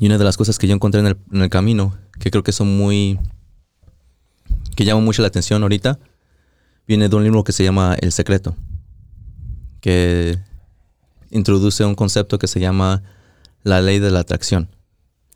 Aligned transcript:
Y 0.00 0.06
una 0.06 0.16
de 0.16 0.24
las 0.24 0.38
cosas 0.38 0.58
que 0.58 0.66
yo 0.66 0.74
encontré 0.74 1.00
en 1.02 1.42
el, 1.42 1.50
camino, 1.50 1.94
que 2.18 2.30
creo 2.30 2.42
que 2.42 2.52
son 2.52 2.74
muy... 2.74 3.20
que 4.74 4.86
llaman 4.86 5.04
mucho 5.04 5.20
la 5.20 5.28
atención 5.28 5.62
ahorita, 5.62 5.98
viene 6.88 7.10
de 7.10 7.16
un 7.16 7.22
libro 7.22 7.44
que 7.44 7.52
se 7.52 7.64
llama 7.64 7.96
El 8.00 8.10
Secreto, 8.10 8.56
que 9.82 10.38
introduce 11.30 11.84
un 11.84 11.94
concepto 11.94 12.38
que 12.38 12.46
se 12.46 12.60
llama 12.60 13.02
la 13.62 13.82
ley 13.82 13.98
de 13.98 14.10
la 14.10 14.20
atracción. 14.20 14.70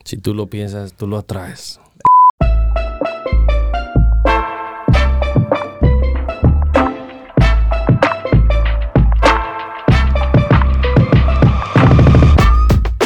Si 0.03 0.17
tú 0.17 0.33
lo 0.33 0.47
piensas, 0.47 0.95
tú 0.95 1.07
lo 1.07 1.19
atraes. 1.19 1.79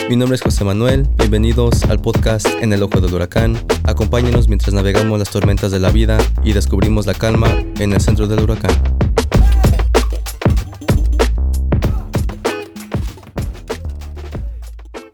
Mi 0.09 0.17
nombre 0.17 0.37
es 0.37 0.41
José 0.41 0.65
Manuel, 0.65 1.07
bienvenidos 1.19 1.83
al 1.83 2.01
podcast 2.01 2.47
En 2.63 2.73
el 2.73 2.83
Ojo 2.83 2.99
del 3.03 3.13
Huracán. 3.13 3.63
Acompáñenos 3.85 4.49
mientras 4.49 4.73
navegamos 4.73 5.19
las 5.19 5.29
tormentas 5.29 5.71
de 5.71 5.81
la 5.81 5.91
vida 5.91 6.17
y 6.43 6.55
descubrimos 6.55 7.05
la 7.05 7.13
calma 7.13 7.51
en 7.79 7.93
el 7.93 8.01
centro 8.01 8.27
del 8.27 8.41
huracán. 8.41 8.71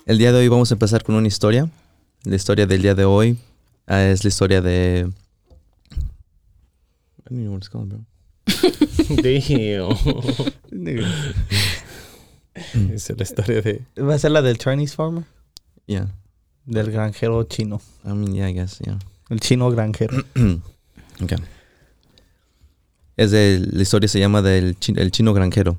El 0.06 0.18
día 0.18 0.30
de 0.30 0.38
hoy 0.38 0.46
vamos 0.46 0.70
a 0.70 0.76
empezar 0.76 1.02
con 1.02 1.16
una 1.16 1.26
historia. 1.26 1.68
La 2.22 2.36
historia 2.36 2.66
del 2.66 2.80
día 2.80 2.94
de 2.94 3.04
hoy 3.04 3.36
ah, 3.88 4.04
es 4.04 4.22
la 4.22 4.28
historia 4.28 4.60
de... 4.62 5.10
I 5.90 7.30
don't 7.30 7.42
know 7.42 7.52
what 7.52 7.58
it's 7.58 7.68
called, 7.68 7.88
bro. 7.88 8.04
Damn. 9.10 9.88
Esa 12.54 13.12
es 13.12 13.18
la 13.18 13.22
historia 13.24 13.62
de. 13.62 13.82
Va 14.00 14.14
a 14.14 14.18
ser 14.18 14.30
la 14.30 14.42
del 14.42 14.58
Chinese 14.58 14.94
farmer, 14.94 15.24
Yeah, 15.86 16.08
del 16.64 16.90
granjero 16.90 17.42
chino. 17.44 17.80
I 18.04 18.08
mean, 18.08 18.32
yeah, 18.34 18.48
I 18.48 18.54
guess, 18.54 18.78
yeah. 18.78 18.98
El 19.30 19.40
chino 19.40 19.70
granjero. 19.70 20.16
Ok. 21.22 21.32
Es 23.16 23.30
de, 23.30 23.64
la 23.70 23.82
historia 23.82 24.08
se 24.08 24.19
llama 24.19 24.42
del 24.42 24.77
chi- 24.78 24.94
el 24.97 25.10
chino 25.12 25.32
granjero, 25.32 25.78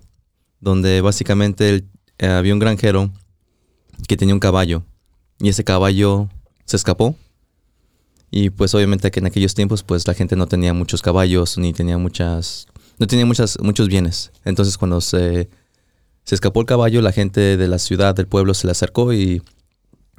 donde 0.61 1.01
básicamente 1.01 1.69
el- 1.69 1.89
eh, 2.19 2.27
había 2.27 2.53
un 2.53 2.59
granjero 2.59 3.11
que 4.07 4.15
tenía 4.15 4.33
un 4.33 4.39
caballo 4.39 4.83
y 5.39 5.49
ese 5.49 5.65
caballo 5.65 6.29
se 6.65 6.77
escapó 6.77 7.15
y 8.31 8.49
pues 8.49 8.73
obviamente 8.73 9.11
que 9.11 9.19
en 9.19 9.25
aquellos 9.25 9.53
tiempos 9.53 9.83
pues 9.83 10.07
la 10.07 10.13
gente 10.13 10.37
no 10.37 10.47
tenía 10.47 10.73
muchos 10.73 11.01
caballos 11.01 11.57
ni 11.57 11.73
tenía 11.73 11.97
muchas 11.97 12.67
no 12.97 13.07
tenía 13.07 13.25
muchas 13.25 13.57
muchos 13.61 13.89
bienes 13.89 14.31
entonces 14.45 14.77
cuando 14.77 15.01
se 15.01 15.49
se 16.25 16.35
escapó 16.35 16.59
el 16.59 16.65
caballo 16.65 17.01
la 17.01 17.11
gente 17.13 17.55
de 17.55 17.67
la 17.67 17.79
ciudad 17.79 18.13
del 18.15 18.27
pueblo 18.27 18.53
se 18.53 18.67
le 18.67 18.71
acercó 18.71 19.13
y 19.13 19.41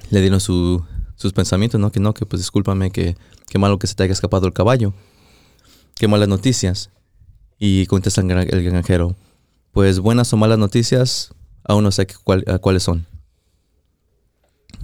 le 0.09 0.21
dieron 0.21 0.39
su, 0.39 0.83
sus 1.15 1.33
pensamientos 1.33 1.79
no 1.79 1.91
que 1.91 1.99
no 1.99 2.13
que 2.13 2.25
pues 2.25 2.41
discúlpame 2.41 2.91
que 2.91 3.15
qué 3.47 3.59
malo 3.59 3.77
que 3.77 3.87
se 3.87 3.93
te 3.95 4.03
haya 4.03 4.13
escapado 4.13 4.47
el 4.47 4.53
caballo. 4.53 4.93
Qué 5.95 6.07
malas 6.07 6.27
noticias. 6.27 6.89
Y 7.59 7.85
contesta 7.87 8.21
el 8.21 8.27
gran- 8.27 8.47
el 8.49 8.63
granjero 8.63 9.15
pues 9.71 9.99
buenas 9.99 10.31
o 10.33 10.37
malas 10.37 10.57
noticias 10.57 11.33
aún 11.63 11.83
no 11.83 11.91
sé 11.91 12.07
cuáles 12.61 12.83
son. 12.83 13.05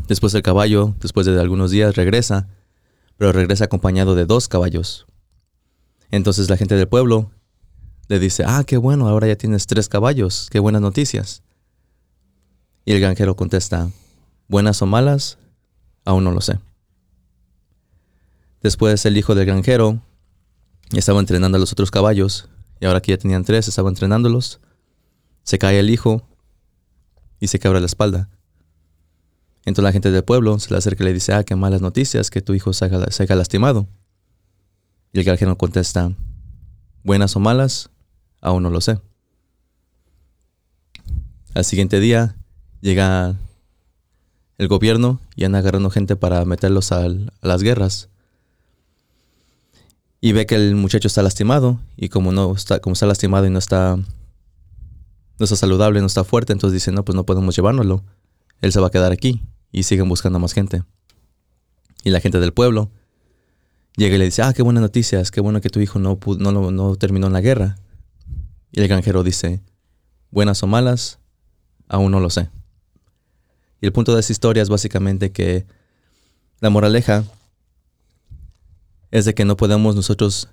Después 0.08 0.34
el 0.34 0.42
caballo, 0.44 0.96
después 1.00 1.26
de 1.26 1.40
algunos 1.40 1.72
días, 1.72 1.96
regresa, 1.96 2.48
pero 3.18 3.32
regresa 3.32 3.66
acompañado 3.66 4.16
de 4.16 4.26
dos 4.26 4.48
caballos. 4.48 5.06
Entonces 6.12 6.50
la 6.50 6.58
gente 6.58 6.76
del 6.76 6.88
pueblo 6.88 7.32
le 8.08 8.20
dice, 8.20 8.44
ah, 8.46 8.64
qué 8.66 8.78
bueno, 8.78 9.08
ahora 9.08 9.28
ya 9.28 9.36
tienes 9.36 9.68
tres 9.68 9.90
caballos, 9.90 10.48
qué 10.52 10.60
buenas 10.60 10.82
noticias. 10.82 11.42
Y 12.86 12.94
el 12.94 13.00
granjero 13.00 13.36
contesta, 13.36 13.90
buenas 14.48 14.82
o 14.82 14.86
malas, 14.86 15.38
aún 16.06 16.24
no 16.24 16.32
lo 16.32 16.42
sé. 16.42 16.60
Después 18.62 19.06
el 19.06 19.18
hijo 19.18 19.36
del 19.36 19.46
granjero 19.46 20.02
estaba 20.92 21.20
entrenando 21.20 21.58
a 21.58 21.60
los 21.60 21.72
otros 21.72 21.92
caballos, 21.92 22.50
y 22.80 22.86
ahora 22.86 23.02
que 23.02 23.12
ya 23.12 23.18
tenían 23.18 23.46
tres, 23.46 23.68
estaba 23.68 23.90
entrenándolos. 23.90 24.60
Se 25.44 25.58
cae 25.58 25.80
el 25.80 25.90
hijo 25.90 26.28
y 27.40 27.48
se 27.48 27.60
quebra 27.60 27.80
la 27.80 27.86
espalda. 27.86 28.30
Entonces 29.66 29.84
la 29.84 29.94
gente 29.94 30.12
del 30.12 30.24
pueblo 30.24 30.60
se 30.60 30.72
le 30.72 30.78
acerca 30.78 31.04
y 31.04 31.08
le 31.08 31.14
dice, 31.14 31.34
ah, 31.34 31.44
qué 31.44 31.56
malas 31.56 31.82
noticias, 31.82 32.30
que 32.30 32.42
tu 32.42 32.54
hijo 32.54 32.74
se 32.74 32.86
haya, 32.86 33.06
se 33.12 33.24
haya 33.24 33.36
lastimado. 33.36 33.88
Y 35.14 35.20
el 35.20 35.26
granjero 35.26 35.58
contesta, 35.58 36.12
buenas 37.04 37.36
o 37.38 37.40
malas, 37.40 37.90
aún 38.44 38.62
no 38.62 38.70
lo 38.70 38.80
sé. 38.82 39.00
Al 41.56 41.66
siguiente 41.66 42.00
día 42.00 42.36
llega 42.82 43.36
el 44.58 44.68
gobierno 44.68 45.20
y 45.36 45.46
anda 45.46 45.60
agarrando 45.60 45.90
gente 45.90 46.16
para 46.16 46.46
meterlos 46.46 46.92
a 46.92 47.08
las 47.42 47.64
guerras. 47.64 48.10
Y 50.22 50.32
ve 50.32 50.46
que 50.46 50.56
el 50.56 50.76
muchacho 50.76 51.08
está 51.08 51.22
lastimado 51.22 51.80
y 51.98 52.10
como 52.10 52.32
no 52.32 52.54
está, 52.56 52.80
como 52.80 52.94
está 52.94 53.06
lastimado 53.08 53.46
y 53.46 53.50
no 53.50 53.60
está, 53.60 53.98
no 53.98 55.44
está 55.44 55.56
saludable, 55.56 56.00
no 56.00 56.06
está 56.08 56.24
fuerte, 56.24 56.54
entonces 56.54 56.74
dice, 56.76 56.92
no, 56.92 57.04
pues 57.04 57.16
no 57.16 57.26
podemos 57.26 57.56
llevárnoslo 57.56 58.04
él 58.62 58.72
se 58.72 58.80
va 58.80 58.88
a 58.88 58.92
quedar 58.92 59.12
aquí 59.12 59.42
y 59.74 59.84
siguen 59.84 60.08
buscando 60.08 60.40
más 60.40 60.54
gente. 60.54 60.84
Y 62.06 62.12
la 62.12 62.22
gente 62.22 62.40
del 62.40 62.54
pueblo 62.54 62.90
llega 63.98 64.16
y 64.16 64.18
le 64.20 64.24
dice, 64.26 64.42
ah, 64.42 64.54
qué 64.54 64.62
buenas 64.64 64.80
noticias, 64.82 65.32
qué 65.32 65.42
bueno 65.42 65.60
que 65.60 65.70
tu 65.70 65.82
hijo 65.82 66.00
no, 66.00 66.18
no, 66.40 66.52
lo- 66.54 66.72
no 66.72 66.96
terminó 66.96 67.28
en 67.28 67.34
la 67.34 67.42
guerra. 67.42 67.76
Y 68.74 68.82
el 68.82 68.88
granjero 68.88 69.24
dice, 69.24 69.62
buenas 70.32 70.64
o 70.64 70.68
malas, 70.68 71.20
aún 71.88 72.12
no 72.12 72.20
lo 72.20 72.32
sé. 72.32 72.50
Y 73.80 73.86
el 73.86 73.94
punto 73.94 74.16
de 74.16 74.20
esta 74.20 74.34
historia 74.34 74.64
es 74.64 74.70
básicamente 74.70 75.32
que 75.32 75.68
la 76.60 76.72
moraleja 76.72 77.24
es 79.12 79.26
de 79.26 79.36
que 79.36 79.46
no 79.46 79.58
podemos 79.58 79.96
nosotros, 79.96 80.50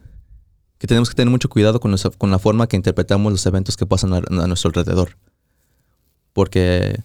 que 0.76 0.86
tenemos 0.86 1.08
que 1.08 1.14
tener 1.14 1.30
mucho 1.30 1.48
cuidado 1.48 1.80
con, 1.80 1.92
la 2.30 2.38
forma 2.38 2.66
que 2.66 2.76
interpretamos 2.76 3.32
los 3.32 3.46
eventos 3.46 3.78
que 3.78 3.86
pasan 3.86 4.12
a, 4.12 4.46
nuestro 4.46 4.68
alrededor. 4.68 5.16
Porque 6.34 7.00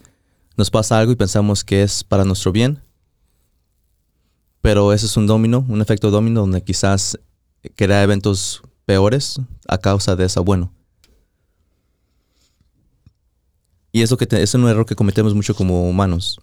nos 0.58 0.70
pasa 0.70 1.00
algo 1.00 1.14
y 1.14 1.16
pensamos 1.16 1.64
que 1.64 1.82
es 1.82 2.04
para 2.04 2.26
nuestro 2.26 2.52
bien, 2.52 2.82
pero 4.60 4.92
ese 4.92 5.06
es 5.06 5.16
un 5.16 5.28
domino, 5.28 5.66
un 5.70 5.82
efecto 5.82 6.12
domino 6.12 6.42
donde 6.42 6.62
quizás 6.62 7.18
crea 7.78 8.04
eventos 8.04 8.64
peores 8.84 9.40
a 9.66 9.78
causa 9.78 10.18
de 10.18 10.26
eso 10.26 10.44
bueno. 10.44 10.74
Y 13.96 14.02
eso 14.02 14.18
que 14.18 14.28
te- 14.28 14.44
es 14.44 14.54
un 14.54 14.68
error 14.68 14.86
que 14.86 14.94
cometemos 14.98 15.34
mucho 15.36 15.56
como 15.56 15.88
humanos. 15.90 16.42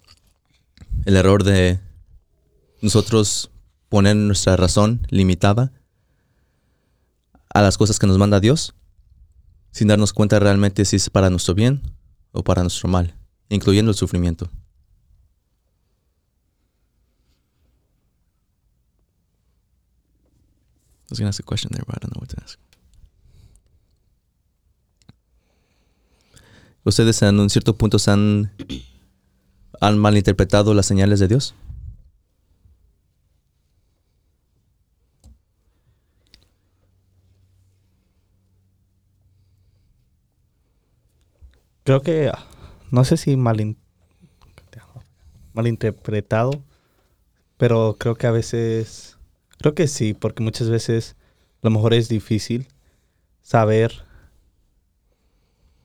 El 1.04 1.16
error 1.16 1.44
de 1.44 1.80
nosotros 2.80 3.50
poner 3.90 4.16
nuestra 4.16 4.56
razón 4.56 5.06
limitada 5.10 5.70
a 7.52 7.60
las 7.60 7.76
cosas 7.76 7.98
que 7.98 8.06
nos 8.06 8.16
manda 8.16 8.40
Dios, 8.40 8.74
sin 9.70 9.88
darnos 9.88 10.14
cuenta 10.14 10.38
realmente 10.38 10.86
si 10.86 10.96
es 10.96 11.10
para 11.10 11.28
nuestro 11.28 11.54
bien 11.54 11.82
o 12.32 12.42
para 12.42 12.62
nuestro 12.62 12.88
mal 12.88 13.14
incluyendo 13.50 13.90
el 13.90 13.98
sufrimiento. 13.98 14.48
I 21.10 21.10
was 21.10 21.20
ask 21.20 21.38
a 21.38 21.42
question 21.42 21.70
there, 21.70 21.84
but 21.86 21.96
I 21.96 21.98
don't 22.00 22.14
know 22.16 22.20
what 22.20 22.30
to 22.30 22.42
ask. 22.42 22.58
¿Ustedes 26.84 27.22
en 27.22 27.38
un 27.38 27.50
cierto 27.50 27.76
punto 27.76 27.98
se 27.98 28.10
han, 28.10 28.52
han 29.80 29.98
malinterpretado 29.98 30.74
las 30.74 30.86
señales 30.86 31.20
de 31.20 31.28
Dios? 31.28 31.54
Creo 41.84 42.02
que, 42.02 42.28
ah, 42.28 42.44
no 42.90 43.04
sé 43.04 43.16
si 43.16 43.36
malin- 43.36 43.76
malinterpretado, 45.54 46.62
pero 47.56 47.96
creo 47.98 48.14
que 48.16 48.26
a 48.26 48.30
veces, 48.30 49.18
creo 49.58 49.74
que 49.74 49.88
sí, 49.88 50.14
porque 50.14 50.42
muchas 50.42 50.70
veces 50.70 51.16
a 51.62 51.68
lo 51.68 51.70
mejor 51.70 51.94
es 51.94 52.08
difícil 52.08 52.68
saber, 53.42 54.04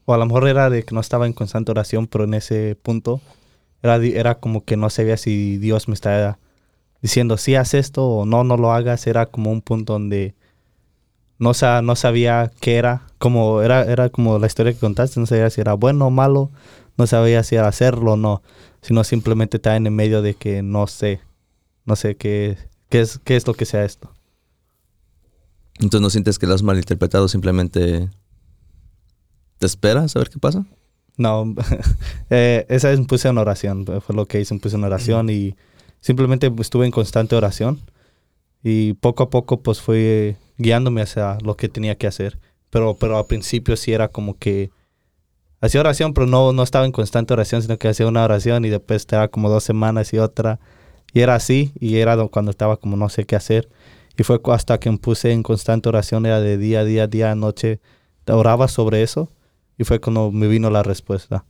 o 0.07 0.15
a 0.15 0.19
lo 0.19 0.25
mejor 0.27 0.50
era 0.50 0.71
de 0.71 0.86
que 0.86 0.95
no 0.95 1.01
estaba 1.01 1.27
en 1.27 1.33
constante 1.33 1.71
oración, 1.71 2.07
pero 2.07 2.25
en 2.25 2.36
ese 2.36 2.77
punto 2.81 3.21
era, 3.83 3.98
era 3.98 4.36
como 4.39 4.65
que 4.65 4.77
no 4.77 4.89
sabía 4.89 5.18
si 5.18 5.57
Dios 5.59 5.88
me 5.89 5.95
está 5.95 6.39
diciendo, 7.01 7.38
sí, 7.38 7.56
haz 7.56 7.74
esto 7.75 8.06
o 8.07 8.25
no, 8.27 8.44
no 8.45 8.57
lo 8.57 8.74
hagas, 8.74 9.07
era 9.07 9.27
como 9.27 9.51
un 9.51 9.62
punto 9.62 9.94
donde 9.94 10.36
no, 11.39 11.54
sa- 11.54 11.81
no 11.81 11.95
sabía 11.95 12.51
qué 12.59 12.75
era, 12.77 13.04
como 13.19 13.62
era, 13.62 13.83
era 13.83 14.09
como 14.09 14.39
la 14.39 14.48
historia 14.48 14.74
que 14.74 14.80
contaste, 14.80 15.19
no 15.19 15.25
sabía 15.25 15.50
si 15.50 15.62
era 15.62 15.74
bueno 15.74 16.07
o 16.07 16.12
malo, 16.12 16.51
no 16.98 17.07
sabía 17.07 17.44
si 17.44 17.56
era 17.56 17.68
hacerlo 17.68 18.13
o 18.13 18.18
no, 18.18 18.42
sino 18.81 19.03
simplemente 19.03 19.57
está 19.57 19.75
en 19.75 19.86
el 19.88 19.94
medio 19.94 20.21
de 20.21 20.33
que 20.36 20.62
no 20.63 20.88
sé, 20.88 21.21
no 21.86 21.95
sé 21.95 22.18
qué, 22.18 22.57
qué, 22.89 23.01
es, 23.01 23.19
qué 23.24 23.36
es 23.38 23.48
lo 23.48 23.53
que 23.56 23.65
sea 23.65 23.86
esto. 23.86 24.12
Entonces 25.80 26.01
no 26.01 26.10
sientes 26.10 26.39
que 26.39 26.48
lo 26.48 26.53
has 26.56 26.63
malinterpretado, 26.63 27.27
simplemente 27.27 28.10
te 29.57 29.65
esperas 29.65 30.15
a 30.15 30.19
ver 30.19 30.30
qué 30.30 30.39
pasa. 30.39 30.65
No, 31.18 31.56
eh, 32.30 32.65
esa 32.69 32.89
vez 32.89 33.00
me 33.00 33.06
puse 33.06 33.27
en 33.27 33.38
oración, 33.38 33.86
fue 33.86 34.15
lo 34.15 34.27
que 34.27 34.39
hice, 34.39 34.54
me 34.54 34.59
puse 34.59 34.75
en 34.75 34.83
oración 34.83 35.30
y 35.30 35.56
simplemente 36.00 36.51
estuve 36.59 36.86
en 36.86 36.92
constante 36.92 37.36
oración 37.36 37.81
y 38.63 38.94
poco 38.94 39.24
a 39.24 39.30
poco 39.30 39.62
pues 39.62 39.81
fui 39.81 40.36
guiándome 40.57 41.01
hacia 41.01 41.38
lo 41.44 41.57
que 41.57 41.69
tenía 41.69 41.95
que 41.95 42.07
hacer. 42.07 42.39
Pero, 42.69 42.95
pero 43.00 43.18
al 43.18 43.25
principio 43.25 43.77
sí 43.77 43.94
era 43.94 44.09
como 44.09 44.38
que 44.38 44.71
hacía 45.62 45.80
oración, 45.81 46.13
pero 46.13 46.27
no, 46.27 46.53
no 46.53 46.63
estaba 46.63 46.86
en 46.86 46.92
constante 46.92 47.33
oración, 47.33 47.62
sino 47.62 47.77
que 47.77 47.88
hacía 47.88 48.07
una 48.07 48.24
oración 48.24 48.65
y 48.65 48.69
después 48.69 49.01
estaba 49.01 49.30
como 49.30 49.50
dos 49.50 49.63
semanas 49.63 50.13
y 50.13 50.19
otra. 50.19 50.60
Y 51.13 51.21
era 51.21 51.36
así, 51.36 51.71
y 51.80 51.98
era 51.98 52.18
cuando 52.27 52.51
estaba 52.51 52.77
como 52.77 52.98
no 52.98 53.10
sé 53.10 53.25
qué 53.25 53.36
hacer. 53.36 53.69
Y 54.18 54.24
fue 54.24 54.39
hasta 54.51 54.80
que 54.80 54.92
me 54.92 54.98
puse 54.98 55.31
en 55.31 55.44
constante 55.44 55.89
oración, 55.89 56.25
era 56.25 56.42
de 56.42 56.57
día, 56.57 56.83
día, 56.83 57.07
día, 57.07 57.33
noche. 57.36 57.80
Oraba 58.27 58.68
sobre 58.68 59.03
eso 59.03 59.31
y 59.77 59.83
fue 59.83 60.00
cuando 60.00 60.31
me 60.31 60.47
vino 60.47 60.69
la 60.69 60.83
respuesta. 60.83 61.45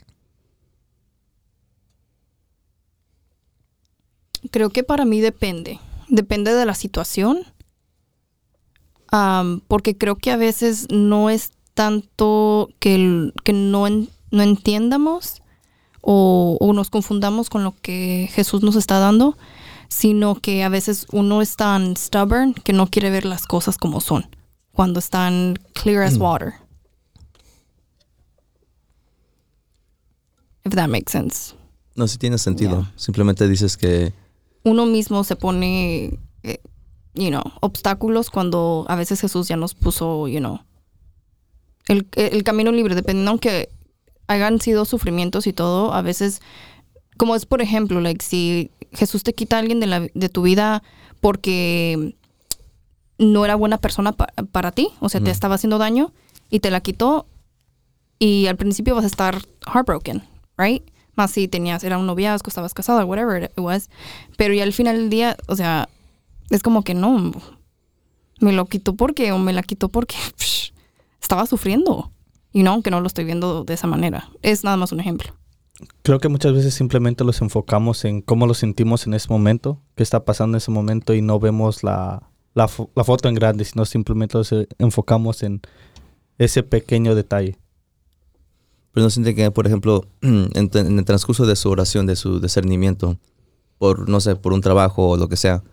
Creo 4.51 4.69
que 4.69 4.83
para 4.83 5.05
mí 5.05 5.21
depende. 5.21 5.79
Depende 6.07 6.53
de 6.53 6.65
la 6.65 6.75
situación. 6.75 7.39
porque 9.67 9.97
creo 9.97 10.15
que 10.17 10.31
a 10.31 10.37
veces 10.37 10.87
no 10.91 11.29
es 11.29 11.51
tanto 11.73 12.69
que, 12.79 13.31
que 13.43 13.53
no, 13.53 13.87
no 13.87 14.43
entiendamos 14.43 15.41
o, 16.01 16.57
o, 16.59 16.73
nos 16.73 16.89
confundamos 16.89 17.49
con 17.49 17.63
lo 17.63 17.75
que 17.81 18.29
Jesús 18.31 18.63
nos 18.63 18.75
está 18.75 18.99
dando, 18.99 19.37
sino 19.89 20.35
que 20.35 20.63
a 20.63 20.69
veces 20.69 21.05
uno 21.11 21.41
es 21.41 21.55
tan 21.55 21.95
stubborn 21.95 22.53
que 22.53 22.73
no 22.73 22.87
quiere 22.87 23.09
ver 23.09 23.25
las 23.25 23.45
cosas 23.45 23.77
como 23.77 24.01
son, 24.01 24.27
cuando 24.71 24.99
están 24.99 25.59
clear 25.73 26.03
as 26.03 26.17
mm. 26.17 26.21
water. 26.21 26.66
If 30.67 30.75
that 30.75 30.89
makes 30.89 31.11
sense. 31.11 31.55
No, 31.95 32.07
sí 32.07 32.17
tiene 32.17 32.37
sentido. 32.37 32.85
Simplemente 32.95 33.47
dices 33.47 33.77
que... 33.77 34.13
Uno 34.63 34.85
mismo 34.85 35.23
se 35.23 35.37
pone, 35.37 36.19
eh, 36.43 36.59
you 37.13 37.29
know, 37.29 37.41
obstáculos 37.61 38.29
cuando 38.29 38.85
a 38.89 38.95
veces 38.95 39.21
Jesús 39.21 39.47
ya 39.47 39.55
nos 39.55 39.73
puso, 39.73 40.27
you 40.27 40.39
know, 40.39 40.59
el, 41.87 42.05
el 42.15 42.43
camino 42.43 42.71
libre, 42.73 42.95
dependiendo 42.95 43.31
aunque 43.31 43.69
hayan 44.27 44.59
sido 44.59 44.83
sufrimientos 44.83 45.47
y 45.47 45.53
todo, 45.53 45.93
a 45.93 46.01
veces, 46.01 46.41
como 47.15 47.33
es 47.33 47.45
por 47.45 47.61
ejemplo, 47.61 48.01
like, 48.01 48.23
si 48.23 48.71
Jesús 48.91 49.23
te 49.23 49.33
quita 49.33 49.55
a 49.55 49.59
alguien 49.59 49.79
de, 49.79 49.87
la, 49.87 50.01
de 50.13 50.29
tu 50.29 50.41
vida 50.41 50.83
porque 51.21 52.13
no 53.17 53.45
era 53.45 53.55
buena 53.55 53.77
persona 53.77 54.11
para 54.11 54.71
ti, 54.73 54.89
o 54.99 55.07
sea, 55.07 55.21
te 55.21 55.31
estaba 55.31 55.55
haciendo 55.55 55.77
daño 55.77 56.11
y 56.49 56.59
te 56.59 56.71
la 56.71 56.81
quitó 56.81 57.25
y 58.19 58.47
al 58.47 58.57
principio 58.57 58.95
vas 58.95 59.05
a 59.05 59.07
estar 59.07 59.41
heartbroken, 59.65 60.23
right? 60.57 60.83
Más 61.15 61.31
si 61.31 61.47
tenías, 61.47 61.83
era 61.83 61.97
un 61.97 62.05
noviazgo, 62.05 62.47
estabas 62.47 62.73
casada, 62.73 63.05
whatever 63.05 63.43
it 63.43 63.51
was. 63.57 63.89
Pero 64.37 64.53
ya 64.53 64.63
al 64.63 64.73
final 64.73 64.97
del 64.97 65.09
día, 65.09 65.37
o 65.47 65.55
sea, 65.55 65.89
es 66.49 66.61
como 66.61 66.83
que 66.83 66.93
no, 66.93 67.31
me 68.39 68.53
lo 68.53 68.65
quitó 68.65 68.95
porque, 68.95 69.31
o 69.31 69.39
me 69.39 69.53
la 69.53 69.63
quitó 69.63 69.89
porque 69.89 70.15
estaba 71.21 71.45
sufriendo. 71.45 72.11
Y 72.53 72.63
no, 72.63 72.71
aunque 72.71 72.91
no 72.91 73.01
lo 73.01 73.07
estoy 73.07 73.25
viendo 73.25 73.63
de 73.63 73.73
esa 73.73 73.87
manera. 73.87 74.29
Es 74.41 74.63
nada 74.63 74.77
más 74.77 74.91
un 74.91 74.99
ejemplo. 74.99 75.33
Creo 76.01 76.19
que 76.19 76.29
muchas 76.29 76.53
veces 76.53 76.73
simplemente 76.73 77.23
los 77.23 77.41
enfocamos 77.41 78.03
en 78.05 78.21
cómo 78.21 78.47
lo 78.47 78.53
sentimos 78.55 79.05
en 79.05 79.13
ese 79.13 79.29
momento, 79.29 79.79
qué 79.95 80.01
está 80.01 80.25
pasando 80.25 80.55
en 80.55 80.57
ese 80.57 80.71
momento 80.71 81.13
y 81.13 81.21
no 81.21 81.39
vemos 81.39 81.83
la, 81.83 82.29
la, 82.55 82.67
la 82.95 83.03
foto 83.03 83.29
en 83.29 83.35
grande, 83.35 83.63
sino 83.63 83.85
simplemente 83.85 84.37
nos 84.37 84.53
enfocamos 84.79 85.43
en 85.43 85.61
ese 86.39 86.63
pequeño 86.63 87.13
detalle. 87.13 87.57
Pero 88.97 89.05
no 89.05 89.09
siente 89.11 89.35
que, 89.35 89.51
por 89.51 89.67
ejemplo, 89.67 90.07
en, 90.21 90.71
el 90.73 91.05
transcurso 91.05 91.45
de 91.45 91.55
su 91.55 91.69
oración, 91.69 92.07
de 92.07 92.15
su 92.15 92.39
discernimiento, 92.39 93.19
por, 93.77 94.09
no 94.09 94.19
sé, 94.19 94.35
por 94.35 94.53
un 94.53 94.61
trabajo 94.61 95.09
o 95.09 95.17
lo 95.17 95.29
que 95.29 95.37
sea, 95.37 95.63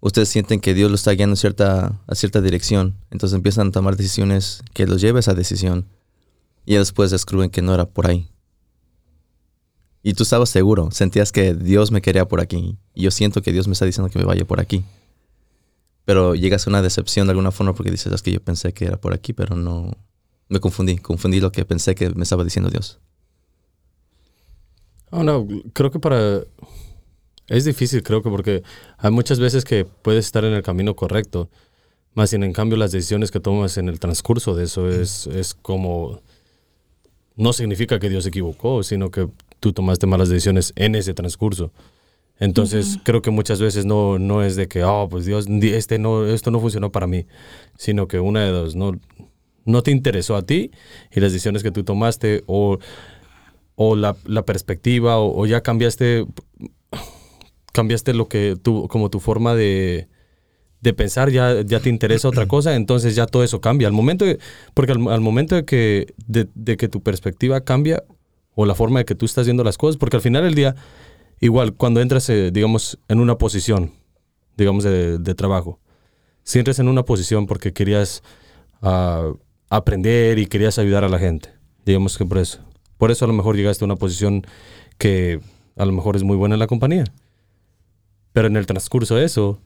ustedes 0.00 0.28
sienten 0.28 0.58
que 0.58 0.74
Dios 0.74 0.90
lo 0.90 0.96
está 0.96 1.12
guiando 1.12 1.34
a 1.34 1.36
cierta, 1.36 2.00
a 2.04 2.14
cierta 2.16 2.40
dirección, 2.40 2.96
entonces 3.12 3.36
empiezan 3.36 3.68
a 3.68 3.70
tomar 3.70 3.96
decisiones 3.96 4.64
que 4.74 4.88
los 4.88 5.00
lleve 5.00 5.18
a 5.18 5.20
esa 5.20 5.34
decisión 5.34 5.86
y 6.64 6.74
después 6.74 7.12
descubren 7.12 7.48
que 7.48 7.62
no 7.62 7.72
era 7.72 7.86
por 7.86 8.08
ahí. 8.08 8.28
Y 10.02 10.14
tú 10.14 10.24
estabas 10.24 10.48
seguro, 10.48 10.90
sentías 10.90 11.30
que 11.30 11.54
Dios 11.54 11.92
me 11.92 12.02
quería 12.02 12.26
por 12.26 12.40
aquí 12.40 12.76
y 12.92 13.02
yo 13.02 13.12
siento 13.12 13.40
que 13.40 13.52
Dios 13.52 13.68
me 13.68 13.74
está 13.74 13.84
diciendo 13.84 14.10
que 14.10 14.18
me 14.18 14.24
vaya 14.24 14.44
por 14.44 14.58
aquí. 14.58 14.84
Pero 16.04 16.34
llegas 16.34 16.66
a 16.66 16.70
una 16.70 16.82
decepción 16.82 17.28
de 17.28 17.30
alguna 17.30 17.52
forma 17.52 17.72
porque 17.72 17.92
dices, 17.92 18.12
es 18.12 18.20
que 18.20 18.32
yo 18.32 18.42
pensé 18.42 18.72
que 18.72 18.86
era 18.86 18.96
por 18.96 19.14
aquí, 19.14 19.32
pero 19.32 19.54
no, 19.54 19.92
me 20.48 20.60
confundí, 20.60 20.98
confundí 20.98 21.40
lo 21.40 21.52
que 21.52 21.64
pensé 21.64 21.94
que 21.94 22.10
me 22.10 22.22
estaba 22.22 22.44
diciendo 22.44 22.70
Dios. 22.70 23.00
Oh, 25.10 25.22
no, 25.22 25.46
creo 25.72 25.90
que 25.90 25.98
para... 25.98 26.42
Es 27.48 27.64
difícil, 27.64 28.02
creo 28.02 28.22
que 28.22 28.30
porque 28.30 28.62
hay 28.98 29.10
muchas 29.12 29.38
veces 29.38 29.64
que 29.64 29.84
puedes 29.84 30.26
estar 30.26 30.44
en 30.44 30.52
el 30.52 30.62
camino 30.62 30.96
correcto, 30.96 31.48
más 32.14 32.30
sin 32.30 32.42
en 32.42 32.52
cambio 32.52 32.76
las 32.76 32.90
decisiones 32.90 33.30
que 33.30 33.38
tomas 33.38 33.78
en 33.78 33.88
el 33.88 34.00
transcurso 34.00 34.54
de 34.54 34.64
eso 34.64 34.88
es, 34.88 35.26
es 35.28 35.54
como... 35.54 36.20
No 37.36 37.52
significa 37.52 37.98
que 37.98 38.08
Dios 38.08 38.24
se 38.24 38.30
equivocó, 38.30 38.82
sino 38.82 39.10
que 39.10 39.28
tú 39.60 39.72
tomaste 39.72 40.06
malas 40.06 40.28
decisiones 40.28 40.72
en 40.74 40.94
ese 40.94 41.12
transcurso. 41.12 41.70
Entonces, 42.38 42.98
creo 43.02 43.22
que 43.22 43.30
muchas 43.30 43.60
veces 43.60 43.86
no, 43.86 44.18
no 44.18 44.42
es 44.42 44.56
de 44.56 44.68
que, 44.68 44.84
oh, 44.84 45.08
pues 45.08 45.24
Dios, 45.24 45.46
este 45.48 45.98
no, 45.98 46.26
esto 46.26 46.50
no 46.50 46.60
funcionó 46.60 46.92
para 46.92 47.06
mí, 47.06 47.26
sino 47.78 48.08
que 48.08 48.20
una 48.20 48.44
de 48.44 48.50
dos, 48.50 48.76
no, 48.76 48.98
no 49.66 49.82
te 49.82 49.90
interesó 49.90 50.36
a 50.36 50.42
ti 50.42 50.70
y 51.12 51.20
las 51.20 51.32
decisiones 51.32 51.62
que 51.62 51.70
tú 51.70 51.84
tomaste 51.84 52.42
o, 52.46 52.78
o 53.74 53.94
la, 53.94 54.14
perspectiva 54.46 55.18
o, 55.18 55.46
ya 55.46 55.62
cambiaste 55.62 56.26
cambiaste 57.72 58.14
lo 58.14 58.28
que 58.28 58.56
tú 58.60 58.88
como 58.88 59.10
tu 59.10 59.20
forma 59.20 59.54
de, 59.54 60.08
pensar 60.96 61.30
ya, 61.30 61.62
ya 61.62 61.80
te 61.80 61.88
interesa 61.88 62.28
otra 62.28 62.46
cosa, 62.46 62.76
entonces 62.76 63.16
ya 63.16 63.26
todo 63.26 63.42
eso 63.42 63.60
cambia. 63.60 63.88
Al 63.88 63.92
momento 63.92 64.24
porque 64.72 64.92
al, 64.92 65.20
momento 65.20 65.56
de 65.56 65.64
que, 65.64 66.14
de, 66.26 66.76
que 66.76 66.88
tu 66.88 67.02
perspectiva 67.02 67.60
cambia 67.60 68.04
o 68.54 68.64
la 68.66 68.74
forma 68.74 69.00
de 69.00 69.04
que 69.04 69.14
tú 69.14 69.26
estás 69.26 69.46
viendo 69.46 69.64
las 69.64 69.76
cosas, 69.76 69.98
porque 69.98 70.16
al 70.16 70.22
final 70.22 70.44
del 70.44 70.54
día, 70.54 70.76
igual 71.40 71.74
cuando 71.74 72.00
entras, 72.00 72.30
eh, 72.30 72.50
digamos, 72.52 72.98
en 73.08 73.20
una 73.20 73.36
posición, 73.36 73.92
digamos, 74.56 74.84
de, 74.84 75.34
trabajo, 75.34 75.80
si 76.44 76.60
entras 76.60 76.78
en 76.78 76.88
una 76.88 77.04
posición 77.04 77.46
porque 77.46 77.72
querías 77.72 78.22
uh, 78.80 79.36
aprender 79.68 80.38
y 80.38 80.46
querías 80.46 80.78
ayudar 80.78 81.04
a 81.04 81.08
la 81.08 81.18
gente. 81.18 81.50
Digamos 81.84 82.18
que 82.18 82.24
por 82.24 82.38
eso. 82.38 82.60
Por 82.98 83.10
eso 83.10 83.24
a 83.24 83.28
lo 83.28 83.34
mejor 83.34 83.56
llegaste 83.56 83.84
a 83.84 83.86
una 83.86 83.96
posición 83.96 84.46
que 84.98 85.40
a 85.76 85.84
lo 85.84 85.92
mejor 85.92 86.16
es 86.16 86.22
muy 86.22 86.36
buena 86.36 86.54
en 86.54 86.58
la 86.58 86.66
compañía. 86.66 87.04
Pero 88.32 88.48
en 88.48 88.56
el 88.56 88.66
transcurso 88.66 89.16
de 89.16 89.24
eso, 89.24 89.60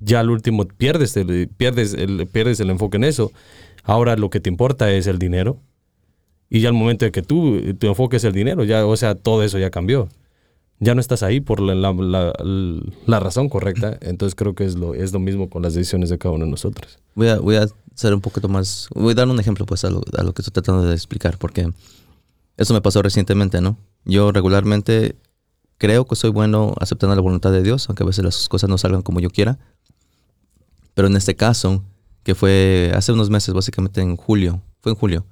ya 0.00 0.20
al 0.20 0.30
último 0.30 0.64
pierdes 0.66 1.16
el, 1.16 1.48
pierdes, 1.48 1.94
el, 1.94 2.26
pierdes 2.26 2.60
el 2.60 2.70
enfoque 2.70 2.96
en 2.96 3.04
eso. 3.04 3.32
Ahora 3.84 4.16
lo 4.16 4.30
que 4.30 4.40
te 4.40 4.50
importa 4.50 4.90
es 4.92 5.06
el 5.06 5.18
dinero. 5.18 5.58
Y 6.48 6.60
ya 6.60 6.68
al 6.68 6.74
momento 6.74 7.04
de 7.04 7.12
que 7.12 7.22
tú 7.22 7.74
te 7.78 7.86
enfoques 7.86 8.24
el 8.24 8.32
dinero, 8.32 8.64
ya, 8.64 8.84
o 8.84 8.96
sea, 8.96 9.14
todo 9.14 9.42
eso 9.42 9.58
ya 9.58 9.70
cambió. 9.70 10.08
Ya 10.82 10.96
no 10.96 11.00
estás 11.00 11.22
ahí 11.22 11.40
por 11.40 11.60
la, 11.60 11.74
la, 11.74 13.20
razón 13.20 13.48
correcta. 13.48 13.98
Entonces 14.00 14.34
creo 14.34 14.56
que 14.56 14.64
es 14.64 14.74
lo, 14.74 14.94
es 14.94 15.12
lo 15.12 15.20
mismo 15.20 15.48
con 15.48 15.62
las 15.62 15.74
decisiones 15.74 16.10
de 16.10 16.18
cada 16.18 16.34
uno 16.34 16.44
de 16.44 16.50
nosotros. 16.50 16.98
Voy 17.14 17.28
a, 17.28 17.38
voy 17.38 17.54
a 17.54 17.66
ser 17.94 18.12
un 18.14 18.20
poquito 18.20 18.48
más... 18.48 18.88
Voy 18.92 19.12
a 19.12 19.14
dar 19.14 19.28
un 19.28 19.38
ejemplo 19.38 19.64
pues 19.64 19.84
a 19.84 19.90
lo, 19.90 20.02
a 20.18 20.24
lo 20.24 20.34
que 20.34 20.42
estoy 20.42 20.52
tratando 20.52 20.82
de 20.82 20.92
explicar, 20.92 21.38
porque 21.38 21.70
eso 22.56 22.74
me 22.74 22.80
pasó 22.80 23.00
recientemente, 23.00 23.60
¿no? 23.60 23.78
Yo 24.04 24.32
regularmente 24.32 25.14
creo 25.78 26.04
que 26.04 26.16
soy 26.16 26.30
bueno 26.30 26.74
aceptando 26.80 27.14
la 27.14 27.22
voluntad 27.22 27.52
de 27.52 27.62
Dios, 27.62 27.88
aunque 27.88 28.02
a 28.02 28.06
veces 28.06 28.24
las 28.24 28.48
cosas 28.48 28.68
no 28.68 28.76
salgan 28.76 29.02
como 29.02 29.20
yo 29.20 29.30
quiera. 29.30 29.60
Pero 30.94 31.06
en 31.06 31.16
este 31.16 31.36
caso, 31.36 31.84
que 32.24 32.34
fue 32.34 32.90
hace 32.94 33.12
unos 33.12 33.30
meses, 33.30 33.54
básicamente 33.54 34.00
en 34.00 34.16
julio, 34.16 34.60
fue 34.80 34.90
en 34.90 34.98
julio, 34.98 35.26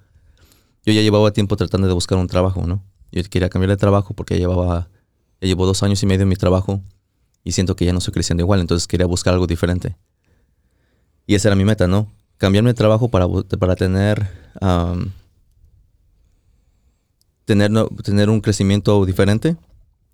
yo 0.85 0.92
ya 0.92 1.02
llevaba 1.02 1.33
tiempo 1.33 1.57
tratando 1.57 1.88
de 1.88 1.92
buscar 1.92 2.19
un 2.19 2.26
trabajo, 2.26 2.66
¿no? 2.66 2.85
Yo 3.12 3.23
quería 3.25 3.49
cambiar 3.49 3.71
de 3.71 3.76
trabajo 3.76 4.14
porque 4.14 4.38
llevaba, 4.38 4.88
ya 5.40 5.49
llevo 5.49 5.66
dos 5.66 5.82
años 5.82 6.02
y 6.02 6.06
medio 6.06 6.23
en 6.23 6.28
mi 6.28 6.37
trabajo 6.37 6.80
y 7.44 7.52
siento 7.52 7.76
que 7.76 7.85
ya 7.85 7.92
no 7.92 7.99
estoy 7.99 8.12
creciendo 8.14 8.42
igual, 8.42 8.61
entonces 8.61 8.87
quería 8.87 9.06
buscar 9.06 9.35
algo 9.35 9.47
diferente. 9.47 9.97
Y 11.26 11.35
esa 11.35 11.49
era 11.49 11.56
mi 11.56 11.64
meta, 11.64 11.87
¿no? 11.87 12.09
cambiarme 12.40 12.70
de 12.70 12.75
trabajo 12.75 13.11
para, 13.11 13.28
para 13.59 13.76
tener, 13.76 14.26
tener, 17.44 17.70
tener 18.02 18.30
un 18.30 18.40
crecimiento 18.40 19.04
diferente 19.04 19.56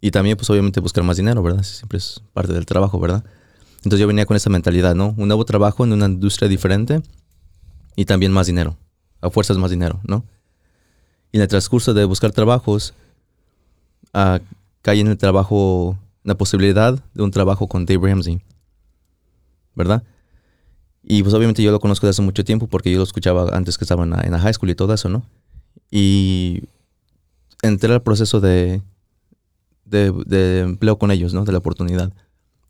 y 0.00 0.10
también 0.10 0.36
pues 0.36 0.50
obviamente 0.50 0.80
buscar 0.80 1.04
más 1.04 1.16
dinero, 1.16 1.40
¿verdad? 1.40 1.62
Siempre 1.62 1.98
es 1.98 2.20
parte 2.32 2.52
del 2.52 2.66
trabajo, 2.66 2.98
¿verdad? 2.98 3.24
Entonces 3.76 4.00
yo 4.00 4.08
venía 4.08 4.26
con 4.26 4.36
esa 4.36 4.50
mentalidad, 4.50 4.96
¿no? 4.96 5.14
Un 5.16 5.28
nuevo 5.28 5.44
trabajo 5.44 5.84
en 5.84 5.92
una 5.92 6.06
industria 6.06 6.48
diferente 6.48 7.00
y 7.94 8.06
también 8.06 8.32
más 8.32 8.48
dinero, 8.48 8.76
a 9.20 9.30
fuerzas 9.30 9.56
más 9.56 9.70
dinero, 9.70 10.00
¿no? 10.02 10.24
Y 11.30 11.36
en 11.36 11.42
el 11.42 11.48
transcurso 11.48 11.94
de 11.94 12.04
buscar 12.06 12.32
trabajos, 12.32 12.92
uh, 14.14 14.40
caí 14.86 15.00
en 15.00 15.08
el 15.08 15.16
trabajo, 15.16 15.98
la 16.22 16.38
posibilidad 16.38 16.96
de 17.12 17.22
un 17.24 17.32
trabajo 17.32 17.66
con 17.66 17.86
Dave 17.86 18.08
Ramsey, 18.08 18.40
¿verdad? 19.74 20.04
Y 21.02 21.24
pues 21.24 21.34
obviamente 21.34 21.60
yo 21.60 21.72
lo 21.72 21.80
conozco 21.80 22.06
desde 22.06 22.18
hace 22.18 22.22
mucho 22.22 22.44
tiempo 22.44 22.68
porque 22.68 22.92
yo 22.92 22.98
lo 22.98 23.02
escuchaba 23.02 23.48
antes 23.52 23.78
que 23.78 23.84
estaba 23.84 24.04
en 24.04 24.10
la, 24.10 24.38
high 24.38 24.54
school 24.54 24.70
y 24.70 24.76
todo 24.76 24.94
eso, 24.94 25.08
¿no? 25.08 25.26
Y 25.90 26.62
entré 27.62 27.92
al 27.92 28.00
proceso 28.00 28.40
de, 28.40 28.80
de, 29.86 30.60
empleo 30.60 31.00
con 31.00 31.10
ellos, 31.10 31.34
¿no? 31.34 31.44
De 31.44 31.50
la 31.50 31.58
oportunidad. 31.58 32.12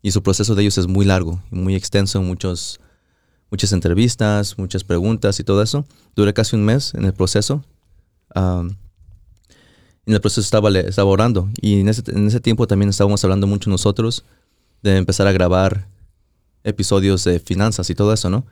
Y 0.01 0.09
su 0.09 0.23
proceso 0.23 0.55
de 0.55 0.63
ellos 0.63 0.79
es 0.79 0.87
muy 0.87 1.05
largo, 1.05 1.39
muy 1.51 1.75
extenso, 1.75 2.19
muchos, 2.23 2.79
muchas 3.51 3.73
entrevistas, 3.73 4.57
muchas 4.57 4.83
preguntas 4.83 5.39
y 5.39 5.43
todo 5.43 5.61
eso. 5.61 5.85
Duré 6.15 6.33
casi 6.33 6.55
un 6.55 6.65
mes 6.65 6.95
en 6.95 7.05
el 7.05 7.13
proceso. 7.13 7.63
Am, 8.33 8.75
en 10.07 10.13
el 10.13 10.21
proceso 10.21 10.41
estaba, 10.41 11.09
orando. 11.09 11.49
Y 11.61 11.81
en 11.81 11.89
ese, 11.89 12.39
tiempo 12.39 12.65
también 12.65 12.89
estábamos 12.89 13.23
hablando 13.25 13.45
mucho 13.45 13.69
nosotros 13.69 14.23
de 14.81 14.95
empezar 14.95 15.27
a 15.27 15.33
grabar 15.33 15.85
episodios 16.63 17.25
de 17.25 17.39
finanzas 17.39 17.89
y 17.89 17.95
todo 17.95 18.13
eso, 18.13 18.29
¿no? 18.29 18.45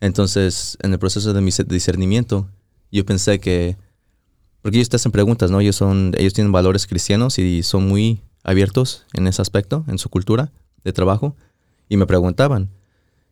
Entonces, 0.00 0.78
en 0.80 0.92
el 0.92 0.98
proceso 1.00 1.32
de 1.32 1.40
mi 1.40 1.50
discernimiento, 1.66 2.48
yo 2.92 3.04
pensé 3.04 3.40
que, 3.40 3.76
porque 4.62 4.78
ellos 4.78 4.88
te 4.88 4.96
hacen 4.96 5.10
preguntas, 5.10 5.50
¿no? 5.50 5.60
Ellos, 5.60 5.74
son, 5.74 6.12
ellos 6.18 6.34
tienen 6.34 6.52
valores 6.52 6.86
cristianos 6.86 7.38
y 7.40 7.64
son 7.64 7.88
muy 7.88 8.20
abiertos 8.44 9.06
en 9.14 9.26
ese 9.26 9.42
aspecto, 9.42 9.84
en 9.88 9.98
su 9.98 10.08
cultura 10.08 10.52
de 10.84 10.92
trabajo, 10.92 11.34
y 11.88 11.96
me 11.96 12.06
preguntaban, 12.06 12.70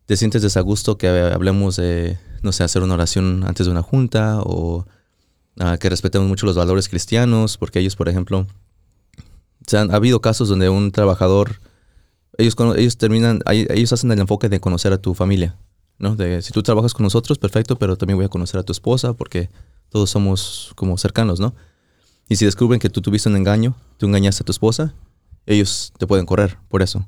¿te 0.07 0.17
sientes 0.17 0.43
desagusto 0.43 0.99
que 0.99 1.09
hablemos 1.09 1.77
de, 1.77 2.19
no 2.43 2.51
sé, 2.51 2.65
hacer 2.65 2.83
una 2.83 2.95
oración 2.95 3.45
antes 3.47 3.67
de 3.67 3.71
una 3.71 3.83
junta 3.83 4.41
o 4.43 4.87
que 5.79 5.89
respetemos 5.89 6.29
mucho 6.29 6.47
los 6.47 6.57
valores 6.57 6.89
cristianos? 6.89 7.59
Porque 7.59 7.81
ellos, 7.81 7.97
por 7.97 8.09
ejemplo, 8.09 8.47
se 9.67 9.79
han, 9.79 9.91
ha 9.93 9.97
habido 9.97 10.21
casos 10.21 10.49
donde 10.49 10.69
un 10.69 10.91
trabajador, 10.91 11.61
ellos, 12.39 12.57
ellos 12.77 12.97
terminan, 12.97 13.41
ellos 13.47 13.93
hacen 13.93 14.11
el 14.13 14.19
enfoque 14.19 14.49
de 14.49 14.61
conocer 14.61 14.93
a 14.93 14.99
tu 14.99 15.15
familia, 15.15 15.57
¿no? 15.99 16.17
De 16.17 16.43
si 16.43 16.53
tú 16.53 16.63
trabajas 16.63 16.95
con 16.95 17.05
nosotros, 17.05 17.39
perfecto, 17.39 17.79
pero 17.79 17.97
también 17.97 18.17
voy 18.17 18.27
a 18.27 18.29
conocer 18.29 18.59
a 18.61 18.63
tu 18.63 18.73
esposa 18.73 19.13
porque 19.13 19.51
todos 19.89 20.11
somos 20.11 20.73
como 20.75 20.99
cercanos, 20.99 21.41
¿no? 21.41 21.55
Y 22.29 22.37
si 22.37 22.45
descubren 22.45 22.81
que 22.81 22.91
tú 22.91 23.01
tuviste 23.01 23.29
un 23.29 23.37
engaño, 23.37 23.75
tú 23.99 24.07
engañaste 24.07 24.43
a 24.43 24.47
tu 24.47 24.53
esposa, 24.53 24.95
ellos 25.47 25.93
te 25.99 26.07
pueden 26.07 26.27
correr 26.27 26.59
por 26.69 26.83
eso. 26.83 27.07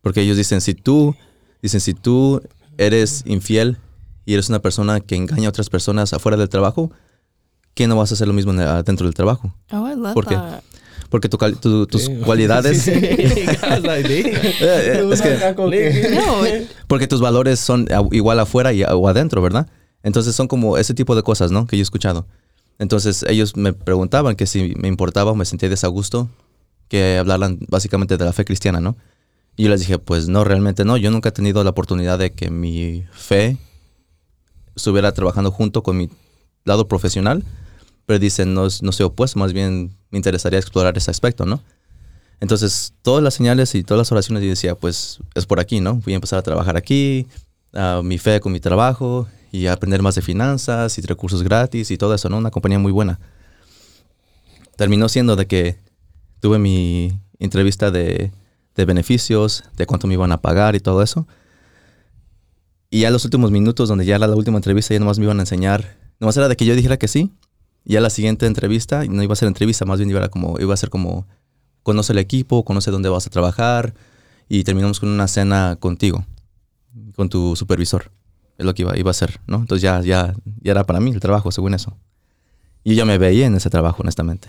Porque 0.00 0.22
ellos 0.22 0.36
dicen, 0.36 0.60
si 0.60 0.74
tú, 0.74 1.14
dicen, 1.62 1.80
si 1.80 1.94
tú 1.94 2.40
eres 2.78 3.22
infiel 3.26 3.78
y 4.24 4.34
eres 4.34 4.48
una 4.48 4.60
persona 4.60 5.00
que 5.00 5.16
engaña 5.16 5.46
a 5.46 5.50
otras 5.50 5.68
personas 5.68 6.12
afuera 6.12 6.36
del 6.36 6.48
trabajo, 6.48 6.90
¿qué 7.78 7.86
no 7.86 7.94
vas 7.96 8.10
a 8.10 8.14
hacer 8.14 8.26
lo 8.26 8.34
mismo 8.34 8.50
el- 8.50 8.82
dentro 8.82 9.06
del 9.06 9.14
trabajo? 9.14 9.54
Oh, 9.70 9.88
I 9.88 9.94
love 9.94 10.12
¿Por 10.12 10.26
qué? 10.26 10.34
that. 10.34 10.62
Porque 11.10 11.28
tu 11.28 11.38
tus 11.86 12.02
Sí. 12.06 12.16
cualidades... 12.24 12.86
Porque 16.88 17.06
tus 17.06 17.20
valores 17.20 17.60
son 17.60 17.86
a- 17.92 18.02
igual 18.10 18.40
afuera 18.40 18.72
y, 18.72 18.82
o 18.82 19.06
adentro, 19.08 19.40
¿verdad? 19.40 19.68
Entonces 20.02 20.34
son 20.34 20.48
como 20.48 20.76
ese 20.76 20.92
tipo 20.94 21.14
de 21.14 21.22
cosas, 21.22 21.52
¿no? 21.52 21.66
Que 21.68 21.76
yo 21.76 21.80
he 21.80 21.82
escuchado. 21.82 22.26
Entonces 22.80 23.24
ellos 23.28 23.56
me 23.56 23.72
preguntaban 23.72 24.34
que 24.36 24.46
si 24.46 24.74
me 24.76 24.88
importaba 24.88 25.30
o 25.30 25.34
me 25.36 25.44
sentía 25.44 25.68
desagusto 25.68 26.28
que 26.88 27.18
hablaran 27.18 27.58
básicamente 27.68 28.16
de 28.16 28.24
la 28.24 28.32
fe 28.32 28.44
cristiana, 28.44 28.80
¿no? 28.80 28.96
Y 29.56 29.64
yo 29.64 29.70
les 29.70 29.80
dije, 29.80 29.98
pues 29.98 30.28
no, 30.28 30.44
realmente 30.44 30.84
no. 30.84 30.96
Yo 30.96 31.10
nunca 31.10 31.28
he 31.28 31.32
tenido 31.32 31.62
la 31.64 31.70
oportunidad 31.70 32.18
de 32.18 32.32
que 32.32 32.50
mi 32.50 33.04
fe 33.12 33.56
estuviera 34.76 35.12
trabajando 35.12 35.50
junto 35.50 35.82
con 35.82 35.96
mi 35.96 36.08
lado 36.64 36.86
profesional. 36.88 37.44
Pero 38.08 38.18
dicen, 38.18 38.54
no, 38.54 38.62
no 38.62 38.92
soy 38.92 39.04
opuesto, 39.04 39.38
más 39.38 39.52
bien 39.52 39.94
me 40.10 40.16
interesaría 40.16 40.58
explorar 40.58 40.96
ese 40.96 41.10
aspecto, 41.10 41.44
¿no? 41.44 41.60
Entonces, 42.40 42.94
todas 43.02 43.22
las 43.22 43.34
señales 43.34 43.74
y 43.74 43.84
todas 43.84 43.98
las 43.98 44.10
oraciones 44.10 44.42
yo 44.42 44.48
decía, 44.48 44.74
pues 44.74 45.18
es 45.34 45.44
por 45.44 45.60
aquí, 45.60 45.80
¿no? 45.80 45.96
Voy 45.96 46.14
a 46.14 46.16
empezar 46.16 46.38
a 46.38 46.42
trabajar 46.42 46.78
aquí, 46.78 47.26
ah, 47.74 48.00
mi 48.02 48.16
fe 48.16 48.40
con 48.40 48.52
mi 48.52 48.60
trabajo 48.60 49.28
y 49.52 49.66
aprender 49.66 50.00
más 50.00 50.14
de 50.14 50.22
finanzas 50.22 50.96
y 50.96 51.02
recursos 51.02 51.42
gratis 51.42 51.90
y 51.90 51.98
todo 51.98 52.14
eso, 52.14 52.30
¿no? 52.30 52.38
Una 52.38 52.50
compañía 52.50 52.78
muy 52.78 52.92
buena. 52.92 53.20
Terminó 54.78 55.10
siendo 55.10 55.36
de 55.36 55.46
que 55.46 55.76
tuve 56.40 56.58
mi 56.58 57.12
entrevista 57.38 57.90
de, 57.90 58.32
de 58.74 58.84
beneficios, 58.86 59.64
de 59.76 59.84
cuánto 59.84 60.06
me 60.06 60.14
iban 60.14 60.32
a 60.32 60.40
pagar 60.40 60.76
y 60.76 60.80
todo 60.80 61.02
eso. 61.02 61.28
Y 62.88 63.00
ya 63.00 63.10
los 63.10 63.26
últimos 63.26 63.50
minutos, 63.50 63.90
donde 63.90 64.06
ya 64.06 64.16
era 64.16 64.26
la 64.26 64.34
última 64.34 64.56
entrevista, 64.56 64.94
ya 64.94 65.00
nomás 65.00 65.18
me 65.18 65.26
iban 65.26 65.40
a 65.40 65.42
enseñar. 65.42 65.98
Nomás 66.20 66.38
era 66.38 66.48
de 66.48 66.56
que 66.56 66.64
yo 66.64 66.74
dijera 66.74 66.96
que 66.96 67.06
sí. 67.06 67.32
Y 67.84 67.94
ya 67.94 68.00
la 68.00 68.10
siguiente 68.10 68.46
entrevista, 68.46 69.04
no 69.04 69.22
iba 69.22 69.32
a 69.32 69.36
ser 69.36 69.48
entrevista, 69.48 69.84
más 69.84 69.98
bien 69.98 70.10
iba 70.10 70.24
a, 70.24 70.28
como, 70.28 70.58
iba 70.60 70.74
a 70.74 70.76
ser 70.76 70.90
como, 70.90 71.26
conoce 71.82 72.12
el 72.12 72.18
equipo, 72.18 72.64
conoce 72.64 72.90
dónde 72.90 73.08
vas 73.08 73.26
a 73.26 73.30
trabajar. 73.30 73.94
Y 74.48 74.64
terminamos 74.64 75.00
con 75.00 75.08
una 75.08 75.28
cena 75.28 75.76
contigo, 75.78 76.24
con 77.16 77.28
tu 77.28 77.54
supervisor. 77.56 78.10
Es 78.56 78.64
lo 78.64 78.74
que 78.74 78.82
iba, 78.82 78.98
iba 78.98 79.10
a 79.10 79.12
hacer, 79.12 79.40
¿no? 79.46 79.56
Entonces 79.56 79.82
ya, 79.82 80.00
ya, 80.00 80.34
ya 80.62 80.70
era 80.72 80.84
para 80.84 81.00
mí 81.00 81.10
el 81.10 81.20
trabajo, 81.20 81.52
según 81.52 81.74
eso. 81.74 81.96
Y 82.82 82.90
yo 82.90 82.96
ya 82.96 83.04
me 83.04 83.18
veía 83.18 83.46
en 83.46 83.54
ese 83.54 83.70
trabajo, 83.70 84.02
honestamente. 84.02 84.48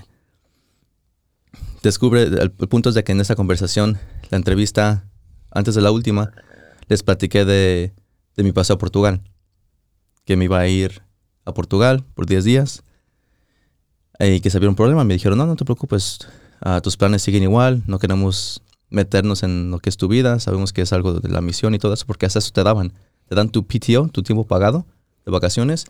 Descubre, 1.83 2.23
el, 2.23 2.39
el 2.39 2.67
punto 2.67 2.89
es 2.89 2.95
de 2.95 3.03
que 3.03 3.11
en 3.11 3.21
esa 3.21 3.35
conversación, 3.35 3.97
la 4.29 4.37
entrevista, 4.37 5.05
antes 5.51 5.75
de 5.75 5.81
la 5.81 5.91
última, 5.91 6.31
les 6.87 7.03
platiqué 7.03 7.45
de, 7.45 7.93
de 8.35 8.43
mi 8.43 8.51
paseo 8.51 8.75
a 8.75 8.79
Portugal. 8.79 9.21
Que 10.25 10.35
me 10.35 10.45
iba 10.45 10.59
a 10.59 10.67
ir 10.67 11.01
a 11.45 11.53
Portugal 11.53 12.05
por 12.15 12.25
10 12.25 12.43
días. 12.43 12.83
Y 14.19 14.41
que 14.41 14.49
se 14.49 14.57
había 14.57 14.69
un 14.69 14.75
problema. 14.75 15.03
Me 15.03 15.13
dijeron, 15.13 15.37
no, 15.37 15.45
no 15.45 15.55
te 15.55 15.65
preocupes. 15.65 16.19
ah, 16.61 16.81
tus 16.81 16.97
planes 16.97 17.21
siguen 17.21 17.43
igual. 17.43 17.83
No 17.87 17.99
queremos 17.99 18.61
meternos 18.89 19.43
en 19.43 19.71
lo 19.71 19.79
que 19.79 19.89
es 19.89 19.97
tu 19.97 20.07
vida. 20.07 20.39
Sabemos 20.39 20.73
que 20.73 20.81
es 20.81 20.91
algo 20.93 21.13
de 21.13 21.29
la 21.29 21.41
misión 21.41 21.73
y 21.73 21.79
todo 21.79 21.93
eso. 21.93 22.05
Porque 22.05 22.25
hasta 22.25 22.39
eso 22.39 22.51
te 22.51 22.63
daban. 22.63 22.93
Te 23.27 23.35
dan 23.35 23.49
tu 23.49 23.65
PTO, 23.65 24.09
tu 24.09 24.23
tiempo 24.23 24.45
pagado 24.45 24.85
de 25.25 25.31
vacaciones. 25.31 25.85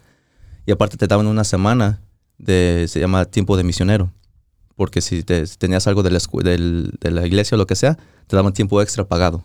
Y 0.65 0.71
aparte 0.71 0.97
te 0.97 1.07
daban 1.07 1.25
una 1.27 1.43
semana 1.43 2.01
de, 2.37 2.85
se 2.87 2.99
llama 2.99 3.25
tiempo 3.25 3.57
de 3.57 3.63
misionero. 3.63 4.11
Porque 4.75 5.01
si, 5.01 5.23
te- 5.23 5.45
si 5.47 5.57
tenías 5.57 5.87
algo 5.87 6.03
de 6.03 6.11
la, 6.11 6.19
del- 6.43 6.91
de 7.01 7.11
la 7.11 7.25
iglesia 7.25 7.55
o 7.55 7.57
lo 7.57 7.65
que 7.65 7.75
sea, 7.75 7.97
te 8.27 8.35
daban 8.35 8.53
tiempo 8.53 8.81
extra 8.81 9.05
pagado 9.07 9.43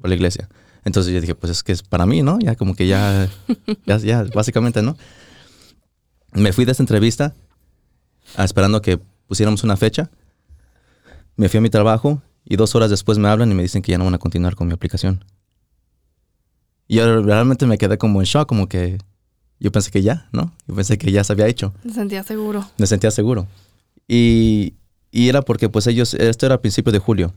por 0.00 0.08
la 0.08 0.14
iglesia. 0.16 0.48
Entonces 0.84 1.12
yo 1.12 1.20
dije, 1.20 1.34
pues 1.34 1.52
es 1.52 1.62
que 1.62 1.72
es 1.72 1.82
para 1.82 2.06
mí, 2.06 2.22
¿no? 2.22 2.38
Ya 2.40 2.56
como 2.56 2.74
que 2.74 2.86
ya, 2.88 3.28
ya, 3.86 3.98
ya, 3.98 4.24
básicamente, 4.34 4.82
¿no? 4.82 4.96
Me 6.32 6.52
fui 6.52 6.64
de 6.64 6.72
esta 6.72 6.82
entrevista 6.82 7.34
esperando 8.38 8.82
que 8.82 8.98
pusiéramos 9.26 9.64
una 9.64 9.76
fecha. 9.76 10.10
Me 11.36 11.48
fui 11.48 11.58
a 11.58 11.60
mi 11.60 11.70
trabajo 11.70 12.22
y 12.44 12.56
dos 12.56 12.74
horas 12.74 12.90
después 12.90 13.18
me 13.18 13.28
hablan 13.28 13.50
y 13.50 13.54
me 13.54 13.62
dicen 13.62 13.82
que 13.82 13.92
ya 13.92 13.98
no 13.98 14.04
van 14.04 14.14
a 14.14 14.18
continuar 14.18 14.54
con 14.54 14.66
mi 14.66 14.74
aplicación. 14.74 15.24
Y 16.88 16.96
yo 16.96 17.22
realmente 17.22 17.66
me 17.66 17.78
quedé 17.78 17.98
como 17.98 18.20
en 18.20 18.26
shock, 18.26 18.48
como 18.48 18.68
que 18.68 18.98
yo 19.58 19.72
pensé 19.72 19.90
que 19.90 20.02
ya, 20.02 20.28
¿no? 20.32 20.52
Yo 20.66 20.74
pensé 20.74 20.98
que 20.98 21.10
ya 21.12 21.24
se 21.24 21.32
había 21.32 21.46
hecho 21.46 21.72
me 21.84 21.92
sentía 21.92 22.22
seguro. 22.22 22.68
me 22.76 22.86
sentía 22.86 23.10
seguro. 23.10 23.46
Y, 24.08 24.74
y 25.10 25.28
era 25.28 25.42
porque 25.42 25.68
pues 25.68 25.86
ellos, 25.86 26.14
esto 26.14 26.46
era 26.46 26.56
a 26.56 26.60
principios 26.60 26.92
de 26.92 26.98
julio. 26.98 27.32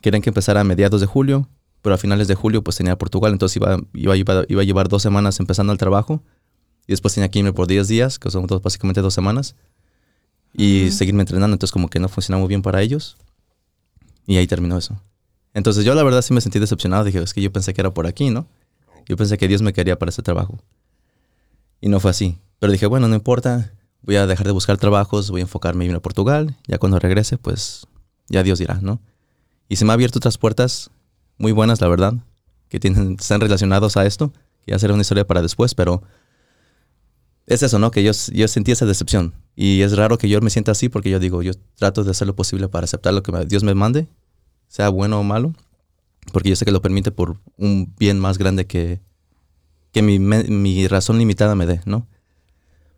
Querían 0.00 0.22
que 0.22 0.30
empezara 0.30 0.60
a 0.60 0.64
mediados 0.64 1.00
de 1.00 1.06
julio, 1.06 1.48
pero 1.80 1.94
a 1.94 1.98
finales 1.98 2.28
de 2.28 2.34
julio 2.34 2.62
pues 2.62 2.76
tenía 2.76 2.96
Portugal, 2.96 3.32
entonces 3.32 3.56
iba, 3.56 3.78
iba, 3.94 4.16
iba, 4.16 4.44
iba 4.48 4.60
a 4.60 4.64
llevar 4.64 4.88
dos 4.88 5.02
semanas 5.02 5.40
empezando 5.40 5.72
el 5.72 5.78
trabajo 5.78 6.22
y 6.86 6.92
después 6.92 7.14
tenía 7.14 7.30
que 7.30 7.38
irme 7.38 7.52
por 7.52 7.66
10 7.66 7.88
días, 7.88 8.18
que 8.18 8.30
son 8.30 8.46
dos, 8.46 8.62
básicamente 8.62 9.00
dos 9.00 9.14
semanas, 9.14 9.56
y 10.54 10.90
seguirme 10.90 11.22
entrenando, 11.22 11.54
entonces 11.54 11.72
como 11.72 11.88
que 11.88 11.98
no 11.98 12.08
funcionaba 12.08 12.40
muy 12.40 12.48
bien 12.48 12.62
para 12.62 12.82
ellos. 12.82 13.16
Y 14.26 14.36
ahí 14.36 14.46
terminó 14.46 14.76
eso. 14.76 15.00
Entonces 15.54 15.84
yo 15.84 15.94
la 15.94 16.02
verdad 16.02 16.22
sí 16.22 16.32
me 16.32 16.40
sentí 16.40 16.58
decepcionado, 16.58 17.04
dije, 17.04 17.22
es 17.22 17.34
que 17.34 17.42
yo 17.42 17.52
pensé 17.52 17.74
que 17.74 17.80
era 17.80 17.92
por 17.92 18.06
aquí, 18.06 18.30
¿no? 18.30 18.46
Yo 19.06 19.16
pensé 19.16 19.36
que 19.38 19.48
Dios 19.48 19.62
me 19.62 19.72
quería 19.72 19.98
para 19.98 20.10
ese 20.10 20.22
trabajo. 20.22 20.58
Y 21.80 21.88
no 21.88 22.00
fue 22.00 22.10
así. 22.10 22.38
Pero 22.58 22.72
dije, 22.72 22.86
bueno, 22.86 23.08
no 23.08 23.14
importa, 23.14 23.72
voy 24.02 24.16
a 24.16 24.26
dejar 24.26 24.46
de 24.46 24.52
buscar 24.52 24.78
trabajos, 24.78 25.30
voy 25.30 25.40
a 25.40 25.42
enfocarme 25.42 25.84
en 25.84 25.90
ir 25.90 25.96
a 25.96 26.00
Portugal. 26.00 26.56
Ya 26.66 26.78
cuando 26.78 26.98
regrese, 26.98 27.38
pues 27.38 27.86
ya 28.28 28.42
Dios 28.42 28.58
dirá, 28.58 28.78
¿no? 28.80 29.00
Y 29.68 29.76
se 29.76 29.84
me 29.84 29.90
ha 29.90 29.94
abierto 29.94 30.18
otras 30.18 30.38
puertas 30.38 30.90
muy 31.38 31.52
buenas, 31.52 31.80
la 31.80 31.88
verdad, 31.88 32.14
que 32.68 32.78
tienen, 32.78 33.16
están 33.18 33.40
relacionados 33.40 33.96
a 33.96 34.06
esto. 34.06 34.32
Que 34.64 34.72
ya 34.72 34.78
será 34.78 34.94
una 34.94 35.02
historia 35.02 35.26
para 35.26 35.42
después, 35.42 35.74
pero 35.74 36.02
es 37.46 37.62
eso, 37.62 37.78
¿no? 37.78 37.90
Que 37.90 38.04
yo, 38.04 38.12
yo 38.32 38.48
sentí 38.48 38.70
esa 38.70 38.86
decepción. 38.86 39.34
Y 39.54 39.82
es 39.82 39.96
raro 39.96 40.16
que 40.18 40.28
yo 40.28 40.40
me 40.40 40.50
sienta 40.50 40.72
así 40.72 40.88
porque 40.88 41.10
yo 41.10 41.18
digo, 41.18 41.42
yo 41.42 41.52
trato 41.76 42.04
de 42.04 42.10
hacer 42.10 42.26
lo 42.26 42.34
posible 42.34 42.68
para 42.68 42.84
aceptar 42.84 43.12
lo 43.12 43.22
que 43.22 43.32
Dios 43.46 43.62
me 43.64 43.74
mande, 43.74 44.08
sea 44.68 44.88
bueno 44.88 45.20
o 45.20 45.22
malo, 45.22 45.52
porque 46.32 46.48
yo 46.48 46.56
sé 46.56 46.64
que 46.64 46.72
lo 46.72 46.80
permite 46.80 47.10
por 47.10 47.36
un 47.58 47.94
bien 47.98 48.18
más 48.18 48.38
grande 48.38 48.66
que, 48.66 49.00
que 49.92 50.00
mi, 50.02 50.18
mi 50.18 50.88
razón 50.88 51.18
limitada 51.18 51.54
me 51.54 51.66
dé, 51.66 51.80
¿no? 51.84 52.06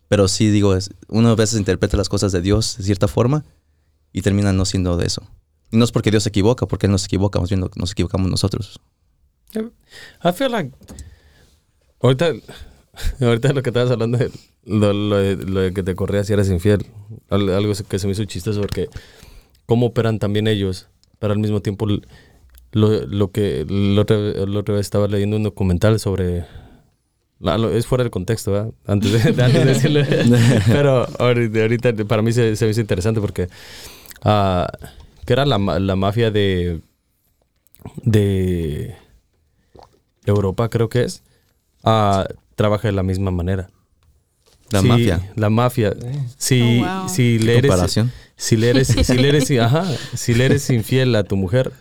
Pero 0.09 0.29
sí 0.29 0.49
digo, 0.51 0.77
es, 0.77 0.91
uno 1.09 1.31
a 1.31 1.35
veces 1.35 1.59
interpreta 1.59 1.97
las 1.97 2.09
cosas 2.09 2.31
de 2.31 2.41
Dios 2.41 2.77
de 2.79 2.85
cierta 2.85 3.09
forma 3.09 3.45
y 4.13 4.23
termina 4.23 4.53
no 4.53 4.65
siendo 4.65 4.97
de 4.97 5.07
eso. 5.07 5.23
Y 5.73 5.77
no 5.77 5.85
es 5.85 5.91
porque 5.91 6.13
Dios 6.13 6.23
se 6.23 6.29
equivoca, 6.29 6.67
porque 6.67 6.87
Él 6.87 6.93
no 6.93 6.99
se 6.99 7.07
equivoca, 7.07 7.41
más 7.41 7.49
bien 7.51 7.61
no- 7.61 7.71
nos 7.75 7.93
equivocamos 7.93 8.31
nosotros. 8.31 8.81
I 9.57 10.33
feel 10.33 10.53
like. 10.53 10.71
Ahorita, 12.01 12.33
ahorita 13.21 13.53
lo 13.53 13.63
que 13.63 13.71
estabas 13.71 13.91
hablando, 13.91 14.19
de 14.19 14.31
lo, 14.67 14.93
lo 14.93 15.17
de, 15.17 15.37
lo 15.37 15.61
de 15.61 15.73
que 15.73 15.83
te 15.83 15.95
corrías 15.95 16.27
si 16.27 16.33
eres 16.33 16.51
infiel, 16.51 16.87
al- 17.31 17.51
algo 17.51 17.73
que 17.89 17.99
se 17.99 18.07
me 18.07 18.13
hizo 18.13 18.25
chistoso 18.25 18.61
porque 18.61 18.89
cómo 19.67 19.87
operan 19.87 20.19
también 20.19 20.47
ellos, 20.47 20.89
pero 21.19 21.33
al 21.33 21.39
mismo 21.39 21.61
tiempo 21.61 21.87
lo, 21.87 22.01
lo 23.07 23.31
que 23.31 23.65
la 23.69 24.01
otra, 24.03 24.17
la 24.19 24.59
otra 24.59 24.75
vez 24.75 24.87
estaba 24.87 25.07
leyendo 25.09 25.37
un 25.37 25.43
documental 25.45 25.99
sobre 26.01 26.45
Es 27.73 27.87
fuera 27.87 28.05
del 28.05 28.11
contexto, 28.11 28.53
¿verdad? 28.53 28.73
Antes 28.87 29.13
de, 29.13 29.33
de- 29.33 29.43
antes 29.45 29.65
de 29.65 29.73
decirle. 29.75 30.07
Pero 30.67 31.07
ahorita, 31.19 31.61
ahorita 31.61 31.95
para 32.07 32.23
mí 32.23 32.33
se, 32.33 32.57
se 32.57 32.65
me 32.65 32.71
hizo 32.71 32.81
interesante 32.81 33.21
porque. 33.21 33.49
ah, 34.23 34.67
que 35.27 35.33
era 35.33 35.45
la, 35.47 35.59
la 35.59 35.97
mafia 35.97 36.31
de. 36.31 36.81
de. 38.03 38.95
Europa, 40.27 40.69
creo 40.71 40.89
que 40.89 41.03
es. 41.05 41.23
ah, 41.83 42.27
trabaja 42.57 42.89
de 42.89 42.93
la 42.93 43.03
misma 43.03 43.31
manera. 43.31 43.69
La 44.71 44.81
Sí, 44.81 44.87
mafia. 44.89 45.31
La 45.37 45.51
mafia. 45.51 45.95
Si, 46.37 46.81
Oh, 46.83 47.01
wow. 47.01 47.09
si 47.09 47.39
le 47.39 47.59
eres. 47.59 47.71
Comparación. 47.71 48.13
Si 48.37 48.57
le 48.57 48.71
eres, 48.71 48.89
si 48.89 49.15
le 49.15 49.29
eres, 49.29 49.51
ajá, 49.61 49.85
si 50.15 50.35
le 50.35 50.45
eres 50.47 50.69
infiel 50.71 51.15
a 51.15 51.23
tu 51.25 51.37
mujer, 51.37 51.73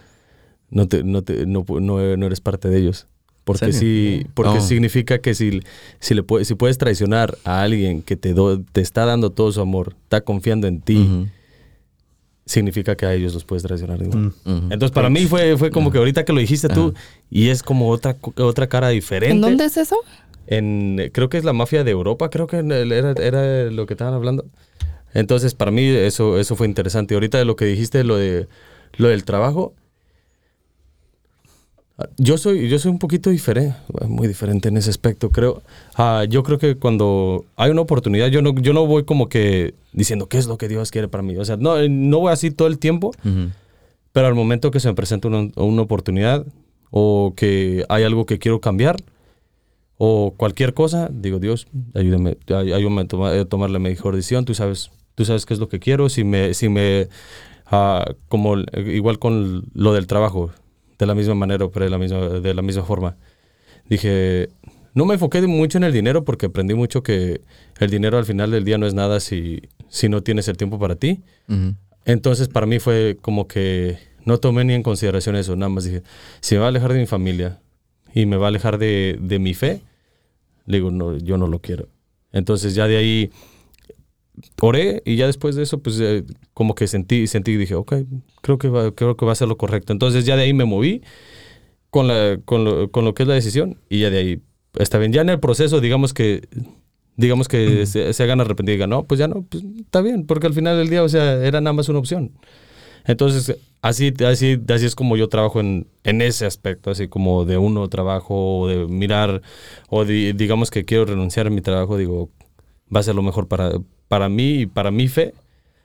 no 0.69 0.87
te, 0.87 1.03
no 1.03 1.21
te, 1.23 1.45
no, 1.45 1.65
no- 1.67 2.17
no 2.17 2.25
eres 2.25 2.41
parte 2.41 2.69
de 2.69 2.77
ellos. 2.79 3.07
Porque 3.43 3.73
si, 3.73 4.25
porque 4.35 4.59
Oh. 4.59 4.61
significa 4.61 5.19
que 5.19 5.33
si, 5.33 5.61
si 5.99 6.13
le 6.13 6.23
puedes, 6.23 6.47
si 6.47 6.55
puedes 6.55 6.77
traicionar 6.77 7.37
a 7.43 7.61
alguien 7.61 8.01
que 8.01 8.15
te, 8.15 8.33
do- 8.33 8.61
te 8.61 8.79
está 8.81 9.05
dando 9.05 9.31
todo 9.31 9.51
su 9.51 9.59
amor, 9.61 9.95
está 10.03 10.21
confiando 10.21 10.65
en 10.67 10.79
ti, 10.79 11.27
significa 12.45 12.95
que 12.95 13.05
a 13.05 13.13
ellos 13.13 13.33
los 13.33 13.43
puedes 13.45 13.63
traicionar 13.63 14.01
igual. 14.01 14.33
Mm. 14.43 14.71
Entonces 14.71 14.91
para 14.91 15.09
mí 15.09 15.25
fue, 15.25 15.57
fue 15.57 15.71
como 15.71 15.91
que 15.91 15.97
ahorita 15.97 16.23
que 16.25 16.33
lo 16.33 16.39
dijiste 16.39 16.67
tú, 16.69 16.93
y 17.29 17.49
es 17.49 17.63
como 17.63 17.89
otra, 17.89 18.15
otra 18.37 18.67
cara 18.67 18.89
diferente. 18.89 19.35
¿En 19.35 19.41
dónde 19.41 19.65
es 19.65 19.77
eso? 19.77 19.97
En, 20.47 21.09
creo 21.13 21.29
que 21.29 21.37
es 21.37 21.43
la 21.43 21.53
mafia 21.53 21.83
de 21.83 21.91
Europa, 21.91 22.29
creo 22.29 22.47
que 22.47 22.57
era, 22.57 23.11
era 23.11 23.71
lo 23.71 23.85
que 23.85 23.93
estaban 23.93 24.13
hablando. 24.13 24.45
Entonces, 25.13 25.53
para 25.53 25.71
mí 25.71 25.85
eso, 25.85 26.39
eso 26.39 26.55
fue 26.55 26.67
interesante. 26.67 27.13
Ahorita 27.13 27.37
de 27.37 27.45
lo 27.45 27.55
que 27.55 27.65
dijiste, 27.65 28.03
lo, 28.03 28.17
de, 28.17 28.47
lo 28.97 29.09
del 29.09 29.23
trabajo, 29.23 29.73
yo 32.17 32.37
soy, 32.37 32.67
yo 32.67 32.79
soy 32.79 32.91
un 32.91 32.97
poquito 32.99 33.29
diferente, 33.29 33.75
muy 34.07 34.27
diferente 34.27 34.69
en 34.69 34.77
ese 34.77 34.89
aspecto, 34.89 35.29
creo. 35.29 35.61
Ah, 35.95 36.25
yo 36.27 36.41
creo 36.41 36.57
que 36.57 36.75
cuando 36.75 37.45
hay 37.55 37.69
una 37.69 37.81
oportunidad, 37.81 38.27
yo 38.27 38.41
no, 38.41 38.53
yo 38.59 38.73
no 38.73 38.87
voy 38.87 39.03
como 39.03 39.29
que 39.29 39.75
diciendo 39.91 40.27
qué 40.27 40.39
es 40.39 40.47
lo 40.47 40.57
que 40.57 40.67
Dios 40.67 40.89
quiere 40.89 41.07
para 41.07 41.21
mí. 41.21 41.37
O 41.37 41.45
sea, 41.45 41.55
no, 41.57 41.77
no 41.87 42.19
voy 42.19 42.33
así 42.33 42.49
todo 42.49 42.67
el 42.67 42.79
tiempo, 42.79 43.09
Ujú. 43.23 43.51
pero 44.11 44.27
al 44.27 44.33
momento 44.33 44.71
que 44.71 44.79
se 44.79 44.87
me 44.87 44.95
presenta 44.95 45.27
una, 45.27 45.49
una 45.55 45.81
oportunidad 45.83 46.45
o 46.89 47.33
que 47.35 47.85
hay 47.89 48.03
algo 48.03 48.25
que 48.25 48.39
quiero 48.39 48.59
cambiar 48.59 48.97
o 49.97 50.33
cualquier 50.37 50.73
cosa, 50.73 51.09
digo, 51.11 51.39
Dios, 51.39 51.67
ayúdame, 51.93 52.37
ay- 52.47 52.73
ayúdame 52.73 53.01
a, 53.01 53.07
toma- 53.07 53.31
a 53.31 53.45
tomar 53.45 53.69
la 53.69 53.79
mejor 53.79 54.15
decisión. 54.15 54.43
Tú 54.45 54.53
sabes, 54.53 54.91
tú 55.15 55.23
sabes 55.25 55.45
qué 55.45 55.53
es 55.53 55.59
lo 55.59 55.69
que 55.69 55.79
quiero. 55.79 56.09
Si 56.09 56.23
me, 56.23 56.53
si 56.53 56.67
me, 56.69 57.07
ah, 57.67 58.05
como 58.27 58.55
igual 58.87 59.19
con 59.19 59.65
lo 59.73 59.93
del 59.93 60.07
trabajo, 60.07 60.51
de 60.99 61.05
la 61.05 61.15
misma 61.15 61.35
manera, 61.35 61.67
pero 61.69 61.85
de 61.85 61.91
la 61.91 61.97
misma, 61.97 62.17
de 62.19 62.53
la 62.53 62.61
misma 62.61 62.83
forma. 62.83 63.17
Dije, 63.89 64.49
no 64.93 65.05
me 65.05 65.15
enfoqué 65.15 65.41
mucho 65.47 65.77
en 65.77 65.83
el 65.83 65.93
dinero 65.93 66.23
porque 66.23 66.47
aprendí 66.47 66.73
mucho 66.73 67.03
que 67.03 67.41
el 67.79 67.89
dinero 67.89 68.17
al 68.17 68.25
final 68.25 68.51
del 68.51 68.63
día 68.63 68.77
no 68.77 68.85
es 68.87 68.93
nada 68.93 69.19
si, 69.19 69.61
si 69.89 70.07
no 70.09 70.21
tienes 70.21 70.47
el 70.47 70.57
tiempo 70.57 70.79
para 70.79 70.95
ti. 70.95 71.21
Ujú. 71.49 71.75
Entonces 72.05 72.47
para 72.47 72.65
mí 72.65 72.79
fue 72.79 73.17
como 73.21 73.47
que 73.47 73.97
no 74.25 74.37
tomé 74.37 74.63
ni 74.65 74.73
en 74.73 74.83
consideración 74.83 75.35
eso, 75.35 75.55
nada 75.55 75.69
más 75.69 75.83
dije, 75.85 76.03
si 76.41 76.55
me 76.55 76.59
va 76.59 76.65
a 76.65 76.69
alejar 76.69 76.93
de 76.93 76.99
mi 76.99 77.05
familia 77.05 77.59
y 78.13 78.25
me 78.25 78.37
va 78.37 78.47
a 78.47 78.49
alejar 78.49 78.77
de, 78.77 79.17
de 79.19 79.39
mi 79.39 79.53
fe, 79.53 79.81
le 80.65 80.77
digo, 80.77 80.91
no, 80.91 81.17
yo 81.17 81.37
no 81.37 81.47
lo 81.47 81.59
quiero. 81.59 81.89
Entonces 82.31 82.75
ya 82.75 82.87
de 82.87 82.97
ahí 82.97 83.31
oré 84.61 85.01
y 85.05 85.15
ya 85.15 85.27
después 85.27 85.55
de 85.55 85.63
eso, 85.63 85.79
pues 85.79 85.99
eh, 85.99 86.23
como 86.53 86.75
que 86.75 86.87
sentí, 86.87 87.27
sentí 87.27 87.51
y 87.51 87.57
dije, 87.57 87.75
ok, 87.75 87.93
creo 88.41 88.57
que, 88.57 88.69
va, 88.69 88.91
creo 88.91 89.17
que 89.17 89.25
va 89.25 89.31
a 89.31 89.35
ser 89.35 89.47
lo 89.47 89.57
correcto. 89.57 89.93
Entonces 89.93 90.25
ya 90.25 90.35
de 90.35 90.43
ahí 90.43 90.53
me 90.53 90.65
moví 90.65 91.01
con, 91.89 92.07
la, 92.07 92.39
con, 92.45 92.63
lo, 92.63 92.91
con 92.91 93.05
lo 93.05 93.13
que 93.13 93.23
es 93.23 93.29
la 93.29 93.35
decisión 93.35 93.79
y 93.89 93.99
ya 93.99 94.09
de 94.09 94.17
ahí 94.17 94.41
está 94.75 94.97
bien. 94.97 95.11
Ya 95.11 95.21
en 95.21 95.29
el 95.29 95.39
proceso, 95.39 95.81
digamos 95.81 96.13
que 96.13 96.47
digamos 97.15 97.47
que 97.47 97.85
se, 97.85 98.11
se 98.11 98.23
hagan 98.23 98.41
arrepentir 98.41 98.73
y 98.73 98.75
digan, 98.77 98.89
no, 98.89 99.03
pues 99.03 99.19
ya 99.19 99.27
no, 99.27 99.43
pues 99.43 99.63
está 99.79 100.01
bien, 100.01 100.25
porque 100.25 100.47
al 100.47 100.53
final 100.53 100.77
del 100.77 100.89
día, 100.89 101.03
o 101.03 101.09
sea, 101.09 101.45
era 101.45 101.61
nada 101.61 101.73
más 101.73 101.87
una 101.89 101.99
opción. 101.99 102.31
Entonces, 103.05 103.55
así, 103.83 104.11
así, 104.25 104.59
así 104.69 104.85
es 104.87 104.95
como 104.95 105.15
yo 105.17 105.29
trabajo 105.29 105.59
en, 105.59 105.85
en 106.03 106.21
ese 106.23 106.47
aspecto, 106.47 106.89
así 106.89 107.07
como 107.07 107.45
de 107.45 107.57
uno 107.57 107.87
trabajo, 107.89 108.61
o 108.61 108.67
de 108.67 108.87
mirar, 108.87 109.43
o 109.89 110.05
di- 110.05 110.33
digamos 110.33 110.71
que 110.71 110.85
quiero 110.85 111.05
renunciar 111.05 111.45
a 111.47 111.51
mi 111.51 111.61
trabajo, 111.61 111.97
digo, 111.97 112.31
va 112.93 113.01
a 113.01 113.03
ser 113.03 113.13
lo 113.15 113.21
mejor 113.21 113.47
para, 113.47 113.71
para 114.07 114.29
mí 114.29 114.61
y 114.61 114.65
para 114.65 114.89
mi 114.89 115.07
fe, 115.07 115.33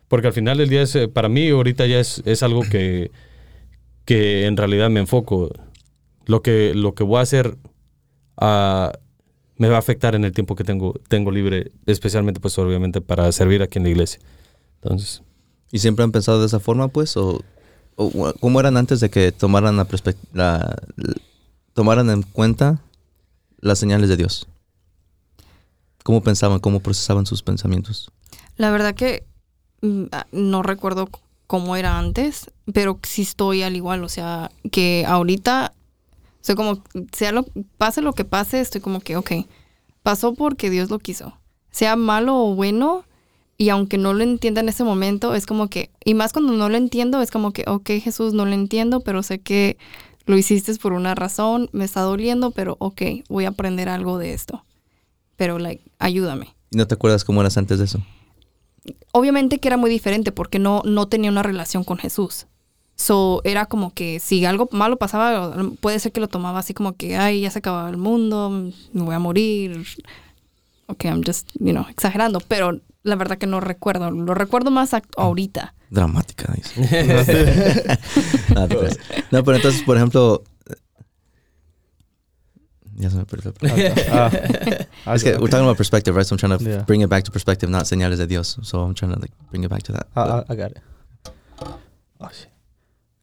porque 0.08 0.28
al 0.28 0.32
final 0.32 0.56
del 0.58 0.70
día, 0.70 0.82
es, 0.82 0.94
eh, 0.96 1.08
para 1.08 1.28
mí 1.28 1.50
ahorita 1.50 1.86
ya 1.86 2.00
es, 2.00 2.22
es 2.24 2.42
algo 2.42 2.62
que, 2.62 3.10
que 4.06 4.46
en 4.46 4.56
realidad 4.56 4.90
me 4.90 5.00
enfoco. 5.00 5.50
Lo 6.26 6.42
que, 6.42 6.74
lo 6.74 6.94
que 6.94 7.04
voy 7.04 7.18
a 7.18 7.22
hacer 7.22 7.56
ah, 8.36 8.92
me 9.56 9.68
va 9.68 9.76
a 9.76 9.78
afectar 9.80 10.14
en 10.14 10.24
el 10.24 10.32
tiempo 10.32 10.54
que 10.56 10.64
tengo, 10.64 10.94
tengo 11.08 11.30
libre, 11.30 11.72
especialmente 11.86 12.40
pues 12.40 12.58
obviamente 12.58 13.00
para 13.00 13.30
servir 13.32 13.62
aquí 13.62 13.78
en 13.78 13.84
la 13.84 13.90
iglesia. 13.90 14.20
Entonces, 14.82 15.22
¿Y 15.70 15.80
siempre 15.80 16.04
han 16.04 16.12
pensado 16.12 16.40
de 16.40 16.46
esa 16.46 16.60
forma, 16.60 16.88
pues? 16.88 17.16
¿O, 17.16 17.36
o 17.36 17.42
cómo 18.40 18.60
eran 18.60 18.76
antes 18.76 19.00
de 19.00 19.10
que 19.10 19.32
tomaran, 19.32 19.76
la 19.76 19.86
la- 20.32 20.76
tomaran 21.74 22.10
en 22.10 22.22
cuenta 22.22 22.80
las 23.60 23.78
señales 23.78 24.08
de 24.08 24.16
Dios? 24.16 24.46
¿Cómo 26.04 26.22
pensaban? 26.22 26.60
¿Cómo 26.60 26.80
procesaban 26.80 27.26
sus 27.26 27.42
pensamientos? 27.42 28.10
La 28.56 28.70
verdad 28.70 28.94
que 28.94 29.24
mm, 29.82 30.04
ah, 30.12 30.26
no 30.32 30.62
recuerdo 30.62 31.08
cómo 31.46 31.76
era 31.76 31.98
antes, 31.98 32.50
pero 32.72 32.98
sí 33.02 33.22
estoy 33.22 33.62
al 33.62 33.76
igual. 33.76 34.04
O 34.04 34.08
sea, 34.08 34.50
que 34.70 35.04
ahorita 35.06 35.72
soy 36.40 36.54
como, 36.54 36.82
sea 37.12 37.32
lo, 37.32 37.44
pase 37.76 38.00
lo 38.00 38.12
que 38.12 38.24
pase, 38.24 38.60
estoy 38.60 38.80
como 38.80 39.00
que, 39.00 39.16
ok, 39.16 39.32
pasó 40.02 40.34
porque 40.34 40.70
Dios 40.70 40.88
lo 40.90 40.98
quiso. 40.98 41.36
Sea 41.70 41.96
malo 41.96 42.36
o 42.36 42.54
bueno, 42.54 43.04
y 43.58 43.68
aunque 43.68 43.98
no 43.98 44.14
lo 44.14 44.22
entienda 44.22 44.62
en 44.62 44.70
ese 44.70 44.84
momento, 44.84 45.34
es 45.34 45.44
como 45.44 45.68
que, 45.68 45.90
y 46.04 46.14
más 46.14 46.32
cuando 46.32 46.52
no 46.54 46.68
lo 46.68 46.76
entiendo, 46.76 47.20
es 47.20 47.30
como 47.30 47.52
que, 47.52 47.64
ok, 47.66 47.90
Jesús, 48.02 48.32
no 48.32 48.46
lo 48.46 48.52
entiendo, 48.52 49.00
pero 49.00 49.22
sé 49.22 49.40
que 49.40 49.76
lo 50.24 50.38
hiciste 50.38 50.74
por 50.76 50.94
una 50.94 51.14
razón, 51.14 51.68
me 51.72 51.84
está 51.84 52.00
doliendo, 52.00 52.52
pero 52.52 52.76
ok, 52.78 53.02
voy 53.28 53.44
a 53.44 53.48
aprender 53.48 53.88
algo 53.88 54.16
de 54.18 54.32
esto. 54.32 54.64
Pero, 55.36 55.58
like, 55.58 55.82
ayúdame. 55.98 56.54
¿Y 56.70 56.76
no 56.76 56.86
te 56.86 56.94
acuerdas 56.94 57.24
cómo 57.24 57.40
eras 57.40 57.56
antes 57.58 57.78
de 57.78 57.84
eso? 57.84 58.00
obviamente 59.12 59.58
que 59.58 59.68
era 59.68 59.76
muy 59.76 59.90
diferente 59.90 60.32
porque 60.32 60.58
no, 60.58 60.82
no 60.84 61.08
tenía 61.08 61.30
una 61.30 61.42
relación 61.42 61.84
con 61.84 61.98
Jesús. 61.98 62.46
So, 62.96 63.42
era 63.44 63.66
como 63.66 63.94
que 63.94 64.18
si 64.18 64.44
algo 64.44 64.68
malo 64.72 64.96
pasaba, 64.96 65.54
puede 65.80 66.00
ser 66.00 66.10
que 66.10 66.20
lo 66.20 66.28
tomaba 66.28 66.58
así 66.58 66.74
como 66.74 66.96
que, 66.96 67.16
ay, 67.16 67.42
ya 67.42 67.50
se 67.50 67.60
acababa 67.60 67.88
el 67.88 67.96
mundo, 67.96 68.50
me 68.92 69.02
voy 69.02 69.14
a 69.14 69.20
morir. 69.20 69.86
Ok, 70.86 71.04
I'm 71.04 71.22
just, 71.24 71.50
you 71.60 71.70
know, 71.70 71.86
exagerando, 71.88 72.40
pero 72.40 72.80
la 73.02 73.16
verdad 73.16 73.38
que 73.38 73.46
no 73.46 73.60
recuerdo. 73.60 74.10
Lo 74.10 74.34
recuerdo 74.34 74.70
más 74.70 74.92
act- 74.92 75.14
ahorita. 75.16 75.74
Dramática, 75.90 76.52
dice. 76.54 76.80
no, 78.54 78.68
creas. 78.68 78.98
No, 79.30 79.42
pero 79.44 79.56
entonces, 79.56 79.82
por 79.82 79.96
ejemplo... 79.96 80.42
Ya 82.96 83.10
se 83.10 83.16
me 83.16 83.24
perdió. 83.24 83.52
Ah, 84.10 84.30
ah, 85.06 85.14
Es 85.14 85.22
que 85.22 85.30
we're 85.36 85.48
talking 85.48 85.64
about 85.64 85.76
perspective, 85.76 86.16
right? 86.16 86.26
So 86.26 86.34
I'm 86.34 86.38
trying 86.38 86.58
to 86.58 86.64
Yeah. 86.64 86.82
bring 86.84 87.00
it 87.02 87.08
back 87.08 87.22
to 87.24 87.30
perspective, 87.32 87.70
not 87.70 87.84
señales 87.84 88.18
de 88.18 88.26
Dios. 88.26 88.58
So 88.62 88.84
I'm 88.84 88.94
trying 88.94 89.12
to 89.14 89.20
like 89.20 89.32
bring 89.50 89.62
it 89.62 89.70
back 89.70 89.84
to 89.84 89.92
that. 89.92 90.08
Ah, 90.16 90.42
ah, 90.48 90.52
I 90.52 90.56
got 90.56 90.72
it. 90.72 90.82
Oh. 92.18 92.28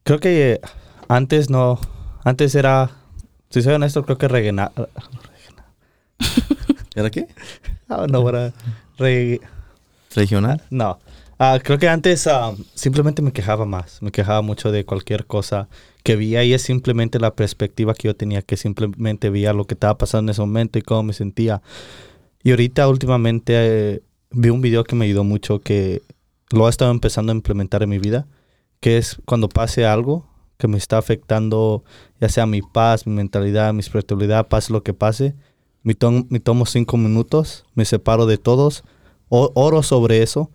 Creo 0.04 0.18
que 0.18 0.52
eh, 0.54 0.60
antes 1.08 1.50
no. 1.50 1.78
Antes 2.24 2.54
era. 2.54 2.90
Si 3.50 3.60
soy 3.60 3.74
honesto, 3.74 4.02
creo 4.04 4.16
que 4.16 4.28
regena. 4.28 4.72
¿Era 6.94 7.10
qué? 7.10 7.28
Ah, 7.90 8.06
no, 8.08 8.26
era. 8.30 8.52
Re, 8.98 9.40
Regional. 10.16 10.62
no. 10.70 10.98
Ah, 11.38 11.58
creo 11.62 11.78
que 11.78 11.86
antes 11.86 12.26
ah, 12.28 12.54
simplemente 12.74 13.20
me 13.20 13.30
quejaba 13.30 13.66
más. 13.66 14.00
Me 14.00 14.10
quejaba 14.10 14.40
mucho 14.40 14.72
de 14.72 14.86
cualquier 14.86 15.26
cosa 15.26 15.68
que 16.02 16.16
veía 16.16 16.42
y 16.44 16.54
es 16.54 16.62
simplemente 16.62 17.18
la 17.18 17.34
perspectiva 17.34 17.92
que 17.92 18.08
yo 18.08 18.16
tenía, 18.16 18.40
que 18.40 18.56
simplemente 18.56 19.28
veía 19.28 19.52
lo 19.52 19.66
que 19.66 19.74
estaba 19.74 19.98
pasando 19.98 20.30
en 20.30 20.32
ese 20.32 20.40
momento 20.40 20.78
y 20.78 20.82
cómo 20.82 21.02
me 21.02 21.12
sentía. 21.12 21.60
Y 22.42 22.52
ahorita 22.52 22.88
últimamente 22.88 23.52
eh, 23.54 24.02
vi 24.30 24.48
un 24.48 24.62
video 24.62 24.82
que 24.84 24.96
me 24.96 25.04
ayudó 25.04 25.24
mucho 25.24 25.60
que 25.60 26.00
lo 26.52 26.66
he 26.66 26.70
estado 26.70 26.90
empezando 26.90 27.32
a 27.32 27.34
implementar 27.34 27.82
en 27.82 27.90
mi 27.90 27.98
vida, 27.98 28.26
que 28.80 28.96
es 28.96 29.18
cuando 29.26 29.50
pase 29.50 29.84
algo 29.84 30.26
que 30.56 30.68
me 30.68 30.78
está 30.78 30.96
afectando, 30.96 31.84
ya 32.18 32.30
sea 32.30 32.46
mi 32.46 32.62
paz, 32.62 33.06
mi 33.06 33.12
mentalidad, 33.12 33.74
mi 33.74 33.80
espiritualidad, 33.80 34.48
pase 34.48 34.72
lo 34.72 34.82
que 34.82 34.94
pase, 34.94 35.34
me, 35.82 35.94
tom- 35.94 36.26
me 36.30 36.40
tomo 36.40 36.64
cinco 36.64 36.96
minutos, 36.96 37.66
me 37.74 37.84
separo 37.84 38.24
de 38.24 38.38
todos, 38.38 38.84
oro 39.28 39.82
sobre 39.82 40.22
eso 40.22 40.50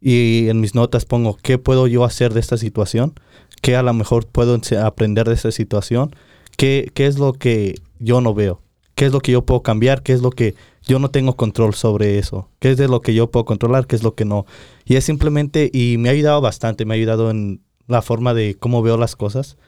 y 0.00 0.48
en 0.48 0.60
mis 0.60 0.74
notas 0.74 1.04
pongo 1.04 1.36
qué 1.42 1.58
puedo 1.58 1.86
yo 1.86 2.04
hacer 2.04 2.32
de 2.32 2.40
esta 2.40 2.56
situación, 2.56 3.14
qué 3.62 3.76
a 3.76 3.82
lo 3.82 3.92
mejor 3.92 4.26
puedo 4.26 4.58
aprender 4.82 5.28
de 5.28 5.34
esta 5.34 5.50
situación, 5.50 6.14
qué, 6.56 6.90
qué 6.94 7.06
es 7.06 7.18
lo 7.18 7.32
que 7.32 7.76
yo 7.98 8.20
no 8.20 8.34
veo, 8.34 8.60
qué 8.94 9.06
es 9.06 9.12
lo 9.12 9.20
que 9.20 9.32
yo 9.32 9.44
puedo 9.44 9.62
cambiar, 9.62 10.02
qué 10.02 10.12
es 10.12 10.22
lo 10.22 10.30
que 10.30 10.54
yo 10.86 10.98
no 10.98 11.10
tengo 11.10 11.36
control 11.36 11.74
sobre 11.74 12.18
eso, 12.18 12.48
qué 12.60 12.70
es 12.70 12.76
de 12.76 12.88
lo 12.88 13.00
que 13.00 13.14
yo 13.14 13.30
puedo 13.30 13.44
controlar, 13.44 13.86
qué 13.86 13.96
es 13.96 14.02
lo 14.02 14.14
que 14.14 14.24
no. 14.24 14.46
Y 14.84 14.96
es 14.96 15.04
simplemente, 15.04 15.70
y 15.72 15.96
me 15.98 16.08
ha 16.08 16.12
ayudado 16.12 16.40
bastante, 16.40 16.84
me 16.84 16.94
ha 16.94 16.96
ayudado 16.96 17.30
en 17.30 17.60
la 17.86 18.02
forma 18.02 18.34
de 18.34 18.54
cómo 18.54 18.82
veo 18.82 18.96
las 18.96 19.16
cosas. 19.16 19.58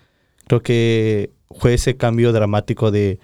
Creo 0.47 0.63
que 0.63 1.31
fue 1.51 1.75
ese 1.75 1.97
cambio 1.97 2.33
dramático 2.33 2.91
de 2.91 3.19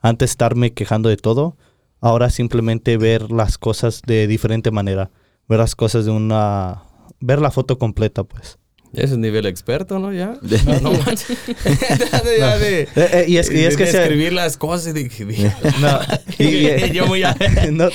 antes 0.00 0.30
estarme 0.30 0.72
quejando 0.72 1.08
de 1.08 1.16
todo 1.16 1.56
ahora 2.02 2.28
simplemente 2.28 2.98
ver 2.98 3.30
las 3.30 3.56
cosas 3.56 4.02
de 4.06 4.26
diferente 4.26 4.70
manera, 4.70 5.10
ver 5.48 5.60
las 5.60 5.74
cosas 5.74 6.04
de 6.04 6.10
una, 6.10 6.82
ver 7.20 7.40
la 7.40 7.50
foto 7.50 7.78
completa, 7.78 8.24
pues. 8.24 8.58
Es 8.94 9.16
nivel 9.16 9.46
experto, 9.46 9.98
¿no? 9.98 10.12
Ya. 10.12 10.34
No, 10.66 10.80
no 10.80 10.92
manches. 11.06 11.38
ya 12.38 12.58
de, 12.58 12.82
Eh, 12.82 12.88
eh, 12.94 13.24
y 13.26 13.38
es, 13.38 13.50
y 13.50 13.64
es 13.64 13.78
de 13.78 13.84
que 13.86 13.90
se- 13.90 14.02
escribir 14.02 14.34
las 14.34 14.58
cosas 14.58 14.88
y 14.94 15.04
dije, 15.04 15.24
dije, 15.24 15.50
no, 15.80 15.98
y, 16.38 16.66
y- 16.66 16.90
yo 16.92 17.06
voy 17.06 17.22
a... 17.22 17.34
no, 17.70 17.88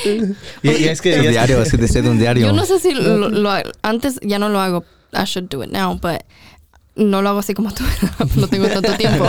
y- 0.64 0.70
y 0.72 0.86
es 0.86 1.02
que, 1.02 1.10
y 1.12 1.14
Un 1.14 1.20
es 1.20 1.26
que- 1.26 1.30
diario, 1.30 1.62
así 1.62 1.78
de 1.78 1.88
ser 1.88 2.06
un 2.10 2.18
diario. 2.18 2.48
Yo 2.48 2.54
no 2.54 2.66
sé 2.66 2.80
si 2.80 2.94
lo, 2.96 3.30
lo 3.30 3.52
antes 3.84 4.20
ya 4.24 4.40
no 4.40 4.50
lo 4.50 4.60
hago. 4.60 4.84
I 5.14 5.26
should 5.26 5.50
do 5.50 5.64
it 5.64 5.70
now, 5.72 5.94
but 6.02 6.22
no 6.96 7.22
lo 7.22 7.30
hago 7.30 7.40
así 7.40 7.54
como 7.54 7.72
tú. 7.74 7.84
no 8.36 8.48
tengo 8.48 8.68
tanto 8.68 8.92
tiempo. 8.98 9.26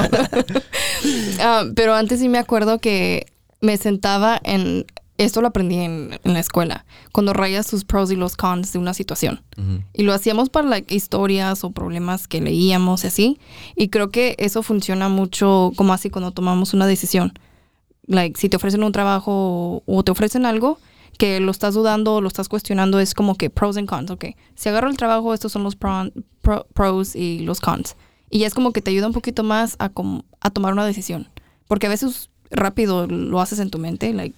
Ah, 1.40 1.64
pero 1.76 1.94
antes 1.94 2.18
sí 2.20 2.28
me 2.30 2.38
acuerdo 2.38 2.78
que 2.78 3.26
me 3.60 3.76
sentaba 3.76 4.40
en 4.44 4.86
esto 5.16 5.40
lo 5.40 5.48
aprendí 5.48 5.74
en, 5.78 6.16
en 6.22 6.32
la 6.32 6.38
escuela, 6.38 6.84
cuando 7.10 7.32
rayas 7.32 7.66
sus 7.66 7.84
pros 7.84 8.12
y 8.12 8.14
los 8.14 8.36
cons 8.36 8.72
de 8.72 8.78
una 8.78 8.94
situación. 8.94 9.42
Y 9.92 10.04
lo 10.04 10.12
hacíamos 10.12 10.48
para 10.48 10.68
like, 10.68 10.94
historias 10.94 11.64
o 11.64 11.72
problemas 11.72 12.28
que 12.28 12.40
leíamos 12.40 13.02
y 13.02 13.08
así. 13.08 13.40
Y 13.74 13.88
creo 13.88 14.10
que 14.10 14.36
eso 14.38 14.62
funciona 14.62 15.08
mucho 15.08 15.72
como 15.74 15.92
así 15.92 16.08
cuando 16.08 16.30
tomamos 16.30 16.72
una 16.72 16.86
decisión. 16.86 17.32
Like, 18.06 18.38
si 18.40 18.48
te 18.48 18.54
ofrecen 18.56 18.84
un 18.84 18.92
trabajo 18.92 19.82
o, 19.84 20.02
te 20.04 20.12
ofrecen 20.12 20.46
algo 20.46 20.78
que 21.18 21.40
lo 21.40 21.50
estás 21.50 21.74
dudando 21.74 22.14
o 22.14 22.20
lo 22.20 22.28
estás 22.28 22.48
cuestionando, 22.48 23.00
es 23.00 23.12
como 23.12 23.34
que 23.34 23.50
pros 23.50 23.76
and 23.76 23.88
cons. 23.88 24.12
Ok, 24.12 24.26
si 24.54 24.68
agarro 24.68 24.88
el 24.88 24.96
trabajo, 24.96 25.34
estos 25.34 25.50
son 25.50 25.64
los 25.64 25.74
pro- 25.74 26.12
pro- 26.42 26.64
pros 26.74 27.16
y 27.16 27.40
los 27.40 27.60
cons. 27.60 27.96
Y 28.30 28.38
ya 28.38 28.46
es 28.46 28.54
como 28.54 28.72
que 28.72 28.82
te 28.82 28.92
ayuda 28.92 29.08
un 29.08 29.12
poquito 29.14 29.42
más 29.42 29.74
a, 29.80 29.90
a 30.40 30.50
tomar 30.50 30.72
una 30.74 30.86
decisión. 30.86 31.28
Porque 31.66 31.86
a 31.86 31.90
veces 31.90 32.30
rápido 32.50 33.06
lo 33.06 33.40
haces 33.40 33.58
en 33.61 33.70
tu 33.70 33.78
mente, 33.78 34.12
like, 34.12 34.34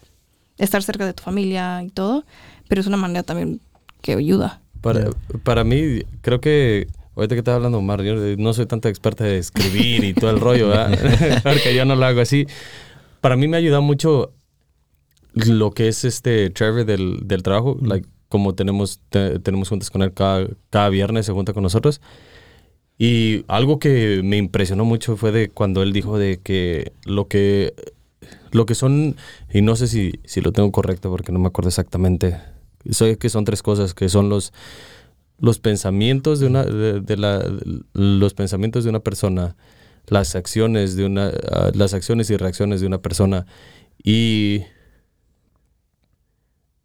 estar 0.58 0.82
cerca 0.82 1.06
de 1.06 1.12
tu 1.14 1.22
familia 1.22 1.82
y 1.82 1.88
todo, 1.90 2.24
pero 2.68 2.80
es 2.80 2.86
una 2.86 2.96
manera 2.96 3.22
también 3.22 3.60
que 4.02 4.14
ayuda. 4.14 4.60
Para, 4.80 5.10
para 5.42 5.64
mí, 5.64 6.02
creo 6.22 6.40
que 6.40 6.88
ahorita 7.16 7.34
que 7.34 7.40
estaba 7.40 7.56
hablando 7.56 7.78
Omar, 7.78 8.02
yo 8.02 8.14
no 8.38 8.52
soy 8.52 8.66
tanta 8.66 8.88
experta 8.88 9.24
de 9.24 9.38
escribir 9.38 10.04
y 10.04 10.14
todo 10.14 10.30
el 10.30 10.40
rollo, 10.40 10.68
¿verdad? 10.68 11.40
porque 11.42 11.74
yo 11.74 11.84
no 11.84 11.96
lo 11.96 12.04
hago 12.06 12.20
así. 12.20 12.46
Para 13.20 13.36
mí 13.36 13.46
me 13.48 13.56
ha 13.56 13.60
ayudado 13.60 13.82
mucho 13.82 14.32
lo 15.34 15.70
que 15.72 15.88
es 15.88 16.04
este 16.04 16.50
Trevor 16.50 16.84
del, 16.84 17.20
del 17.26 17.42
trabajo, 17.42 17.76
like, 17.82 18.08
como 18.28 18.54
tenemos, 18.54 19.00
te- 19.10 19.38
tenemos 19.40 19.68
juntas 19.68 19.90
con 19.90 20.02
él 20.02 20.12
cada, 20.12 20.46
cada 20.70 20.88
viernes, 20.88 21.26
se 21.26 21.32
junta 21.32 21.52
con 21.52 21.62
nosotros. 21.62 22.00
Y 22.98 23.44
algo 23.48 23.78
que 23.78 24.20
me 24.22 24.36
impresionó 24.36 24.84
mucho 24.84 25.16
fue 25.16 25.32
de 25.32 25.48
cuando 25.48 25.82
él 25.82 25.92
dijo 25.92 26.18
de 26.18 26.38
que 26.42 26.92
lo 27.04 27.28
que 27.28 27.74
lo 28.52 28.66
que 28.66 28.74
son, 28.74 29.16
y 29.52 29.62
no 29.62 29.76
sé 29.76 29.86
si, 29.86 30.20
si 30.24 30.40
lo 30.40 30.52
tengo 30.52 30.70
correcto 30.72 31.10
porque 31.10 31.32
no 31.32 31.38
me 31.38 31.48
acuerdo 31.48 31.68
exactamente, 31.68 32.40
sé 32.90 33.18
que 33.18 33.28
son 33.28 33.44
tres 33.44 33.62
cosas, 33.62 33.94
que 33.94 34.08
son 34.08 34.28
los, 34.28 34.52
los 35.38 35.58
pensamientos 35.58 36.40
de 36.40 36.46
una, 36.46 36.64
de, 36.64 37.00
de 37.00 37.16
la, 37.16 37.44
los 37.92 38.34
pensamientos 38.34 38.84
de 38.84 38.90
una 38.90 39.00
persona, 39.00 39.56
las 40.06 40.34
acciones 40.34 40.96
de 40.96 41.06
una, 41.06 41.32
ah, 41.50 41.70
las 41.74 41.94
acciones 41.94 42.30
y 42.30 42.36
reacciones 42.36 42.80
de 42.80 42.86
una 42.86 42.98
persona 42.98 43.46
y, 44.02 44.62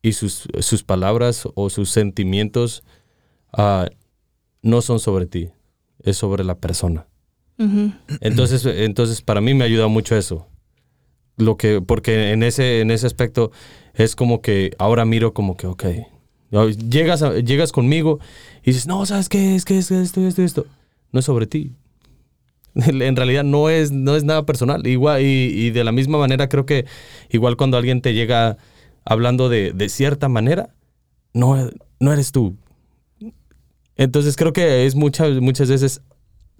y 0.01 0.13
sus, 0.13 0.47
sus 0.59 0.83
palabras 0.83 1.47
o 1.55 1.69
sus 1.69 1.89
sentimientos 1.89 2.83
ah, 3.51 3.87
no 4.61 4.81
son 4.81 4.99
sobre 4.99 5.25
ti, 5.25 5.49
es 5.99 6.17
sobre 6.17 6.43
la 6.43 6.55
persona. 6.55 7.07
Entonces, 8.19 8.65
entonces 8.65 9.21
para 9.21 9.39
mí 9.39 9.53
me 9.53 9.63
ha 9.63 9.67
ayudado 9.67 9.89
mucho 9.89 10.15
eso. 10.15 10.47
Lo 11.37 11.57
que, 11.57 11.81
porque 11.81 12.31
en 12.31 12.43
ese, 12.43 12.81
en 12.81 12.91
ese 12.91 13.07
aspecto 13.07 13.51
es 13.93 14.15
como 14.15 14.41
que 14.41 14.71
ahora 14.77 15.05
miro 15.05 15.33
como 15.33 15.57
que, 15.57 15.67
ok, 15.67 15.85
llegas, 16.89 17.21
llegas 17.43 17.71
conmigo 17.71 18.19
y 18.63 18.71
dices, 18.71 18.87
no, 18.87 19.05
¿sabes 19.05 19.29
qué? 19.29 19.55
Es 19.55 19.65
que 19.65 19.77
es 19.77 19.91
esto, 19.91 20.25
esto, 20.25 20.41
esto. 20.41 20.65
No 21.11 21.19
es 21.19 21.25
sobre 21.25 21.47
ti. 21.47 21.71
En 22.75 23.15
realidad 23.15 23.45
no 23.45 23.69
es, 23.69 23.91
no 23.93 24.17
es 24.17 24.25
nada 24.25 24.45
personal. 24.45 24.85
Igual, 24.85 25.21
y, 25.21 25.25
y 25.25 25.69
de 25.71 25.83
la 25.85 25.93
misma 25.93 26.17
manera 26.17 26.49
creo 26.49 26.65
que 26.65 26.85
igual 27.29 27.55
cuando 27.55 27.77
alguien 27.77 28.01
te 28.01 28.13
llega 28.13 28.57
hablando 29.05 29.47
de, 29.47 29.71
de 29.71 29.87
cierta 29.87 30.27
manera, 30.27 30.75
no, 31.33 31.69
no 31.99 32.13
eres 32.13 32.31
tú. 32.31 32.57
Entonces 33.95 34.35
creo 34.35 34.51
que 34.51 34.85
es 34.85 34.95
muchas, 34.95 35.39
muchas 35.39 35.69
veces 35.69 36.01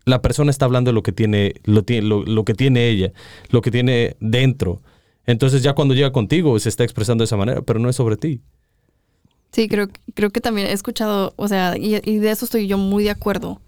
la 0.06 0.22
persona 0.22 0.52
está 0.52 0.66
hablando 0.66 0.90
de 0.90 0.94
lo 0.94 1.04
que 1.04 1.12
tiene, 1.12 1.56
lo, 1.64 1.84
lo, 1.88 2.24
lo 2.24 2.46
que 2.46 2.54
tiene 2.54 2.90
ella, 2.90 3.12
lo 3.50 3.62
que 3.62 3.72
tiene 3.72 4.16
dentro. 4.20 4.82
Entonces 5.26 5.64
ya 5.64 5.74
cuando 5.74 5.94
llega 5.94 6.12
contigo 6.12 6.58
se 6.60 6.70
está 6.70 6.84
expresando 6.84 7.24
de 7.24 7.26
esa 7.26 7.38
manera, 7.38 7.62
pero 7.62 7.80
no 7.80 7.90
es 7.90 7.96
sobre 7.96 8.18
ti. 8.18 8.42
Sí, 9.52 9.68
creo, 9.68 9.88
creo 10.14 10.32
que 10.32 10.42
también 10.42 10.68
he 10.68 10.74
escuchado, 10.74 11.34
o 11.38 11.48
sea, 11.48 11.78
y, 11.78 12.00
de 12.00 12.30
eso 12.30 12.46
estoy 12.46 12.68
yo 12.68 12.78
muy 12.78 13.06
de 13.06 13.10
acuerdo, 13.10 13.62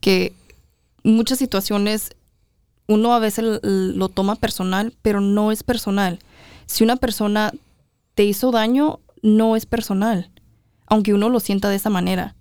que 0.00 0.32
muchas 1.04 1.38
situaciones 1.38 2.16
uno 2.88 3.12
a 3.12 3.18
veces 3.18 3.60
lo 3.62 4.08
toma 4.08 4.36
personal, 4.36 4.94
pero 5.02 5.20
no 5.20 5.52
es 5.52 5.62
personal. 5.62 6.20
Si 6.66 6.84
una 6.84 6.96
persona 6.96 7.52
te 8.14 8.24
hizo 8.24 8.50
daño, 8.50 9.00
no 9.22 9.56
es 9.56 9.66
personal, 9.66 10.30
aunque 10.86 11.12
uno 11.12 11.28
lo 11.28 11.38
sienta 11.38 11.68
de 11.68 11.76
esa 11.76 11.90
manera. 11.90 12.34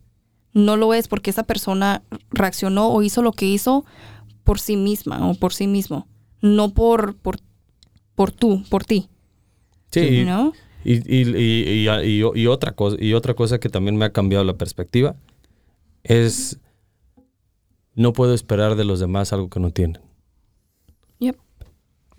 No 0.56 0.78
lo 0.78 0.94
es 0.96 1.08
porque 1.08 1.30
esa 1.30 1.44
persona 1.44 2.02
reaccionó 2.32 2.88
o 2.88 3.04
hizo 3.04 3.22
lo 3.22 3.34
que 3.34 3.46
hizo 3.46 3.86
por 4.44 4.60
sí 4.60 4.78
misma 4.78 5.30
o 5.30 5.36
por 5.36 5.54
sí 5.54 5.68
mismo, 5.68 6.08
no 6.41 6.74
por, 6.74 7.15
por, 7.18 7.38
por 8.15 8.32
tú, 8.32 8.63
por 8.70 8.86
ti. 8.86 9.10
Sí, 9.91 10.24
¿No? 10.26 10.54
y, 10.86 10.94
y, 11.13 11.86
y, 11.86 12.22
y- 12.36 12.48
otra 12.48 12.72
cosa, 12.72 12.96
y 13.00 13.13
otra 13.13 13.34
cosa 13.34 13.60
que 13.60 13.70
también 13.70 13.98
me 13.98 14.06
ha 14.06 14.12
cambiado 14.13 14.44
la 14.46 14.54
perspectiva 14.58 15.15
es 16.04 16.60
no 17.94 18.13
puedo 18.13 18.34
esperar 18.34 18.76
de 18.76 18.86
los 18.86 19.00
demás 19.00 19.34
algo 19.34 19.50
que 19.50 19.60
no 19.60 19.72
tienen. 19.72 20.02
Yep. 21.20 21.38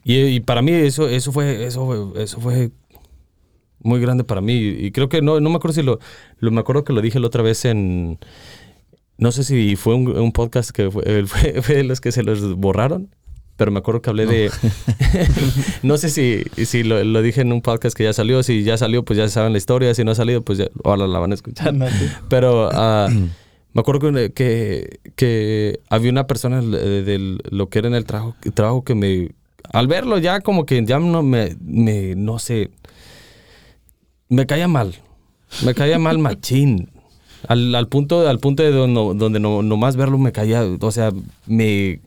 Y, 0.04 0.16
y 0.18 0.40
para 0.40 0.60
mí 0.62 0.72
eso, 0.72 1.08
eso 1.08 1.32
fue, 1.32 1.64
eso 1.64 1.86
fue, 1.86 2.22
eso 2.22 2.40
fue 2.40 2.70
muy 3.80 4.00
grande 4.00 4.24
para 4.24 4.40
mí. 4.40 4.54
Y 4.54 4.90
creo 4.90 5.08
que 5.08 5.22
no, 5.22 5.40
no 5.40 5.50
me 5.50 5.56
acuerdo 5.56 5.74
si 5.74 5.82
lo, 5.82 5.98
lo- 6.38 6.50
me 6.50 6.60
acuerdo 6.60 6.84
que 6.84 6.92
lo 6.92 7.00
dije 7.02 7.20
la 7.20 7.26
otra 7.26 7.42
vez 7.42 7.64
en 7.64 8.18
no 9.18 9.32
sé 9.32 9.44
si 9.44 9.76
fue 9.76 9.94
un, 9.94 10.08
un 10.08 10.32
podcast 10.32 10.70
que 10.70 10.90
fue, 10.90 11.02
fue, 11.26 11.62
fue 11.62 11.74
de 11.76 11.84
los 11.84 12.00
que 12.00 12.12
se 12.12 12.22
los 12.22 12.54
borraron. 12.56 13.08
Pero 13.56 13.70
me 13.70 13.78
acuerdo 13.78 14.02
que 14.02 14.10
hablé 14.10 14.26
de. 14.26 14.50
no 15.82 15.96
sé 15.96 16.10
si, 16.10 16.42
si 16.66 16.82
lo, 16.82 17.02
lo 17.04 17.22
dije 17.22 17.40
en 17.40 17.52
un 17.52 17.62
podcast 17.62 17.96
que 17.96 18.04
ya 18.04 18.12
salió. 18.12 18.42
Si 18.42 18.62
ya 18.64 18.76
salió, 18.76 19.04
pues 19.04 19.16
ya 19.16 19.28
saben 19.28 19.52
la 19.52 19.58
historia. 19.58 19.94
Si 19.94 20.04
no 20.04 20.10
ha 20.10 20.14
salido, 20.14 20.42
pues 20.42 20.58
ya 20.58 20.68
ahora 20.84 21.06
la 21.06 21.18
van 21.18 21.30
a 21.30 21.34
escuchar. 21.34 21.72
No, 21.72 21.88
sí. 21.88 22.06
Pero 22.28 22.68
ah, 22.72 23.08
me 23.72 23.80
acuerdo 23.80 24.12
que, 24.12 24.30
que, 24.32 24.98
que 25.16 25.80
había 25.88 26.10
una 26.10 26.26
persona 26.26 26.60
de, 26.60 27.02
de 27.02 27.38
lo 27.50 27.68
que 27.70 27.78
era 27.78 27.88
en 27.88 27.94
el 27.94 28.04
trabajo, 28.04 28.36
trabajo 28.54 28.84
que 28.84 28.94
me... 28.94 29.30
Al 29.72 29.86
verlo 29.88 30.18
ya 30.18 30.40
como 30.42 30.64
que 30.66 30.84
ya 30.84 30.98
no 31.00 31.22
me, 31.22 31.56
me 31.60 32.14
no 32.14 32.38
sé, 32.38 32.70
me 34.28 34.46
caía 34.46 34.68
mal. 34.68 34.94
Me 35.64 35.74
caía 35.74 35.98
mal 35.98 36.18
machín. 36.18 36.90
Al, 37.48 37.72
al 37.76 37.86
punto, 37.86 38.26
al 38.28 38.40
punto 38.40 38.64
de 38.64 38.72
donde, 38.72 39.14
donde 39.18 39.38
no, 39.38 39.62
nomás 39.62 39.94
verlo 39.94 40.18
me 40.18 40.32
caía, 40.32 40.64
o 40.64 40.90
sea, 40.90 41.12
me, 41.46 42.00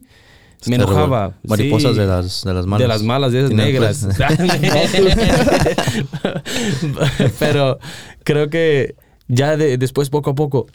me 0.65 0.75
enojaba. 0.75 1.35
Mariposas 1.47 1.93
Sí. 1.93 1.99
de 1.99 2.05
las, 2.07 2.43
de 2.43 2.53
las 2.53 2.65
malas. 2.65 2.81
De 2.81 2.87
las 2.89 3.03
malas, 3.03 3.31
de 3.31 3.39
esas 3.39 3.51
negras. 3.51 4.05
pues. 4.05 4.17
Pero 7.39 7.79
creo 8.23 8.49
que 8.49 8.95
ya 9.27 9.55
de- 9.55 9.77
después, 9.77 10.09
poco 10.09 10.31
a 10.31 10.35
poco, 10.35 10.67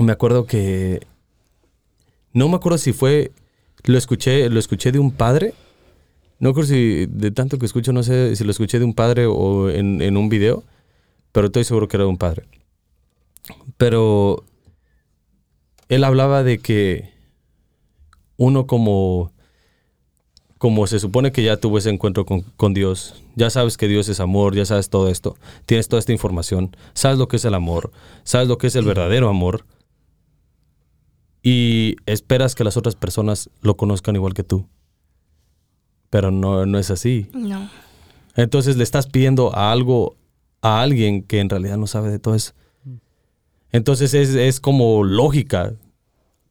me 0.00 0.12
acuerdo 0.12 0.46
que. 0.46 1.00
No 2.32 2.48
me 2.48 2.56
acuerdo 2.56 2.78
si 2.78 2.92
fue. 2.92 3.32
Lo 3.84 3.96
escuché, 3.96 4.48
lo 4.50 4.58
escuché 4.58 4.92
de 4.92 4.98
un 4.98 5.12
padre. 5.12 5.54
No 6.38 6.54
creo 6.54 6.66
si 6.66 7.06
de 7.06 7.30
tanto 7.30 7.58
que 7.58 7.66
escucho, 7.66 7.92
no 7.92 8.02
sé 8.02 8.36
si 8.36 8.44
lo 8.44 8.50
escuché 8.50 8.78
de 8.78 8.84
un 8.84 8.94
padre 8.94 9.26
o 9.26 9.70
en, 9.70 10.00
en 10.02 10.16
un 10.16 10.28
video. 10.28 10.64
Pero 11.32 11.46
estoy 11.46 11.64
seguro 11.64 11.88
que 11.88 11.96
era 11.96 12.04
de 12.04 12.10
un 12.10 12.18
padre. 12.18 12.46
Pero 13.76 14.44
él 15.88 16.04
hablaba 16.04 16.42
de 16.42 16.58
que 16.58 17.12
uno 18.36 18.66
como 18.66 19.32
como 20.58 20.88
se 20.88 20.98
supone 20.98 21.30
que 21.30 21.44
ya 21.44 21.56
tuvo 21.56 21.78
ese 21.78 21.88
encuentro 21.88 22.26
con, 22.26 22.40
con 22.40 22.74
Dios, 22.74 23.22
ya 23.36 23.48
sabes 23.48 23.76
que 23.76 23.86
Dios 23.86 24.08
es 24.08 24.18
amor, 24.18 24.56
ya 24.56 24.64
sabes 24.64 24.90
todo 24.90 25.08
esto, 25.08 25.36
tienes 25.66 25.86
toda 25.86 26.00
esta 26.00 26.12
información, 26.12 26.76
sabes 26.94 27.16
lo 27.16 27.28
que 27.28 27.36
es 27.36 27.44
el 27.44 27.54
amor, 27.54 27.92
sabes 28.24 28.48
lo 28.48 28.58
que 28.58 28.66
es 28.66 28.74
el 28.74 28.84
verdadero 28.84 29.28
amor 29.28 29.64
y 31.42 31.94
esperas 32.06 32.56
que 32.56 32.64
las 32.64 32.76
otras 32.76 32.96
personas 32.96 33.50
lo 33.62 33.76
conozcan 33.76 34.16
igual 34.16 34.34
que 34.34 34.42
tú. 34.42 34.68
Pero 36.10 36.30
no, 36.30 36.66
no 36.66 36.78
es 36.78 36.90
así. 36.90 37.26
No. 37.32 37.68
Entonces 38.36 38.76
le 38.76 38.84
estás 38.84 39.06
pidiendo 39.06 39.54
a 39.54 39.72
algo, 39.72 40.16
a 40.62 40.80
alguien 40.80 41.22
que 41.22 41.40
en 41.40 41.48
realidad 41.48 41.76
no 41.76 41.86
sabe 41.86 42.10
de 42.10 42.18
todo 42.18 42.34
eso. 42.34 42.52
Entonces 43.72 44.14
es, 44.14 44.34
es 44.34 44.60
como 44.60 45.04
lógica. 45.04 45.74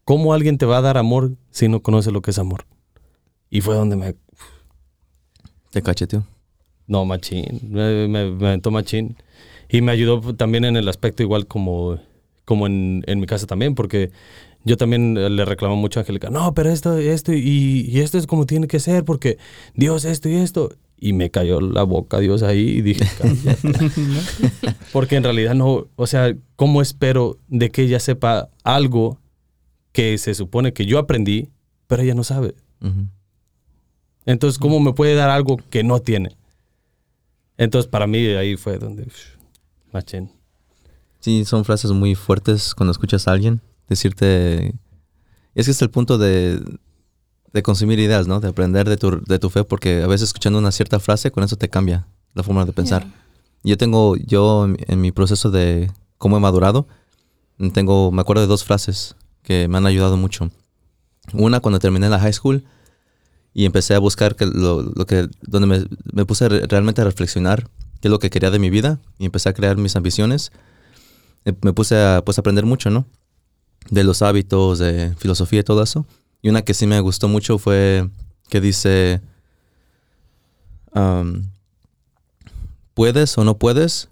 ¿Cómo 0.03 0.33
alguien 0.33 0.57
te 0.57 0.65
va 0.65 0.77
a 0.77 0.81
dar 0.81 0.97
amor 0.97 1.31
si 1.49 1.67
no 1.67 1.81
conoce 1.81 2.11
lo 2.11 2.21
que 2.21 2.31
es 2.31 2.39
amor? 2.39 2.65
Y 3.49 3.61
fue 3.61 3.75
donde 3.75 3.95
me... 3.95 4.15
Te 5.71 5.81
cacheteó. 5.81 6.25
No, 6.85 7.03
machín. 7.05 7.59
Me, 7.69 8.07
me, 8.07 8.31
me 8.31 8.47
aventó 8.47 8.71
machín. 8.71 9.17
Y 9.69 9.81
me 9.81 9.91
ayudó 9.91 10.33
también 10.35 10.65
en 10.65 10.77
el 10.77 10.87
aspecto 10.87 11.23
igual 11.23 11.47
como, 11.47 11.99
como 12.47 12.65
en, 12.65 13.03
en 13.07 13.19
mi 13.19 13.25
casa 13.25 13.45
también, 13.45 13.75
porque 13.75 14.09
yo 14.63 14.77
también 14.77 15.35
le 15.35 15.43
reclamo 15.43 15.75
mucho 15.75 15.99
a 15.99 16.03
Angélica, 16.03 16.29
no, 16.29 16.53
pero 16.53 16.69
esto, 16.69 16.97
esto 16.97 17.33
y, 17.33 17.85
y 17.89 17.99
esto 17.99 18.17
es 18.17 18.25
como 18.25 18.45
tiene 18.45 18.67
que 18.67 18.79
ser, 18.79 19.03
porque 19.03 19.37
Dios 19.75 20.05
esto 20.05 20.29
y 20.29 20.35
esto. 20.35 20.71
Y 20.97 21.11
me 21.11 21.29
cayó 21.29 21.59
la 21.59 21.83
boca 21.83 22.19
Dios 22.19 22.43
ahí 22.43 22.77
y 22.77 22.81
dije, 22.81 23.03
porque 24.93 25.17
en 25.17 25.23
realidad 25.25 25.55
no, 25.55 25.87
o 25.97 26.07
sea, 26.07 26.33
¿cómo 26.55 26.81
espero 26.81 27.37
de 27.49 27.69
que 27.69 27.81
ella 27.81 27.99
sepa 27.99 28.49
algo 28.63 29.19
que 29.91 30.17
se 30.17 30.33
supone 30.33 30.71
que 30.71 30.85
yo 30.85 30.99
aprendí, 30.99 31.49
pero 31.85 32.01
ella 32.01 32.15
no 32.15 32.23
sabe? 32.23 32.55
Entonces, 34.25 34.57
¿cómo 34.57 34.79
me 34.79 34.93
puede 34.93 35.15
dar 35.15 35.29
algo 35.29 35.57
que 35.69 35.83
no 35.83 35.99
tiene? 35.99 36.37
Entonces, 37.57 37.89
para 37.89 38.07
mí 38.07 38.25
ahí 38.27 38.55
fue 38.55 38.77
donde... 38.77 39.05
Machín. 39.91 40.36
Sí, 41.19 41.45
son 41.45 41.65
frases 41.65 41.91
muy 41.91 42.15
fuertes 42.15 42.73
cuando 42.75 42.91
escuchas 42.91 43.27
a 43.27 43.31
alguien 43.31 43.61
decirte... 43.89 44.73
Es 45.55 45.65
que 45.65 45.71
es 45.71 45.81
el 45.81 45.89
punto 45.89 46.17
de, 46.19 46.61
de 47.51 47.63
consumir 47.63 47.99
ideas, 47.99 48.27
¿no? 48.27 48.39
De 48.39 48.49
aprender 48.49 48.87
de 48.87 48.97
tu, 48.97 49.21
de 49.25 49.39
tu 49.39 49.49
fe, 49.49 49.63
porque 49.63 50.03
a 50.03 50.07
veces 50.07 50.29
escuchando 50.29 50.59
una 50.59 50.71
cierta 50.71 50.99
frase, 50.99 51.31
con 51.31 51.43
eso 51.43 51.55
te 51.55 51.67
cambia 51.67 52.05
la 52.35 52.43
forma 52.43 52.63
de 52.65 52.73
pensar. 52.73 53.07
Yo 53.63 53.75
tengo, 53.75 54.15
yo 54.17 54.65
en, 54.65 54.77
en 54.87 55.01
mi 55.01 55.11
proceso 55.11 55.49
de 55.49 55.91
cómo 56.19 56.37
he 56.37 56.39
madurado, 56.39 56.87
tengo, 57.73 58.11
me 58.11 58.21
acuerdo 58.21 58.43
de 58.43 58.47
dos 58.47 58.63
frases 58.63 59.15
que 59.41 59.67
me 59.67 59.77
han 59.79 59.87
ayudado 59.87 60.15
mucho. 60.15 60.51
Una 61.33 61.59
cuando 61.59 61.79
terminé 61.79 62.07
la 62.07 62.19
high 62.19 62.33
school 62.33 62.63
y 63.51 63.65
empecé 63.65 63.95
a 63.95 63.99
buscar 63.99 64.35
que 64.35 64.45
lo, 64.45 64.83
lo 64.83 65.05
que, 65.07 65.27
donde 65.41 65.67
me, 65.67 65.85
me 66.13 66.23
puse 66.25 66.47
re- 66.47 66.67
realmente 66.67 67.01
a 67.01 67.05
reflexionar 67.05 67.67
qué 67.99 68.09
es 68.09 68.11
lo 68.11 68.19
que 68.19 68.29
quería 68.29 68.51
de 68.51 68.59
mi 68.59 68.69
vida 68.69 68.99
y 69.17 69.25
empecé 69.25 69.49
a 69.49 69.53
crear 69.53 69.77
mis 69.77 69.95
ambiciones. 69.95 70.51
Eh, 71.47 71.53
Me 71.61 71.71
puse 71.71 71.95
a 71.95 72.21
pues, 72.25 72.37
aprender 72.37 72.65
mucho, 72.65 72.89
¿no? 72.89 73.05
De 73.89 74.03
los 74.03 74.21
hábitos, 74.21 74.79
de 74.79 75.15
filosofía 75.17 75.61
y 75.61 75.63
todo 75.63 75.81
eso. 75.81 76.05
Y 76.41 76.49
una 76.49 76.61
que 76.61 76.73
sí 76.73 76.85
me 76.85 76.99
gustó 76.99 77.29
mucho 77.29 77.57
fue 77.57 78.09
que 78.49 78.59
dice, 78.59 79.21
um, 80.93 81.43
puedes 82.93 83.37
o 83.37 83.45
no 83.45 83.57
puedes, 83.57 84.09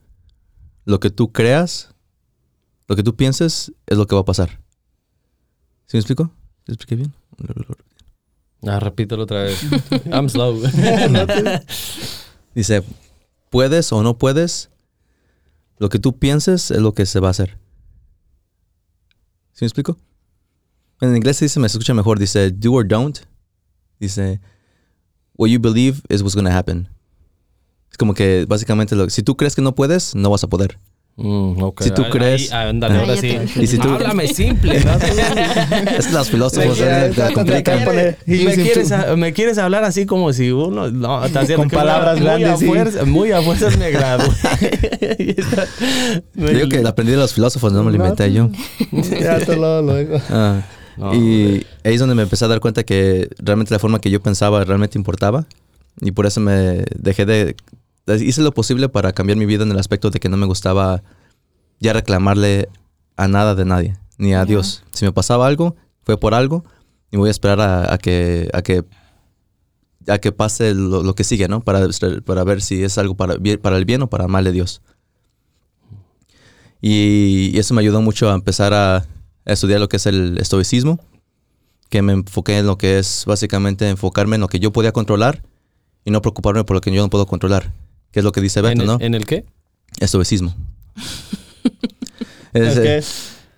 lo 0.85 0.99
que 0.99 1.09
tú 1.09 1.33
creas, 1.33 1.89
lo 2.87 2.95
que 2.95 3.03
tú 3.03 3.15
pienses 3.15 3.73
es 3.85 3.97
lo 3.97 4.07
que 4.07 4.15
va 4.15 4.21
a 4.21 4.25
pasar. 4.25 4.61
¿Sí 5.87 5.97
me 5.97 5.99
explico? 5.99 6.31
¿Sí 6.65 6.71
me 6.71 6.73
expliqué 6.75 6.95
bien? 6.95 7.13
Ah, 8.65 8.79
repítelo 8.79 9.23
otra 9.23 9.43
vez. 9.43 9.61
I'm 10.11 10.29
slow. 10.29 10.61
Dice, 12.55 12.83
puedes 13.49 13.91
o 13.91 14.03
no 14.03 14.17
puedes, 14.17 14.69
lo 15.77 15.89
que 15.89 15.99
tú 15.99 16.17
pienses 16.17 16.71
es 16.71 16.81
lo 16.81 16.93
que 16.93 17.05
se 17.05 17.19
va 17.19 17.27
a 17.27 17.31
hacer. 17.31 17.57
¿Sí 19.53 19.63
me 19.63 19.67
explico? 19.67 19.97
En 21.01 21.15
inglés 21.15 21.39
dice, 21.39 21.59
me 21.59 21.67
escucha 21.67 21.93
mejor, 21.93 22.19
dice, 22.19 22.51
do 22.51 22.73
or 22.73 22.87
don't. 22.87 23.19
Dice, 23.99 24.39
what 25.37 25.49
you 25.49 25.59
believe 25.59 26.01
is 26.09 26.21
what's 26.21 26.35
going 26.35 26.45
to 26.45 26.51
happen. 26.51 26.89
Es 27.91 27.97
como 27.97 28.13
que 28.13 28.45
básicamente, 28.47 28.95
si 29.09 29.23
tú 29.23 29.35
crees 29.37 29.55
que 29.55 29.61
no 29.61 29.75
puedes, 29.75 30.15
no 30.15 30.29
vas 30.29 30.43
a 30.43 30.47
poder. 30.47 30.79
Mm, 31.17 31.63
ok. 31.63 31.81
Si 31.81 31.91
tú 31.91 32.03
Ahí- 32.03 32.11
crees- 32.11 32.51
ahí, 32.51 32.69
ándale, 32.69 32.99
ahora 32.99 33.15
sí. 33.15 33.37
Y 33.55 33.67
si 33.67 33.77
tú- 33.77 33.87
Háblame 33.89 34.27
simple. 34.27 34.81
¿no? 34.83 34.91
es 35.97 36.11
los 36.11 36.29
filósofos 36.29 36.77
Me- 36.77 37.05
eh, 37.05 37.11
la 37.15 37.31
complican. 37.31 37.85
Pone- 37.85 38.17
me, 38.25 38.53
quieres, 38.55 38.91
a- 38.91 39.15
me 39.15 39.31
quieres 39.31 39.57
hablar 39.57 39.85
así 39.85 40.05
como 40.05 40.33
si 40.33 40.51
uno. 40.51 40.91
No, 40.91 41.23
está 41.23 41.39
haciendo 41.41 41.63
Con 41.63 41.69
palabras 41.69 42.17
muy 42.17 42.25
grandes, 42.25 42.49
A 42.49 42.57
sí. 42.57 42.65
fuerza, 42.65 43.05
Muy 43.05 43.31
a 43.31 43.41
fuerzas 43.41 43.77
me 43.77 43.91
gradué. 43.91 44.27
Digo 46.33 46.69
que 46.69 46.83
aprendí 46.85 47.11
de 47.13 47.17
los 47.17 47.33
filósofos, 47.33 47.71
no 47.71 47.83
me 47.83 47.91
lo 47.91 47.97
inventé 47.97 48.31
yo. 48.33 48.49
ya 49.21 49.39
te 49.39 49.55
lo, 49.55 49.81
lo 49.81 49.95
digo. 49.97 50.17
Ah, 50.29 50.61
No, 50.97 51.13
y 51.15 51.65
ahí 51.83 51.93
es 51.93 51.99
donde 51.99 52.15
me 52.15 52.23
empecé 52.23 52.45
a 52.45 52.47
dar 52.49 52.59
cuenta 52.59 52.83
que 52.83 53.29
realmente 53.39 53.73
la 53.73 53.79
forma 53.79 53.99
que 53.99 54.09
yo 54.09 54.21
pensaba 54.21 54.63
realmente 54.63 54.97
importaba. 54.97 55.45
Y 56.01 56.11
por 56.11 56.25
eso 56.25 56.41
me 56.41 56.83
dejé 56.97 57.25
de... 57.25 57.55
Hice 58.07 58.41
lo 58.41 58.53
posible 58.53 58.89
para 58.89 59.13
cambiar 59.13 59.37
mi 59.37 59.45
vida 59.45 59.63
en 59.63 59.71
el 59.71 59.79
aspecto 59.79 60.11
de 60.11 60.19
que 60.19 60.29
no 60.29 60.37
me 60.37 60.45
gustaba 60.45 61.03
ya 61.79 61.93
reclamarle 61.93 62.69
a 63.15 63.27
nada 63.27 63.55
de 63.55 63.65
nadie, 63.65 63.97
ni 64.17 64.33
a. 64.33 64.45
Dios. 64.45 64.83
Si 64.91 65.05
me 65.05 65.11
pasaba 65.11 65.47
algo, 65.47 65.75
fue 66.03 66.19
por 66.19 66.33
algo, 66.33 66.63
y 67.11 67.17
voy 67.17 67.29
a 67.29 67.31
esperar 67.31 67.61
a, 67.61 67.93
a 67.93 67.97
que... 67.97 68.49
A 68.53 68.61
que 68.61 68.83
a 70.07 70.19
que 70.19 70.31
pase 70.31 70.75
lo, 70.75 71.03
lo 71.03 71.15
que 71.15 71.23
sigue, 71.23 71.47
¿no? 71.47 71.61
Para, 71.61 71.87
para 72.25 72.43
ver 72.43 72.61
si 72.61 72.83
es 72.83 72.97
algo 72.99 73.15
para, 73.15 73.33
el 73.35 73.85
bien 73.85 74.03
o 74.03 74.07
para 74.07 74.27
mal 74.27 74.43
de 74.43 74.51
Dios. 74.51 74.83
Y, 76.81 77.49
y 77.53 77.57
eso 77.57 77.73
me 77.73 77.81
ayudó 77.81 78.01
mucho 78.01 78.29
a 78.29 78.35
empezar 78.35 78.73
a, 78.73 78.97
a 78.97 79.05
estudiar 79.45 79.79
lo 79.79 79.89
que 79.89 79.97
es 79.97 80.05
el 80.05 80.37
estoicismo, 80.37 80.99
que 81.89 82.01
me 82.01 82.13
enfoqué 82.13 82.59
en 82.59 82.67
lo 82.67 82.77
que 82.77 82.99
es 82.99 83.23
básicamente 83.25 83.89
enfocarme 83.89 84.35
en 84.35 84.41
lo 84.41 84.47
que 84.47 84.59
yo 84.59 84.71
podía 84.71 84.91
controlar 84.91 85.41
y 86.03 86.11
no 86.11 86.21
preocuparme 86.21 86.63
por 86.63 86.75
lo 86.75 86.81
que 86.81 86.91
yo 86.91 87.01
no 87.01 87.09
puedo 87.09 87.25
controlar, 87.25 87.73
que 88.15 88.21
es 88.21 88.23
lo 88.23 88.31
que 88.31 88.39
dice 88.39 88.61
Beto, 88.61 88.71
¿En, 88.71 88.79
el, 88.79 88.87
¿no? 88.87 88.97
¿En 89.01 89.13
el 89.13 89.25
qué? 89.25 89.43
Estoicismo. 89.99 90.55
es, 92.53 92.53
Es 92.77 92.79
que 92.79 93.03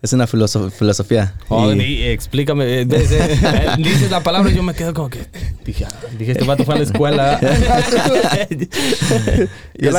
es 0.01 0.13
una 0.13 0.25
filoso- 0.25 0.71
filosofía. 0.71 1.35
Oh, 1.47 1.71
y- 1.71 2.01
explícame. 2.05 2.65
eh, 2.81 2.87
eh, 2.89 3.75
dices 3.77 4.09
la 4.09 4.23
palabra 4.23 4.51
y 4.51 4.55
yo 4.55 4.63
me 4.63 4.73
quedo 4.73 4.95
como 4.95 5.11
que. 5.11 5.27
Dije, 5.63 5.85
ah, 5.85 5.89
dije 6.17 6.31
este 6.31 6.43
vato 6.45 6.63
fue 6.65 6.73
a 6.73 6.77
la 6.79 6.83
escuela. 6.85 7.39
es, 9.75 9.95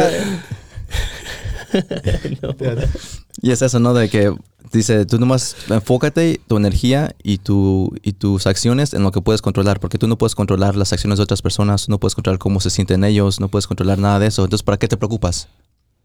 y 3.41 3.53
es 3.53 3.63
eso, 3.63 3.79
¿no? 3.79 3.95
De 3.95 4.09
que 4.09 4.35
dice, 4.73 5.07
tú 5.07 5.19
nomás 5.19 5.57
enfócate 5.69 6.41
tu 6.47 6.57
energía 6.57 7.15
y, 7.23 7.39
tu, 7.39 7.93
y 8.03 8.13
tus 8.13 8.47
acciones 8.47 8.95
en 8.95 9.03
lo 9.03 9.11
que 9.13 9.21
puedes 9.21 9.43
controlar, 9.43 9.81
porque 9.81 9.99
tú 9.99 10.07
no 10.09 10.19
puedes 10.19 10.35
controlar 10.35 10.77
las 10.77 10.93
acciones 10.93 11.19
de 11.19 11.23
otras 11.25 11.43
personas, 11.43 11.89
no 11.89 11.99
puedes 11.99 12.15
controlar 12.15 12.39
cómo 12.39 12.61
se 12.61 12.71
sienten 12.71 13.05
ellos, 13.05 13.41
no 13.41 13.49
puedes 13.49 13.67
controlar 13.67 13.99
nada 13.99 14.19
de 14.19 14.27
eso. 14.27 14.45
Entonces, 14.45 14.63
¿para 14.65 14.79
qué 14.79 14.89
te 14.89 14.97
preocupas? 14.97 15.49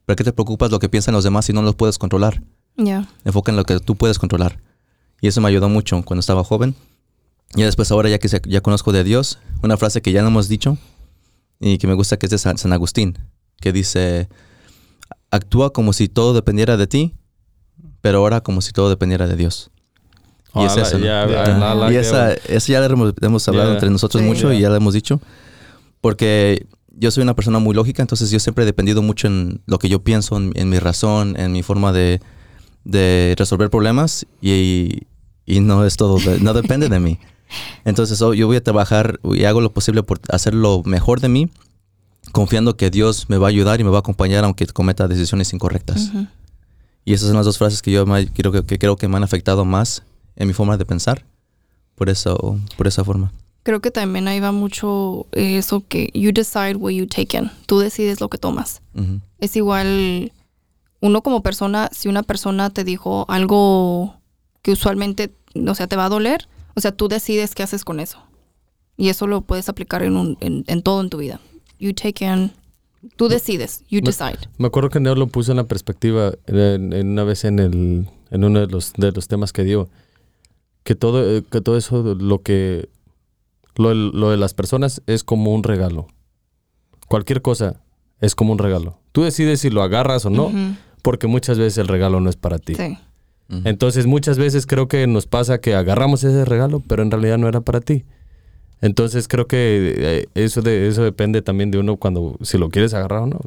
¿Para 0.06 0.16
qué 0.16 0.24
te 0.24 0.34
preocupas 0.34 0.72
lo 0.72 0.80
que 0.80 0.90
piensan 0.90 1.14
los 1.14 1.24
demás 1.24 1.46
si 1.46 1.54
no 1.54 1.62
los 1.62 1.76
puedes 1.76 1.98
controlar? 1.98 2.42
Ya. 2.76 3.08
Enfoca 3.24 3.52
en 3.52 3.56
lo 3.58 3.64
que 3.66 3.80
tú 3.80 3.96
puedes 3.96 4.18
controlar. 4.20 4.60
Y 5.22 5.28
eso 5.28 5.40
me 5.42 5.48
ayudó 5.48 5.70
mucho 5.70 6.02
cuando 6.04 6.20
estaba 6.20 6.44
joven. 6.44 6.76
Y 7.56 7.62
después 7.62 7.92
ahora 7.92 8.10
ya 8.10 8.18
que 8.20 8.28
se- 8.30 8.42
ya 8.48 8.62
conozco 8.62 8.92
de 8.92 9.04
Dios, 9.04 9.40
una 9.62 9.78
frase 9.78 10.02
que 10.02 10.12
ya 10.12 10.22
no 10.22 10.30
hemos 10.30 10.48
dicho 10.50 10.78
y 11.60 11.78
que 11.78 11.88
me 11.88 11.94
gusta 11.94 12.18
que 12.18 12.26
es 12.26 12.32
de 12.32 12.38
San, 12.38 12.58
San 12.58 12.74
Agustín, 12.74 13.18
que 13.62 13.72
dice, 13.72 14.28
actúa 15.32 15.72
como 15.72 15.94
si 15.94 16.08
todo 16.10 16.34
dependiera 16.34 16.78
de 16.78 16.88
ti, 16.88 17.14
pero 18.04 18.18
ahora 18.18 18.42
como 18.42 18.60
si 18.60 18.74
todo 18.74 18.90
dependiera 18.90 19.28
de 19.28 19.38
Dios. 19.38 19.72
Y 20.56 20.66
es 20.66 20.76
eso, 20.78 21.00
y 21.00 21.96
esa, 21.96 22.34
eso 22.34 22.72
ya 22.72 22.80
lo 22.82 22.86
hemos, 22.94 23.14
hemos 23.22 23.48
hablado 23.48 23.72
entre 23.74 23.90
nosotros 23.90 24.22
Sí. 24.22 24.28
mucho 24.28 24.52
y 24.52 24.60
Ya. 24.60 24.68
lo 24.70 24.76
hemos 24.76 24.94
dicho. 24.94 25.22
Porque 26.02 26.68
yo 26.92 27.12
soy 27.12 27.24
una 27.24 27.34
persona 27.34 27.60
muy 27.60 27.74
lógica, 27.74 28.04
entonces 28.04 28.30
yo 28.30 28.40
siempre 28.40 28.64
he 28.64 28.66
dependido 28.66 29.02
mucho 29.02 29.28
en 29.28 29.62
lo 29.66 29.80
que 29.80 29.88
yo 29.90 30.04
pienso, 30.04 30.36
en, 30.38 30.52
en 30.56 30.70
mi 30.70 30.80
razón, 30.80 31.36
en 31.40 31.54
mi 31.54 31.64
forma 31.64 31.94
de, 31.94 32.20
de 32.84 33.34
resolver 33.38 33.70
problemas 33.70 34.26
y, 34.42 35.04
y 35.46 35.62
no 35.62 35.86
es 35.86 35.96
todo, 35.96 36.20
de- 36.20 36.40
no 36.42 36.54
depende 36.54 36.90
de 36.90 37.00
mí. 37.00 37.20
Entonces 37.86 38.22
oh, 38.22 38.34
yo 38.34 38.48
voy 38.48 38.58
a 38.58 38.64
trabajar 38.64 39.20
y 39.24 39.46
hago 39.46 39.62
lo 39.62 39.72
posible 39.74 40.04
por 40.04 40.20
hacer 40.30 40.54
lo 40.54 40.84
mejor 40.84 41.20
de 41.20 41.30
mí, 41.30 41.50
confiando 42.32 42.76
que 42.78 42.90
Dios 42.90 43.30
me 43.30 43.38
va 43.38 43.48
a 43.48 43.50
ayudar 43.50 43.80
y 43.80 43.84
me 43.84 43.90
va 43.90 43.98
a 43.98 44.00
acompañar 44.00 44.44
aunque 44.44 44.66
cometa 44.68 45.08
decisiones 45.08 45.54
incorrectas. 45.54 46.10
Ujú. 46.10 46.28
Y 47.06 47.14
esas 47.14 47.28
son 47.28 47.36
las 47.38 47.46
dos 47.46 47.58
frases 47.58 47.82
que 47.82 47.92
yo 47.92 48.06
me- 48.06 48.28
creo 48.28 48.52
que, 48.52 48.64
que 48.66 48.78
creo 48.80 48.96
que 48.96 49.08
me 49.08 49.18
han 49.18 49.24
afectado 49.24 49.66
más 49.66 50.04
en 50.36 50.48
mi 50.48 50.54
forma 50.54 50.78
de 50.78 50.86
pensar. 50.86 51.26
Por 51.96 52.10
eso, 52.10 52.60
por 52.78 52.88
esa 52.88 53.04
forma. 53.04 53.32
Creo 53.64 53.80
que 53.82 53.92
también 53.92 54.28
ahí 54.28 54.40
va 54.40 54.52
mucho 54.52 55.26
eso 55.32 55.84
que 55.88 56.10
you 56.14 56.32
decide 56.34 56.76
what 56.76 56.92
you 56.92 57.06
take 57.08 57.38
in. 57.38 57.50
Tú 57.66 57.80
decides 57.80 58.20
lo 58.20 58.30
que 58.30 58.38
tomas. 58.38 58.82
Es 59.40 59.56
igual, 59.56 60.32
uno 61.02 61.22
como 61.22 61.42
persona, 61.44 61.90
si 61.94 62.10
una 62.10 62.24
persona 62.24 62.70
te 62.72 62.84
dijo 62.84 63.26
algo 63.30 64.16
que 64.62 64.72
usualmente, 64.72 65.32
o 65.68 65.76
sea, 65.76 65.88
te 65.88 65.96
va 65.96 66.06
a 66.06 66.10
doler, 66.10 66.48
o 66.76 66.82
sea, 66.82 66.92
tú 66.92 67.08
decides 67.08 67.54
qué 67.56 67.64
haces 67.64 67.86
con 67.86 68.00
eso. 68.00 68.18
Y 68.98 69.10
eso 69.10 69.28
lo 69.28 69.42
puedes 69.42 69.70
aplicar 69.70 70.04
en, 70.04 70.18
un, 70.18 70.38
en, 70.42 70.64
en 70.68 70.82
todo 70.82 71.02
en 71.02 71.10
tu 71.10 71.18
vida. 71.18 71.40
You 71.80 71.94
take 71.94 72.26
in, 72.26 72.52
tú 73.16 73.28
decides, 73.28 73.84
you 73.90 74.00
Me- 74.02 74.08
decide. 74.08 74.40
Me 74.58 74.68
acuerdo 74.68 74.90
que 74.90 75.00
Neo 75.00 75.16
lo 75.16 75.28
puso 75.28 75.52
en 75.52 75.58
la 75.58 75.64
perspectiva 75.66 76.34
en, 76.48 76.94
en 76.94 77.08
una 77.10 77.24
vez 77.24 77.44
en 77.46 77.60
el 77.60 78.08
en 78.32 78.44
uno 78.44 78.60
de 78.62 78.68
los 78.68 78.94
de 78.94 79.12
los 79.12 79.28
temas 79.28 79.54
que 79.54 79.64
dio 79.64 79.90
que 80.84 80.96
todo 80.96 81.24
eh, 81.38 81.44
que 81.50 81.62
todo 81.62 81.78
eso 81.78 82.02
lo 82.16 82.42
que 82.42 82.90
lo, 83.76 83.94
lo 83.94 84.30
de 84.32 84.38
las 84.38 84.54
personas 84.54 85.02
es 85.08 85.24
como 85.24 85.54
un 85.54 85.64
regalo. 85.64 86.08
Cualquier 87.08 87.42
cosa 87.42 87.82
es 88.20 88.36
como 88.36 88.54
un 88.54 88.60
regalo. 88.60 89.00
Tú 89.12 89.24
decides 89.24 89.60
si 89.62 89.70
lo 89.70 89.82
agarras 89.84 90.26
o 90.26 90.30
no, 90.30 90.52
porque 91.02 91.28
muchas 91.28 91.58
veces 91.58 91.78
el 91.80 91.88
regalo 91.88 92.20
no 92.20 92.30
es 92.30 92.36
para 92.36 92.58
ti. 92.60 92.76
Sí. 92.76 92.98
Entonces 93.66 94.08
muchas 94.08 94.38
veces 94.40 94.66
creo 94.66 94.88
que 94.88 95.06
nos 95.06 95.28
pasa 95.28 95.60
que 95.60 95.76
agarramos 95.76 96.24
ese 96.24 96.44
regalo, 96.46 96.82
pero 96.88 97.04
en 97.04 97.12
realidad 97.12 97.38
no 97.38 97.48
era 97.48 97.62
para 97.62 97.82
ti. 97.82 98.04
Entonces 98.84 99.30
creo 99.30 99.48
que 99.48 99.94
eh, 99.98 100.26
eso, 100.36 100.62
de, 100.62 100.90
eso 100.90 101.04
depende 101.04 101.42
también 101.42 101.72
de 101.72 101.78
uno 101.78 101.96
cuando, 101.96 102.36
si 102.42 102.58
lo 102.58 102.70
quieres 102.70 102.94
agarrar 102.94 103.22
o 103.22 103.28
no. 103.28 103.40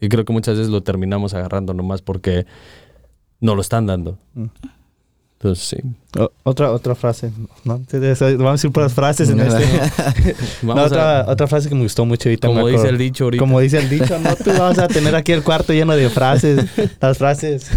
Y 0.00 0.08
creo 0.08 0.24
que 0.24 0.32
muchas 0.32 0.56
veces 0.56 0.70
lo 0.72 0.82
terminamos 0.82 1.34
agarrando 1.34 1.74
nomás 1.74 2.00
porque 2.00 2.46
no 3.38 3.54
lo 3.54 3.60
están 3.60 3.84
dando. 3.84 4.16
Mm. 4.32 4.46
Entonces 5.34 5.64
sí. 5.68 5.76
O- 6.18 6.32
otra, 6.42 6.72
otra 6.72 6.94
frase. 6.94 7.30
¿no? 7.64 7.78
Vamos 7.92 7.92
a 7.92 8.52
decir 8.52 8.72
puras 8.72 8.94
frases 8.94 9.28
en 9.28 9.40
este. 9.40 10.34
No, 10.62 10.72
otra, 10.72 11.20
a, 11.20 11.30
otra 11.32 11.46
frase 11.46 11.68
que 11.68 11.74
me 11.74 11.82
gustó 11.82 12.06
mucho 12.06 12.30
ahorita. 12.30 12.48
como 12.48 12.66
dice 12.66 12.88
el 12.88 12.96
dicho 12.96 13.24
ahorita. 13.24 13.42
Como 13.42 13.60
dice 13.60 13.78
el 13.78 13.90
dicho, 13.90 14.18
no, 14.18 14.34
tú 14.36 14.50
vas 14.58 14.78
a 14.78 14.88
tener 14.88 15.14
aquí 15.14 15.32
el 15.32 15.44
cuarto 15.44 15.74
lleno 15.74 15.94
de 15.94 16.08
frases. 16.08 16.64
Las 17.00 17.18
frases. 17.18 17.70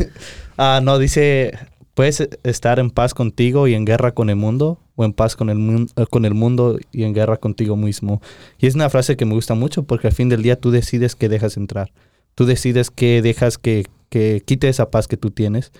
Ah, 0.57 0.79
no, 0.81 0.97
dice, 0.97 1.57
puedes 1.93 2.25
estar 2.43 2.79
en 2.79 2.89
paz 2.89 3.13
contigo 3.13 3.67
y 3.67 3.73
en 3.73 3.83
guerra 3.83 4.13
con 4.13 4.29
el 4.29 4.37
mundo, 4.37 4.79
en 5.05 5.13
paz 5.13 5.35
con 5.35 5.49
el, 5.49 5.87
eh, 5.95 6.05
con 6.09 6.25
el 6.25 6.33
mundo 6.33 6.77
y 6.91 7.03
en 7.03 7.13
guerra 7.13 7.37
contigo 7.37 7.75
mismo. 7.75 8.21
Y 8.59 8.67
es 8.67 8.75
una 8.75 8.89
frase 8.89 9.17
que 9.17 9.25
me 9.25 9.33
gusta 9.33 9.53
mucho 9.53 9.83
porque 9.83 10.07
al 10.07 10.13
fin 10.13 10.29
del 10.29 10.43
día 10.43 10.59
tú 10.59 10.71
decides 10.71 11.15
que 11.15 11.29
dejas 11.29 11.57
entrar. 11.57 11.91
Tú 12.35 12.45
decides 12.45 12.91
que 12.91 13.21
dejas 13.21 13.57
que, 13.57 13.85
que 14.09 14.41
quite 14.45 14.69
esa 14.69 14.89
paz 14.91 15.07
que 15.07 15.17
tú 15.17 15.31
tienes. 15.31 15.71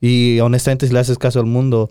Y 0.00 0.40
honestamente, 0.40 0.86
si 0.86 0.92
le 0.92 0.98
haces 0.98 1.18
caso 1.18 1.38
al 1.40 1.46
mundo, 1.46 1.90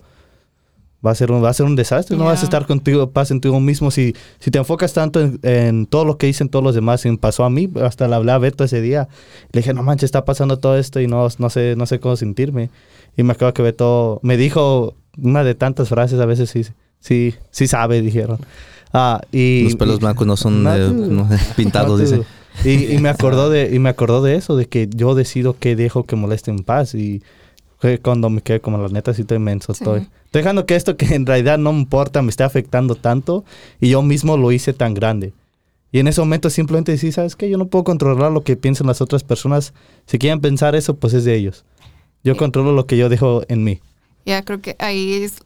va 1.04 1.10
a 1.10 1.14
ser 1.14 1.32
un, 1.32 1.42
va 1.42 1.50
a 1.50 1.54
ser 1.54 1.66
un 1.66 1.74
desastre. 1.76 2.16
No 2.16 2.24
vas 2.26 2.42
a 2.42 2.44
estar 2.44 2.66
contigo, 2.66 3.10
paz 3.10 3.30
en 3.30 3.40
ti 3.40 3.48
mismo. 3.50 3.90
Si, 3.90 4.14
si 4.38 4.50
te 4.50 4.58
enfocas 4.58 4.92
tanto 4.92 5.20
en, 5.20 5.38
en 5.42 5.86
todo 5.86 6.04
lo 6.04 6.16
que 6.18 6.26
dicen 6.26 6.48
todos 6.48 6.64
los 6.64 6.74
demás, 6.74 7.04
y 7.04 7.16
pasó 7.16 7.44
a 7.44 7.50
mí, 7.50 7.68
hasta 7.82 8.06
le 8.08 8.14
hablé 8.14 8.32
a 8.32 8.38
Beto 8.38 8.64
ese 8.64 8.80
día. 8.80 9.08
Le 9.52 9.60
dije, 9.60 9.74
no 9.74 9.82
manches, 9.82 10.04
está 10.08 10.24
pasando 10.24 10.58
todo 10.58 10.76
esto 10.78 11.00
y 11.00 11.06
no, 11.08 11.26
no, 11.38 11.50
sé, 11.50 11.74
no 11.76 11.86
sé 11.86 11.98
cómo 12.00 12.16
sentirme. 12.16 12.70
Y 13.16 13.22
me 13.24 13.32
acuerdo 13.32 13.52
que 13.54 13.62
Beto 13.62 14.20
me 14.22 14.36
dijo 14.36 14.94
una 15.20 15.44
de 15.44 15.54
tantas 15.54 15.88
frases, 15.88 16.20
a 16.20 16.26
veces 16.26 16.50
sí, 16.50 16.62
sí, 17.00 17.34
sí 17.50 17.66
sabe, 17.66 18.00
dijeron. 18.00 18.38
Ah, 18.92 19.20
y, 19.32 19.64
Los 19.64 19.76
pelos 19.76 19.96
y- 19.96 20.00
blancos 20.00 20.26
no 20.26 20.36
son 20.36 20.62
No, 20.64 20.74
eh, 20.74 20.86
tú. 20.88 20.94
no, 21.10 21.28
pintados, 21.56 22.00
no, 22.00 22.06
tú. 22.06 22.10
dice. 22.16 22.22
Y, 22.64 22.94
y 22.94 22.98
me 22.98 23.08
acordó 23.08 23.48
de, 23.50 23.70
y 23.74 23.78
me 23.78 23.88
acordó 23.88 24.22
de 24.22 24.34
eso, 24.36 24.56
de 24.56 24.66
que 24.66 24.88
yo 24.94 25.14
decido 25.14 25.56
que 25.58 25.74
dejo 25.74 26.04
que 26.04 26.16
moleste 26.16 26.50
en 26.50 26.58
paz. 26.64 26.94
Y 26.94 27.22
fue 27.82 27.98
cuando 27.98 28.30
me 28.30 28.40
quedé 28.42 28.60
como 28.60 28.78
la 28.78 28.86
neta, 28.88 29.12
sí 29.12 29.22
estoy 29.22 29.38
inmenso, 29.38 29.74
Sí. 29.74 29.82
estoy. 29.82 29.98
Estoy 30.24 30.40
dejando 30.42 30.64
que 30.66 30.76
esto 30.76 30.96
que 30.96 31.14
en 31.16 31.26
realidad 31.26 31.58
no 31.58 31.72
me 31.72 31.80
importa 31.80 32.22
me 32.22 32.30
esté 32.30 32.44
afectando 32.44 32.94
tanto 32.94 33.44
y 33.80 33.90
yo 33.90 34.02
mismo 34.02 34.36
lo 34.36 34.52
hice 34.52 34.72
tan 34.72 34.94
grande. 34.94 35.32
Y 35.90 35.98
en 35.98 36.06
ese 36.06 36.20
momento 36.20 36.48
simplemente 36.48 36.92
decís, 36.92 37.16
¿sabes 37.16 37.34
qué? 37.34 37.50
Yo 37.50 37.58
no 37.58 37.66
puedo 37.66 37.82
controlar 37.84 38.30
lo 38.30 38.44
que 38.44 38.56
piensan 38.56 38.86
las 38.86 39.00
otras 39.00 39.24
personas. 39.24 39.74
Si 40.06 40.18
quieren 40.18 40.40
pensar 40.40 40.74
eso, 40.76 40.94
pues 40.94 41.12
es 41.12 41.24
de 41.24 41.34
ellos. 41.34 41.64
Yo 42.22 42.34
Sí. 42.34 42.38
controlo 42.38 42.72
lo 42.72 42.86
que 42.86 42.96
yo 42.96 43.08
dejo 43.08 43.42
en 43.48 43.64
mí. 43.64 43.80
Ya 44.24 44.42
creo 44.42 44.60
que 44.60 44.76
ahí 44.78 45.14
es. 45.14 45.40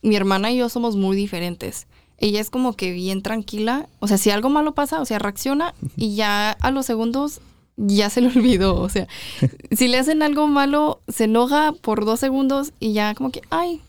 Mi 0.00 0.14
hermana 0.14 0.52
y 0.52 0.58
yo 0.58 0.68
somos 0.68 0.94
muy 0.96 1.16
diferentes. 1.16 1.86
Ella 2.18 2.40
es 2.40 2.50
como 2.50 2.74
que 2.74 2.92
bien 2.92 3.20
tranquila. 3.20 3.88
O 3.98 4.06
sea, 4.06 4.16
si 4.16 4.30
algo 4.30 4.48
malo 4.48 4.74
pasa, 4.74 5.00
o 5.00 5.04
sea, 5.06 5.18
reacciona 5.18 5.74
y 5.96 6.14
ya 6.14 6.52
a 6.52 6.70
los 6.70 6.86
segundos 6.86 7.40
ya 7.76 8.10
se 8.10 8.20
le 8.20 8.28
olvidó. 8.36 8.76
O 8.76 8.88
sea, 8.88 9.06
si 9.72 9.88
le 9.88 9.98
hacen 9.98 10.22
algo 10.22 10.46
malo, 10.46 11.00
se 11.08 11.24
enoja 11.24 11.72
por 11.80 12.04
dos 12.04 12.20
segundos 12.20 12.72
y 12.80 12.92
ya 12.92 13.14
como 13.14 13.30
que, 13.30 13.42
ay. 13.50 13.80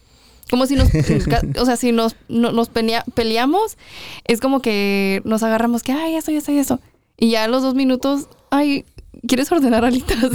Como 0.49 0.67
si 0.67 0.75
nos, 0.75 0.89
o 1.59 1.65
sea, 1.65 1.75
si 1.75 1.91
nos, 1.91 2.15
no- 2.29 2.51
nos 2.51 2.69
pelea- 2.71 3.03
peleamos, 3.15 3.77
es 4.25 4.39
como 4.39 4.61
que 4.61 5.21
nos 5.25 5.41
agarramos 5.41 5.81
que, 5.81 5.91
ay, 5.91 6.15
esto 6.15 6.31
y 6.31 6.35
esto 6.35 6.51
y 6.51 6.59
esto. 6.59 6.79
Y 7.17 7.29
ya 7.31 7.45
a 7.45 7.47
los 7.47 7.63
dos 7.63 7.73
minutos, 7.73 8.27
ay, 8.51 8.85
¿quieres 9.27 9.51
ordenar 9.51 9.83
alitas? 9.85 10.29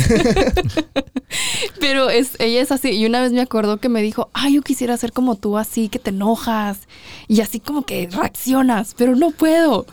Pero 1.78 2.10
es, 2.10 2.32
ella 2.40 2.60
es 2.60 2.72
así. 2.72 2.90
Y 2.90 3.06
una 3.06 3.20
vez 3.20 3.32
me 3.32 3.40
acuerdo 3.40 3.76
que 3.78 3.88
me 3.88 4.02
dijo, 4.02 4.30
ay, 4.32 4.54
yo 4.54 4.62
quisiera 4.62 4.96
ser 4.96 5.12
como 5.12 5.36
tú, 5.36 5.58
así 5.58 5.88
que 5.88 5.98
te 5.98 6.10
enojas. 6.10 6.80
Y 7.28 7.40
así 7.40 7.60
como 7.60 7.82
que 7.82 8.08
reaccionas, 8.10 8.94
pero 8.96 9.14
no 9.16 9.30
puedo. 9.30 9.86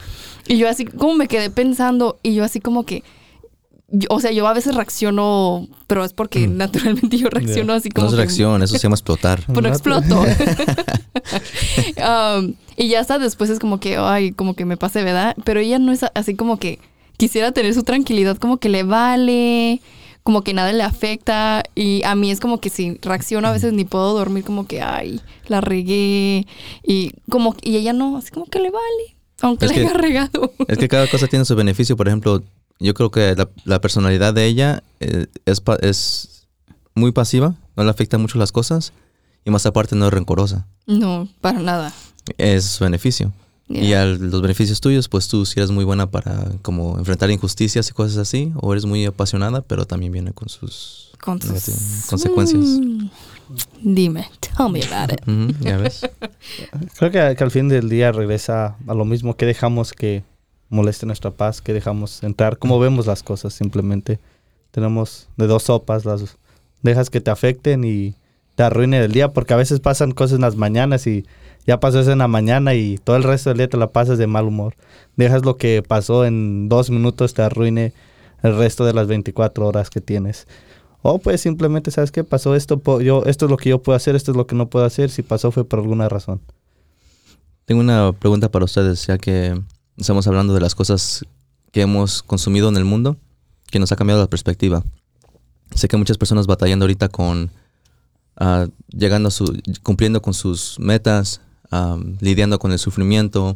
Y 0.47 0.57
yo 0.57 0.67
así 0.69 0.85
como 0.85 1.13
me 1.13 1.27
quedé 1.27 1.49
pensando, 1.49 2.17
y 2.23 2.33
yo 2.33 2.43
así 2.43 2.59
como 2.59 2.85
que, 2.85 3.03
yo- 3.89 4.07
o 4.11 4.19
sea, 4.19 4.31
yo 4.31 4.47
a 4.47 4.53
veces 4.53 4.75
reacciono, 4.75 5.67
pero 5.87 6.03
es 6.03 6.13
porque 6.13 6.47
naturalmente 6.47 7.17
yo 7.17 7.29
reacciono 7.29 7.73
así 7.73 7.89
como 7.89 8.05
No 8.05 8.09
es 8.09 8.13
que- 8.13 8.17
reacción, 8.17 8.63
eso 8.63 8.73
se 8.75 8.83
llama 8.83 8.95
explotar. 8.95 9.41
pero 9.53 9.67
exploto. 9.69 10.23
Um, 11.97 12.53
y 12.75 12.89
ya 12.89 12.99
hasta 12.99 13.19
después 13.19 13.49
es 13.49 13.59
como 13.59 13.79
que, 13.79 13.97
ay, 13.97 14.31
como 14.31 14.53
que 14.55 14.65
me 14.65 14.77
pase, 14.77 15.03
¿verdad? 15.03 15.35
Pero 15.43 15.59
ella 15.59 15.79
no 15.79 15.91
es 15.91 16.05
así 16.13 16.35
como 16.35 16.57
que 16.57 16.79
quisiera 17.17 17.51
tener 17.51 17.73
su 17.73 17.83
tranquilidad, 17.83 18.37
como 18.37 18.57
que 18.57 18.69
le 18.69 18.83
vale, 18.83 19.81
como 20.23 20.43
que 20.43 20.53
nada 20.53 20.71
le 20.73 20.83
afecta. 20.83 21.63
Y 21.75 22.03
a 22.03 22.15
mí 22.15 22.31
es 22.31 22.39
como 22.39 22.59
que 22.59 22.69
si 22.69 22.97
reacciono 23.01 23.47
a 23.47 23.51
veces 23.51 23.73
ni 23.73 23.83
puedo 23.85 24.13
dormir, 24.13 24.43
como 24.43 24.67
que, 24.67 24.81
ay, 24.81 25.21
la 25.47 25.59
regué. 25.61 26.45
Y 26.83 27.11
como, 27.29 27.55
y 27.61 27.77
ella 27.77 27.93
no, 27.93 28.17
así 28.17 28.31
como 28.31 28.45
que 28.45 28.59
le 28.59 28.69
vale, 28.69 29.17
aunque 29.41 29.65
Es 29.65 29.71
le 29.71 29.75
que- 29.81 29.87
haya 29.87 29.93
regado. 29.93 30.51
Es 30.67 30.77
que 30.77 30.87
cada 30.87 31.07
cosa 31.09 31.27
tiene 31.27 31.45
su 31.45 31.55
beneficio. 31.55 31.97
Por 31.97 32.07
ejemplo, 32.07 32.43
yo 32.79 32.93
creo 32.93 33.11
que 33.11 33.35
la, 33.35 33.49
la 33.65 33.81
personalidad 33.81 34.33
de 34.33 34.45
ella 34.45 34.83
eh, 34.99 35.27
es, 35.45 35.61
es 35.81 36.47
muy 36.95 37.11
pasiva, 37.11 37.55
no 37.75 37.83
le 37.83 37.89
afectan 37.89 38.21
mucho 38.21 38.37
las 38.37 38.51
cosas 38.51 38.93
y 39.45 39.51
más 39.51 39.65
aparte 39.65 39.95
no 39.95 40.07
es 40.07 40.13
rencorosa. 40.13 40.67
No, 40.85 41.27
para 41.41 41.59
nada. 41.59 41.93
Es 42.37 42.65
su 42.65 42.83
beneficio. 42.83 43.31
Y 43.69 43.93
a 43.93 44.05
los 44.05 44.41
beneficios 44.41 44.79
tuyos, 44.79 45.09
pues 45.09 45.27
tú 45.27 45.45
si 45.45 45.59
eres 45.59 45.71
muy 45.71 45.83
buena 45.83 46.09
para 46.09 46.51
como 46.61 46.97
enfrentar 46.97 47.29
injusticias 47.31 47.89
y 47.89 47.93
cosas 47.93 48.17
así, 48.17 48.53
o 48.55 48.71
eres 48.71 48.85
muy 48.85 49.05
apasionada, 49.05 49.61
pero 49.61 49.85
también 49.85 50.13
viene 50.13 50.31
con 50.31 50.47
sus 50.47 51.11
Con 51.21 51.41
sus 51.41 51.51
negativas 51.51 52.05
consecuencias. 52.09 52.63
Mm. 52.63 53.09
Dime, 53.81 54.29
tell 54.39 54.69
me 54.71 54.81
about 54.83 55.11
it. 55.11 55.21
Ya 55.59 55.77
ves. 55.77 56.09
Creo 56.97 57.11
que, 57.11 57.35
que 57.35 57.43
al 57.43 57.51
fin 57.51 57.67
del 57.67 57.89
día 57.89 58.13
regresa 58.13 58.77
a 58.87 58.93
lo 58.93 59.03
mismo 59.03 59.35
que 59.35 59.45
dejamos 59.45 59.91
que 59.91 60.23
moleste 60.69 61.05
nuestra 61.05 61.31
paz, 61.31 61.61
que 61.61 61.73
dejamos 61.73 62.23
entrar, 62.23 62.57
como 62.57 62.79
vemos 62.79 63.07
las 63.07 63.23
cosas 63.23 63.53
simplemente. 63.53 64.19
Tenemos 64.71 65.29
de 65.37 65.47
dos 65.47 65.63
sopas, 65.63 66.05
las 66.05 66.37
dejas 66.81 67.09
que 67.09 67.21
te 67.21 67.31
afecten 67.31 67.83
y 67.83 68.15
te 68.55 68.63
arruinen 68.63 69.01
el 69.01 69.11
día, 69.11 69.33
porque 69.33 69.53
a 69.53 69.57
veces 69.57 69.79
pasan 69.79 70.11
cosas 70.11 70.35
en 70.35 70.41
las 70.41 70.55
mañanas 70.55 71.07
y 71.07 71.25
ya 71.65 71.79
pasó 71.79 71.99
eso 71.99 72.11
en 72.11 72.19
la 72.19 72.27
mañana 72.27 72.75
y 72.75 72.97
todo 72.97 73.15
el 73.15 73.23
resto 73.23 73.49
del 73.49 73.57
día 73.57 73.69
te 73.69 73.77
la 73.77 73.91
pasas 73.91 74.17
de 74.17 74.27
mal 74.27 74.45
humor. 74.45 74.75
Dejas 75.15 75.45
lo 75.45 75.57
que 75.57 75.83
pasó 75.83 76.25
en 76.25 76.69
dos 76.69 76.89
minutos 76.89 77.33
te 77.33 77.41
arruine 77.41 77.93
el 78.41 78.57
resto 78.57 78.85
de 78.85 78.93
las 78.93 79.07
24 79.07 79.67
horas 79.67 79.89
que 79.89 80.01
tienes. 80.01 80.47
O 81.01 81.19
pues 81.19 81.41
simplemente, 81.41 81.91
¿sabes 81.91 82.11
qué? 82.11 82.23
Pasó 82.23 82.55
esto, 82.55 82.81
yo, 83.01 83.23
esto 83.25 83.45
es 83.45 83.51
lo 83.51 83.57
que 83.57 83.69
yo 83.69 83.81
puedo 83.81 83.95
hacer, 83.95 84.15
esto 84.15 84.31
es 84.31 84.37
lo 84.37 84.47
que 84.47 84.55
no 84.55 84.69
puedo 84.69 84.85
hacer. 84.85 85.09
Si 85.09 85.23
pasó 85.23 85.51
fue 85.51 85.63
por 85.65 85.79
alguna 85.79 86.09
razón. 86.09 86.41
Tengo 87.65 87.81
una 87.81 88.13
pregunta 88.13 88.49
para 88.49 88.65
ustedes, 88.65 89.05
ya 89.05 89.17
que 89.17 89.61
estamos 89.97 90.27
hablando 90.27 90.53
de 90.53 90.61
las 90.61 90.75
cosas 90.75 91.25
que 91.71 91.81
hemos 91.81 92.23
consumido 92.23 92.69
en 92.69 92.77
el 92.77 92.85
mundo, 92.85 93.17
que 93.69 93.79
nos 93.79 93.91
ha 93.91 93.95
cambiado 93.95 94.21
la 94.21 94.29
perspectiva. 94.29 94.83
Sé 95.75 95.87
que 95.87 95.97
muchas 95.97 96.17
personas 96.17 96.47
batallando 96.47 96.85
ahorita 96.85 97.09
con 97.09 97.51
ah, 98.37 98.67
llegando 98.89 99.27
a 99.27 99.31
su, 99.31 99.61
cumpliendo 99.83 100.21
con 100.21 100.33
sus 100.33 100.79
metas, 100.79 101.41
ah, 101.71 101.97
lidiando 102.21 102.59
con 102.59 102.71
el 102.71 102.79
sufrimiento, 102.79 103.55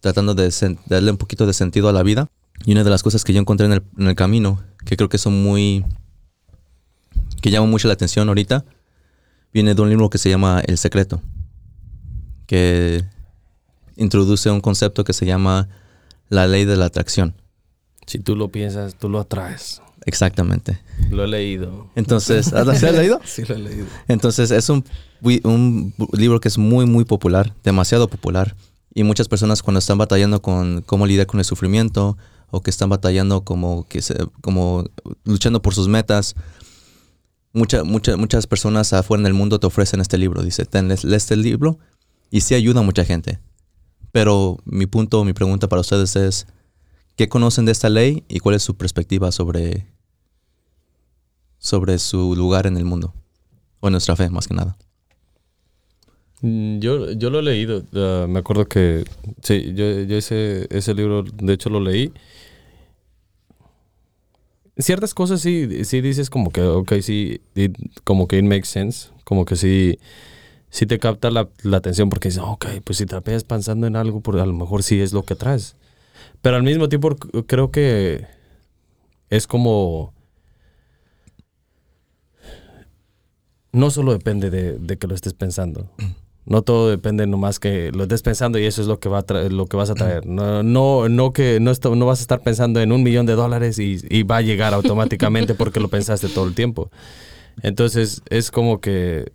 tratando 0.00 0.34
de, 0.34 0.44
de 0.44 0.78
darle 0.86 1.10
un 1.10 1.18
poquito 1.18 1.46
de 1.46 1.52
sentido 1.52 1.88
a 1.88 1.92
la 1.92 2.02
vida. 2.02 2.28
Y 2.64 2.72
una 2.72 2.84
de 2.84 2.90
las 2.90 3.02
cosas 3.02 3.24
que 3.24 3.32
yo 3.32 3.40
encontré 3.40 3.66
en 3.66 3.72
el, 3.72 3.82
en 3.98 4.06
el 4.06 4.14
camino, 4.14 4.60
que 4.84 4.96
creo 4.96 5.08
que 5.08 5.18
son 5.18 5.42
muy, 5.42 5.84
que 7.40 7.50
llaman 7.50 7.70
mucho 7.70 7.88
la 7.88 7.94
atención 7.94 8.28
ahorita, 8.28 8.64
viene 9.52 9.74
de 9.74 9.82
un 9.82 9.88
libro 9.90 10.08
que 10.08 10.18
se 10.18 10.30
llama 10.30 10.62
El 10.66 10.78
Secreto, 10.78 11.20
que 12.46 13.04
introduce 13.96 14.50
un 14.50 14.60
concepto 14.60 15.04
que 15.04 15.12
se 15.12 15.26
llama 15.26 15.68
la 16.28 16.46
ley 16.46 16.64
de 16.64 16.76
la 16.76 16.86
atracción. 16.86 17.34
Si 18.06 18.18
tú 18.18 18.36
lo 18.36 18.48
piensas, 18.48 18.96
tú 18.98 19.08
lo 19.08 19.20
atraes. 19.20 19.80
Exactamente. 20.04 20.80
Lo 21.10 21.22
he 21.24 21.28
leído. 21.28 21.88
Entonces, 21.94 22.52
¿has 22.52 22.78
¿sí 22.78 22.86
has 22.86 22.94
leído? 22.94 23.20
Sí, 23.24 23.44
lo 23.44 23.54
he 23.54 23.58
leído. 23.58 23.86
Entonces 24.08 24.50
es 24.50 24.68
un, 24.68 24.84
un 25.44 25.94
libro 26.12 26.40
que 26.40 26.48
es 26.48 26.58
muy, 26.58 26.86
muy 26.86 27.04
popular, 27.04 27.54
demasiado 27.62 28.08
popular. 28.08 28.56
Y 28.94 29.04
muchas 29.04 29.28
personas 29.28 29.62
cuando 29.62 29.78
están 29.78 29.98
batallando 29.98 30.42
con 30.42 30.82
cómo 30.82 31.06
lidiar 31.06 31.26
con 31.26 31.38
el 31.40 31.44
sufrimiento 31.46 32.18
o 32.50 32.60
que 32.62 32.70
están 32.70 32.88
batallando 32.90 33.42
como, 33.44 33.86
que 33.88 34.02
se- 34.02 34.16
como 34.42 34.84
luchando 35.24 35.62
por 35.62 35.74
sus 35.74 35.88
metas, 35.88 36.34
mucha, 37.52 37.84
mucha- 37.84 38.16
muchas 38.16 38.46
personas 38.46 38.92
afuera 38.92 39.20
en 39.22 39.26
el 39.26 39.34
mundo 39.34 39.58
te 39.60 39.66
ofrecen 39.66 40.00
este 40.00 40.18
libro. 40.18 40.42
Dice, 40.42 40.64
ten, 40.66 40.90
este 40.90 41.36
libro 41.36 41.78
y 42.30 42.40
sí 42.42 42.54
ayuda 42.54 42.80
a 42.80 42.82
mucha 42.82 43.04
gente. 43.04 43.38
Pero 44.12 44.58
mi 44.64 44.86
punto, 44.86 45.24
mi 45.24 45.32
pregunta 45.32 45.68
para 45.68 45.80
ustedes 45.80 46.14
es, 46.16 46.46
¿qué 47.16 47.28
conocen 47.28 47.64
de 47.64 47.72
esta 47.72 47.88
ley 47.88 48.24
y 48.28 48.38
cuál 48.40 48.54
es 48.54 48.62
su 48.62 48.76
perspectiva 48.76 49.32
sobre, 49.32 49.86
sobre 51.58 51.98
su 51.98 52.36
lugar 52.36 52.66
en 52.66 52.76
el 52.76 52.84
mundo? 52.84 53.14
O 53.80 53.88
en 53.88 53.92
nuestra 53.92 54.14
fe, 54.14 54.28
más 54.30 54.46
que 54.46 54.54
nada. 54.54 54.76
Mm, 56.42 56.78
Yo, 56.80 57.12
yo 57.12 57.30
lo 57.30 57.38
he 57.38 57.42
leído. 57.42 57.84
ah, 57.94 58.26
me 58.28 58.40
acuerdo 58.40 58.66
que. 58.66 59.04
Sí, 59.42 59.72
yo, 59.74 60.02
yo 60.02 60.16
ese, 60.16 60.66
ese 60.70 60.92
libro, 60.94 61.22
de 61.22 61.52
hecho, 61.54 61.70
lo 61.70 61.80
leí. 61.80 62.12
Ciertas 64.78 65.14
cosas 65.14 65.40
sí, 65.40 65.84
sí 65.84 66.00
dices 66.00 66.30
como 66.30 66.50
que, 66.50 66.62
ok, 66.62 66.94
sí, 67.02 67.40
como 68.04 68.26
que 68.26 68.38
it 68.38 68.44
makes 68.44 68.66
sense. 68.66 69.10
Como 69.24 69.44
que 69.44 69.56
sí, 69.56 69.98
sí 70.72 70.86
te 70.86 70.98
capta 70.98 71.30
la, 71.30 71.48
la 71.62 71.76
atención 71.76 72.08
porque 72.08 72.28
dices, 72.30 72.42
ok, 72.44 72.66
pues 72.82 72.96
si 72.96 73.04
te 73.04 73.20
pegas 73.20 73.44
pensando 73.44 73.86
en 73.86 73.94
algo, 73.94 74.20
pues 74.22 74.40
a 74.42 74.46
lo 74.46 74.54
mejor 74.54 74.82
sí 74.82 75.00
es 75.00 75.12
lo 75.12 75.22
que 75.22 75.34
traes. 75.36 75.76
Pero 76.40 76.56
al 76.56 76.62
mismo 76.62 76.88
tiempo 76.88 77.14
creo 77.46 77.70
que 77.70 78.26
es 79.28 79.46
como... 79.46 80.14
No 83.72 83.90
solo 83.90 84.12
depende 84.12 84.50
de, 84.50 84.78
de 84.78 84.98
que 84.98 85.06
lo 85.06 85.14
estés 85.14 85.32
pensando. 85.34 85.88
No 86.44 86.62
todo 86.62 86.90
depende 86.90 87.26
nomás 87.26 87.58
que 87.58 87.90
lo 87.92 88.02
estés 88.02 88.22
pensando 88.22 88.58
y 88.58 88.64
eso 88.66 88.82
es 88.82 88.88
lo 88.88 88.98
que 88.98 89.08
va 89.08 89.18
a 89.18 89.26
traer- 89.26 89.52
lo 89.52 89.66
que 89.66 89.76
vas 89.76 89.88
a 89.90 89.94
traer. 89.94 90.26
No, 90.26 90.62
no, 90.62 91.08
no 91.08 91.32
que 91.32 91.58
no, 91.60 91.70
esto- 91.70 91.94
no 91.96 92.04
vas 92.06 92.18
a 92.18 92.22
estar 92.22 92.40
pensando 92.42 92.80
en 92.80 92.92
un 92.92 93.02
millón 93.02 93.24
de 93.26 93.34
dólares 93.34 93.78
y, 93.78 93.98
y 94.10 94.24
va 94.24 94.38
a 94.38 94.42
llegar 94.42 94.74
automáticamente 94.74 95.54
porque 95.54 95.80
lo 95.80 95.88
pensaste 95.88 96.28
todo 96.28 96.46
el 96.46 96.54
tiempo. 96.54 96.90
Entonces 97.62 98.22
es 98.28 98.50
como 98.50 98.80
que 98.80 99.32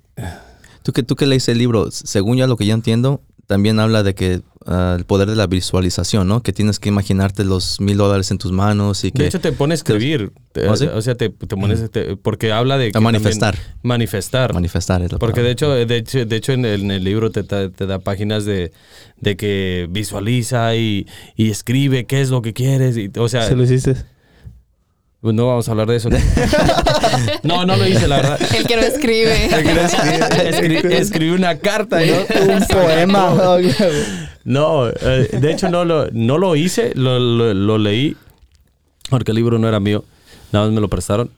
Tú 0.88 0.94
que, 0.94 1.04
tú 1.04 1.18
que 1.18 1.26
leíste 1.26 1.52
el 1.52 1.58
libro, 1.58 1.92
según 1.92 2.38
yo 2.38 2.48
lo 2.48 2.56
que 2.56 2.66
yo 2.66 2.74
entiendo, 2.74 3.22
también 3.46 3.78
habla 3.78 4.04
de 4.04 4.16
que 4.16 4.40
ah, 4.66 4.96
el 4.98 5.04
poder 5.04 5.30
de 5.30 5.36
la 5.36 5.46
visualización, 5.46 6.30
¿no? 6.30 6.42
Que 6.42 6.54
tienes 6.54 6.80
que 6.80 6.88
imaginarte 6.88 7.44
los 7.44 7.82
mil 7.82 7.98
dólares 7.98 8.32
en 8.32 8.38
tus 8.38 8.54
manos 8.54 9.04
y 9.04 9.12
que... 9.12 9.24
De 9.24 9.28
hecho, 9.28 9.42
te 9.42 9.52
pone 9.52 9.74
a 9.74 9.76
escribir. 9.76 10.32
Te- 10.54 10.66
¿Ah, 10.66 10.78
sí? 10.78 10.86
O 10.86 11.02
sea, 11.02 11.16
te, 11.16 11.28
te 11.30 11.58
pones. 11.58 11.92
te- 11.92 12.16
porque 12.16 12.54
habla 12.54 12.78
de. 12.78 12.94
que 12.94 13.00
manifestar. 13.02 13.56
también- 13.56 13.80
manifestar. 13.84 14.54
manifestar 14.54 15.02
es 15.02 15.12
la 15.12 15.20
Porque 15.20 15.42
de 15.42 15.52
hecho, 15.52 15.72
de 15.72 15.98
hecho, 15.98 16.26
de 16.26 16.36
hecho 16.38 16.54
en, 16.54 16.64
el, 16.64 16.84
en 16.84 16.92
el 16.92 17.04
libro 17.04 17.32
te 17.32 17.44
da 17.44 18.00
páginas 18.00 18.46
de, 18.46 18.72
de 19.20 19.36
que 19.36 19.88
visualiza 19.90 20.74
y, 20.78 21.06
y 21.36 21.50
escribe 21.50 22.06
qué 22.06 22.22
es 22.22 22.30
lo 22.30 22.42
que 22.42 22.54
quieres. 22.54 22.96
Y, 22.96 23.12
o 23.20 23.28
sea, 23.28 23.42
¿Se 23.46 23.58
lo 23.58 23.64
hiciste? 23.66 23.98
Pues 25.22 25.34
no 25.36 25.48
vamos 25.48 25.68
a 25.68 25.72
hablar 25.72 25.88
de 25.88 25.96
eso. 25.98 26.10
no, 27.44 27.66
no 27.66 27.76
lo 27.76 27.88
hice, 27.88 28.08
la 28.08 28.18
verdad. 28.18 28.40
El 28.56 28.66
que 28.68 28.76
no 28.76 28.82
escribe. 28.84 29.50
Escri- 29.50 30.92
escribí 30.92 31.32
una 31.32 31.58
carta. 31.58 32.00
¿no? 32.00 32.54
Un 32.54 32.68
poema. 32.68 33.58
No, 34.44 34.88
eh, 34.88 35.28
de 35.42 35.52
hecho 35.52 35.70
no 35.70 35.84
lo, 35.84 36.08
no 36.12 36.38
lo 36.38 36.56
hice, 36.56 36.94
lo, 36.96 37.20
lo- 37.20 37.54
lo 37.54 37.78
leí 37.78 38.16
porque 39.10 39.32
el 39.32 39.36
libro 39.36 39.60
no 39.60 39.68
era 39.68 39.82
mío, 39.82 40.06
nada 40.54 40.66
más 40.68 40.74
me 40.74 40.80
lo 40.80 40.88
prestaron. 40.88 41.30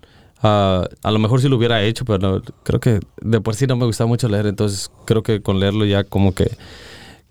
Ah, 0.43 0.87
a 1.01 1.09
lo 1.11 1.17
mejor 1.17 1.41
sí 1.41 1.49
lo 1.49 1.57
hubiera 1.57 1.81
hecho, 1.81 2.05
pero 2.05 2.19
no, 2.19 2.41
creo 2.63 2.79
que 2.79 2.99
de 3.21 3.41
por 3.41 3.55
sí 3.55 3.65
no 3.65 3.75
me 3.77 3.85
gusta 3.87 4.05
mucho 4.05 4.29
leer, 4.29 4.45
entonces 4.45 4.91
creo 5.05 5.23
que 5.23 5.41
con 5.41 5.59
leerlo 5.59 5.85
ya 5.85 6.03
como 6.03 6.35
que 6.35 6.51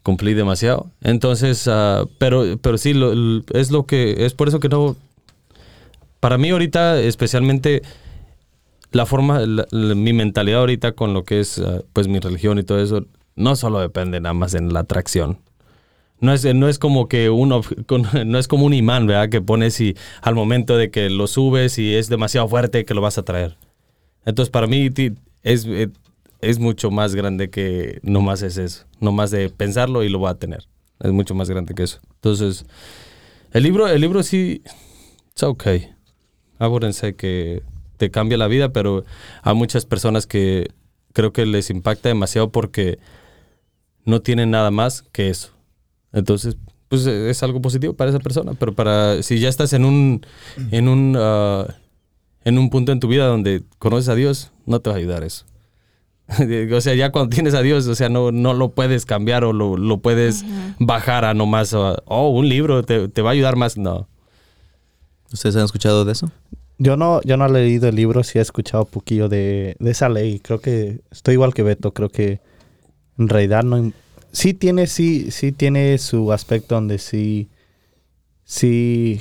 cumplí 0.02 0.34
demasiado. 0.34 0.90
Entonces, 1.00 1.68
ah, 1.68 2.04
pero, 2.18 2.58
pero 2.60 2.76
sí, 2.76 2.92
lo- 2.92 3.44
es 3.54 3.70
lo 3.70 3.86
que, 3.86 4.26
es 4.26 4.34
por 4.34 4.48
eso 4.48 4.58
que 4.58 4.68
no, 4.68 4.96
para 6.20 6.38
mí 6.38 6.50
ahorita 6.50 7.00
especialmente 7.00 7.82
la 8.90 9.06
forma, 9.06 9.40
mi 9.72 10.12
mentalidad 10.12 10.60
ahorita 10.60 10.92
con 10.92 11.12
lo 11.14 11.24
que 11.24 11.40
es 11.40 11.58
ah, 11.58 11.82
pues 11.92 12.08
mi 12.08 12.18
religión 12.20 12.58
y 12.58 12.62
todo 12.62 12.80
eso, 12.82 13.04
no 13.36 13.54
solo 13.56 13.80
depende 13.80 14.20
nada 14.20 14.32
más 14.34 14.54
en 14.54 14.72
la 14.72 14.80
atracción. 14.80 15.38
No 16.20 16.32
es, 16.32 16.44
no 16.52 16.68
es 16.68 16.78
como 16.80 17.06
que 17.06 17.30
un 17.30 17.50
ob- 17.50 17.84
con- 17.86 18.06
no 18.30 18.38
es 18.38 18.48
como 18.48 18.64
un 18.66 18.74
imán, 18.74 19.06
¿verdad? 19.06 19.28
Que 19.28 19.40
pones 19.40 19.80
y 19.80 19.94
al 20.22 20.34
momento 20.34 20.76
de 20.76 20.90
que 20.90 21.10
lo 21.10 21.26
subes 21.26 21.78
y 21.78 21.94
es 21.94 22.08
demasiado 22.08 22.48
fuerte 22.48 22.84
que 22.84 22.94
lo 22.94 23.00
vas 23.00 23.18
a 23.18 23.22
traer. 23.24 23.56
Entonces 24.24 24.50
para 24.50 24.66
mí 24.66 24.90
es, 25.42 25.64
eh, 25.66 25.88
es 26.40 26.58
mucho 26.58 26.90
más 26.90 27.14
grande 27.14 27.50
que 27.50 28.00
nomás 28.02 28.42
es 28.42 28.56
eso. 28.56 28.84
Nomás 29.00 29.30
de 29.30 29.48
pensarlo 29.50 30.02
y 30.02 30.08
lo 30.08 30.18
voy 30.18 30.30
a 30.30 30.34
tener. 30.34 30.66
Es 31.00 31.12
mucho 31.12 31.34
más 31.34 31.48
grande 31.48 31.74
que 31.74 31.84
eso. 31.84 32.00
Entonces, 32.16 32.66
el 33.52 33.62
libro, 33.62 33.86
el 33.86 34.00
libro 34.00 34.22
sí, 34.24 34.62
it's 35.30 35.44
okay. 35.44 35.90
Say 36.92 37.14
que 37.14 37.62
te 37.96 38.10
cambia 38.10 38.38
la 38.38 38.48
vida, 38.48 38.72
pero 38.72 39.04
hay 39.42 39.54
muchas 39.54 39.84
personas 39.84 40.26
que 40.26 40.68
creo 41.12 41.32
que 41.32 41.46
les 41.46 41.70
impacta 41.70 42.08
demasiado 42.08 42.50
porque 42.50 42.98
no 44.04 44.22
tienen 44.22 44.50
nada 44.50 44.70
más 44.70 45.02
que 45.12 45.30
eso. 45.30 45.50
Entonces, 46.12 46.56
pues 46.88 47.06
eh, 47.06 47.30
es 47.30 47.42
algo 47.42 47.60
positivo 47.60 47.94
para 47.94 48.10
esa 48.10 48.20
persona, 48.20 48.54
pero 48.54 48.72
para 48.72 49.22
si 49.22 49.38
ya 49.38 49.48
estás 49.48 49.72
en 49.72 49.84
un 49.84 50.26
en 50.70 50.88
un 50.88 51.16
ah, 51.18 51.66
en 52.44 52.58
un 52.58 52.70
punto 52.70 52.92
en 52.92 53.00
tu 53.00 53.08
vida 53.08 53.26
donde 53.26 53.62
conoces 53.78 54.08
a 54.08 54.14
Dios, 54.14 54.52
no 54.64 54.80
te 54.80 54.90
va 54.90 54.96
a 54.96 54.98
ayudar 54.98 55.24
eso. 55.24 55.44
o 56.74 56.80
sea, 56.80 56.94
ya 56.94 57.10
cuando 57.10 57.34
tienes 57.34 57.54
a 57.54 57.62
Dios, 57.62 57.86
o 57.86 57.94
sea, 57.94 58.08
no, 58.08 58.32
no 58.32 58.54
lo 58.54 58.70
puedes 58.70 59.06
cambiar 59.06 59.44
o 59.44 59.52
lo, 59.52 59.76
lo 59.76 59.98
puedes 59.98 60.44
bajar 60.78 61.24
a 61.24 61.34
nomás, 61.34 61.74
ah, 61.74 62.02
oh, 62.06 62.28
un 62.30 62.48
libro 62.48 62.82
te, 62.82 63.08
te 63.08 63.22
va 63.22 63.30
a 63.30 63.32
ayudar 63.32 63.56
más. 63.56 63.76
No. 63.76 64.08
¿Ustedes 65.32 65.56
han 65.56 65.64
escuchado 65.64 66.04
de 66.04 66.12
eso? 66.12 66.30
Yo 66.78 66.96
no, 66.96 67.20
yo 67.22 67.36
no 67.36 67.46
he 67.46 67.50
leído 67.50 67.88
el 67.88 67.96
libro, 67.96 68.22
sí 68.22 68.38
he 68.38 68.42
escuchado 68.42 68.84
un 68.84 68.90
poquillo 68.90 69.28
de, 69.28 69.76
de 69.78 69.90
esa 69.90 70.08
ley. 70.08 70.38
Creo 70.38 70.60
que 70.60 71.00
estoy 71.10 71.34
igual 71.34 71.52
que 71.52 71.62
Beto, 71.62 71.92
creo 71.92 72.08
que 72.08 72.40
en 73.18 73.28
realidad 73.28 73.64
no... 73.64 73.92
Sí 74.30 74.54
tiene, 74.54 74.86
sí, 74.86 75.30
sí 75.30 75.52
tiene 75.52 75.98
su 75.98 76.32
aspecto 76.32 76.74
donde 76.74 76.98
sí, 76.98 77.48
sí, 78.44 79.20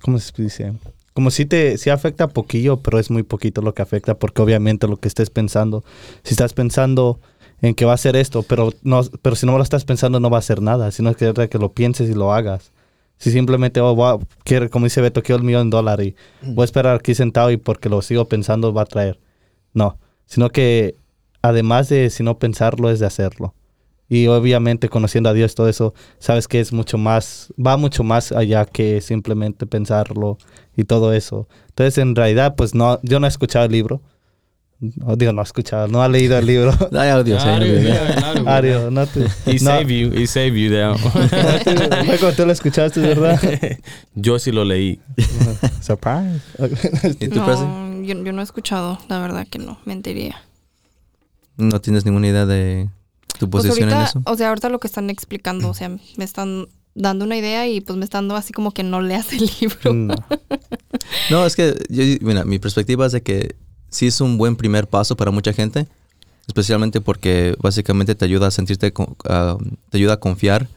¿cómo 0.00 0.18
se 0.18 0.32
dice? 0.42 0.72
Como 1.12 1.30
si 1.30 1.46
te, 1.46 1.78
sí 1.78 1.90
afecta 1.90 2.26
poquillo, 2.28 2.78
pero 2.78 2.98
es 2.98 3.10
muy 3.10 3.22
poquito 3.22 3.62
lo 3.62 3.74
que 3.74 3.82
afecta, 3.82 4.18
porque 4.18 4.42
obviamente 4.42 4.88
lo 4.88 4.96
que 4.96 5.08
estés 5.08 5.30
pensando, 5.30 5.84
si 6.24 6.34
estás 6.34 6.54
pensando 6.54 7.20
en 7.62 7.74
que 7.74 7.84
va 7.84 7.92
a 7.92 7.98
ser 7.98 8.16
esto, 8.16 8.42
pero 8.42 8.72
no, 8.82 9.02
pero 9.22 9.36
si 9.36 9.46
no 9.46 9.56
lo 9.56 9.62
estás 9.62 9.84
pensando 9.84 10.20
no 10.20 10.30
va 10.30 10.38
a 10.38 10.40
hacer 10.40 10.60
nada, 10.60 10.90
sino 10.90 11.14
que, 11.14 11.32
que 11.48 11.58
lo 11.58 11.72
pienses 11.72 12.10
y 12.10 12.14
lo 12.14 12.32
hagas. 12.32 12.72
Si 13.18 13.30
simplemente, 13.30 13.80
oh, 13.80 14.04
a- 14.06 14.18
quiero, 14.44 14.68
como 14.70 14.86
dice 14.86 15.00
Beto, 15.00 15.22
quiero 15.22 15.38
el 15.38 15.44
millón 15.44 15.70
de 15.70 15.76
dólares 15.76 16.06
y 16.42 16.50
voy 16.52 16.62
a 16.62 16.64
esperar 16.66 16.96
aquí 16.96 17.14
sentado 17.14 17.50
y 17.50 17.56
porque 17.56 17.88
lo 17.88 18.02
sigo 18.02 18.26
pensando 18.26 18.72
va 18.72 18.82
a 18.82 18.86
traer. 18.86 19.18
No, 19.72 19.98
sino 20.26 20.50
que 20.50 20.96
además 21.42 21.88
de 21.88 22.10
si 22.10 22.22
no 22.22 22.38
pensarlo 22.38 22.90
es 22.90 22.98
de 23.00 23.06
hacerlo. 23.06 23.54
Y 24.08 24.28
obviamente 24.28 24.88
conociendo 24.88 25.30
a 25.30 25.32
Dios 25.32 25.54
todo 25.56 25.68
eso, 25.68 25.92
sabes 26.18 26.46
que 26.46 26.60
es 26.60 26.72
mucho 26.72 26.96
más, 26.98 27.52
va 27.58 27.76
mucho 27.76 28.04
más 28.04 28.30
allá 28.32 28.64
que 28.64 29.00
simplemente 29.00 29.66
pensarlo 29.66 30.38
y 30.76 30.84
todo 30.84 31.12
eso. 31.12 31.48
Entonces 31.70 31.98
en 31.98 32.14
realidad 32.14 32.54
pues 32.56 32.74
no, 32.74 33.00
yo 33.02 33.18
no 33.18 33.26
he 33.26 33.28
escuchado 33.28 33.64
el 33.64 33.72
libro. 33.72 34.02
Digo, 34.78 35.32
no 35.32 35.40
he 35.40 35.44
escuchado, 35.44 35.88
no 35.88 36.04
he 36.04 36.08
leído 36.08 36.36
el 36.36 36.44
libro. 36.44 36.70
Ay, 36.92 37.08
audio. 37.08 37.38
Ario, 38.46 38.90
no 38.90 39.06
te... 39.06 39.26
He 39.46 39.54
no, 39.54 39.58
save 39.58 39.98
you, 39.98 40.12
he 40.12 40.26
save 40.26 40.50
you 40.50 40.70
down. 40.70 40.98
Luego 42.06 42.32
tú 42.36 42.44
lo 42.44 42.52
escuchaste, 42.52 43.00
¿verdad? 43.00 43.40
Yo 44.14 44.38
sí 44.38 44.52
lo 44.52 44.64
leí. 44.64 45.00
Surprise. 45.80 46.40
¿Y 47.20 47.28
tú? 47.28 47.36
No, 47.36 48.02
yo, 48.02 48.22
yo 48.22 48.32
no 48.32 48.40
he 48.40 48.44
escuchado, 48.44 48.98
la 49.08 49.18
verdad 49.18 49.46
que 49.48 49.58
no, 49.58 49.78
mentiría. 49.84 50.42
¿No 51.56 51.80
tienes 51.80 52.04
ninguna 52.04 52.28
idea 52.28 52.44
de 52.44 52.88
tu 53.38 53.48
Pues 53.48 53.64
posición 53.64 53.88
ahorita, 53.88 54.10
en 54.12 54.22
eso? 54.22 54.30
o 54.30 54.36
sea, 54.36 54.48
ahorita 54.48 54.68
lo 54.68 54.78
que 54.78 54.86
están 54.86 55.08
explicando, 55.10 55.70
o 55.70 55.74
sea, 55.74 55.88
me 55.88 56.24
están 56.24 56.68
dando 56.94 57.24
una 57.24 57.36
idea 57.36 57.66
y 57.66 57.80
pues 57.80 57.98
me 57.98 58.04
están 58.04 58.24
dando 58.24 58.36
así 58.36 58.52
como 58.52 58.72
que 58.72 58.82
no 58.82 59.00
leas 59.00 59.32
el 59.32 59.50
libro. 59.60 59.94
No. 59.94 60.14
No, 61.30 61.46
es 61.46 61.56
que, 61.56 61.74
yo, 61.88 62.04
mira, 62.20 62.44
mi 62.44 62.58
perspectiva 62.58 63.06
es 63.06 63.12
de 63.12 63.22
que 63.22 63.56
sí 63.88 64.06
es 64.06 64.20
un 64.20 64.38
buen 64.38 64.56
primer 64.56 64.88
paso 64.88 65.16
para 65.16 65.30
mucha 65.30 65.52
gente, 65.52 65.86
especialmente 66.46 67.00
porque 67.00 67.54
básicamente 67.60 68.14
te 68.14 68.24
ayuda 68.24 68.48
a 68.48 68.50
sentirte, 68.50 68.90
te 68.92 69.96
ayuda 69.98 70.14
a 70.14 70.20
confiar 70.20 70.68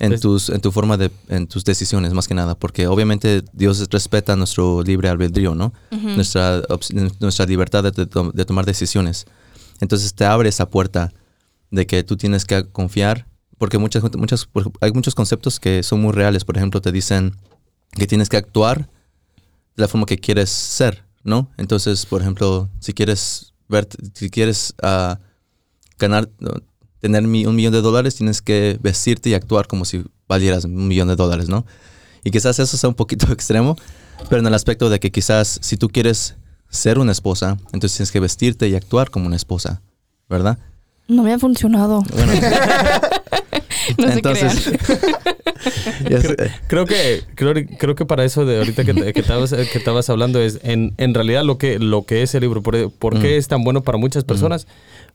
en 0.00 0.12
Es- 0.12 0.20
tus, 0.20 0.48
en 0.50 0.60
tu 0.60 0.70
forma 0.70 0.96
de, 0.96 1.10
en 1.28 1.46
tus 1.48 1.64
decisiones 1.64 2.12
más 2.12 2.28
que 2.28 2.34
nada, 2.34 2.54
porque 2.54 2.86
obviamente 2.86 3.42
Dios 3.52 3.88
respeta 3.90 4.36
nuestro 4.36 4.82
libre 4.82 5.08
albedrío, 5.08 5.54
¿no? 5.54 5.72
Nuestra, 6.16 6.62
nuestra 7.20 7.46
libertad 7.46 7.82
de, 7.82 7.90
de 7.90 8.06
to- 8.06 8.30
de 8.32 8.44
tomar 8.44 8.64
decisiones. 8.64 9.26
Entonces 9.80 10.14
te 10.14 10.24
abre 10.24 10.48
esa 10.48 10.68
puerta 10.70 11.12
de 11.70 11.86
que 11.86 12.02
tú 12.04 12.16
tienes 12.16 12.44
que 12.44 12.64
confiar, 12.64 13.26
porque 13.58 13.78
muchas, 13.78 14.02
muchas, 14.16 14.48
hay 14.80 14.92
muchos 14.92 15.14
conceptos 15.16 15.58
que 15.58 15.82
son 15.82 16.00
muy 16.00 16.12
reales. 16.12 16.44
Por 16.44 16.56
ejemplo, 16.56 16.80
te 16.80 16.92
dicen 16.92 17.34
que 17.92 18.06
tienes 18.06 18.28
que 18.28 18.36
actuar 18.36 18.88
de 19.76 19.82
la 19.82 19.88
forma 19.88 20.06
que 20.06 20.18
quieres 20.18 20.48
ser, 20.50 21.04
¿no? 21.24 21.50
Entonces, 21.56 22.06
por 22.06 22.22
ejemplo, 22.22 22.68
si 22.80 22.92
quieres 22.92 23.54
ver, 23.68 23.88
si 24.14 24.30
quieres 24.30 24.74
ah, 24.82 25.18
ganar, 25.98 26.28
tener 27.00 27.24
un 27.24 27.30
millón 27.30 27.72
de 27.72 27.80
dólares, 27.80 28.16
tienes 28.16 28.42
que 28.42 28.78
vestirte 28.80 29.30
y 29.30 29.34
actuar 29.34 29.66
como 29.66 29.84
si 29.84 30.04
valieras 30.26 30.64
un 30.64 30.88
millón 30.88 31.08
de 31.08 31.16
dólares, 31.16 31.48
¿no? 31.48 31.64
Y 32.24 32.30
quizás 32.30 32.58
eso 32.58 32.76
sea 32.76 32.88
un 32.88 32.96
poquito 32.96 33.32
extremo, 33.32 33.76
pero 34.28 34.40
en 34.40 34.46
el 34.46 34.54
aspecto 34.54 34.90
de 34.90 35.00
que 35.00 35.10
quizás 35.10 35.58
si 35.62 35.76
tú 35.76 35.88
quieres 35.88 36.36
ser 36.70 36.98
una 36.98 37.12
esposa, 37.12 37.56
entonces 37.72 37.96
tienes 37.96 38.12
que 38.12 38.20
vestirte 38.20 38.68
y 38.68 38.74
actuar 38.74 39.10
como 39.10 39.26
una 39.26 39.36
esposa, 39.36 39.80
¿verdad? 40.28 40.58
No 41.08 41.22
me 41.22 41.32
ha 41.32 41.38
funcionado. 41.38 42.02
Bueno, 42.14 42.32
No 43.98 44.06
se 44.08 44.12
entonces... 44.14 44.70
crean. 44.84 45.12
Ya 46.08 46.20
sé. 46.20 46.36
Creo 46.68 46.86
que, 46.86 47.22
creo, 47.34 47.52
creo 47.78 47.94
que 47.96 48.06
para 48.06 48.24
eso 48.24 48.46
de 48.46 48.58
ahorita 48.58 48.84
que, 48.84 48.94
que, 49.12 49.20
estabas, 49.20 49.52
que 49.52 49.78
estabas 49.78 50.08
hablando 50.08 50.40
es 50.40 50.60
en, 50.62 50.94
en 50.98 51.14
realidad 51.14 51.42
lo 51.44 51.58
que, 51.58 51.78
lo 51.80 52.04
que 52.04 52.22
es 52.22 52.34
el 52.34 52.42
libro. 52.42 52.62
¿Por, 52.62 52.90
por 52.92 53.18
qué 53.20 53.34
Mm. 53.34 53.38
es 53.38 53.48
tan 53.48 53.64
bueno 53.64 53.82
para 53.82 53.98
muchas 53.98 54.22
personas? 54.24 54.66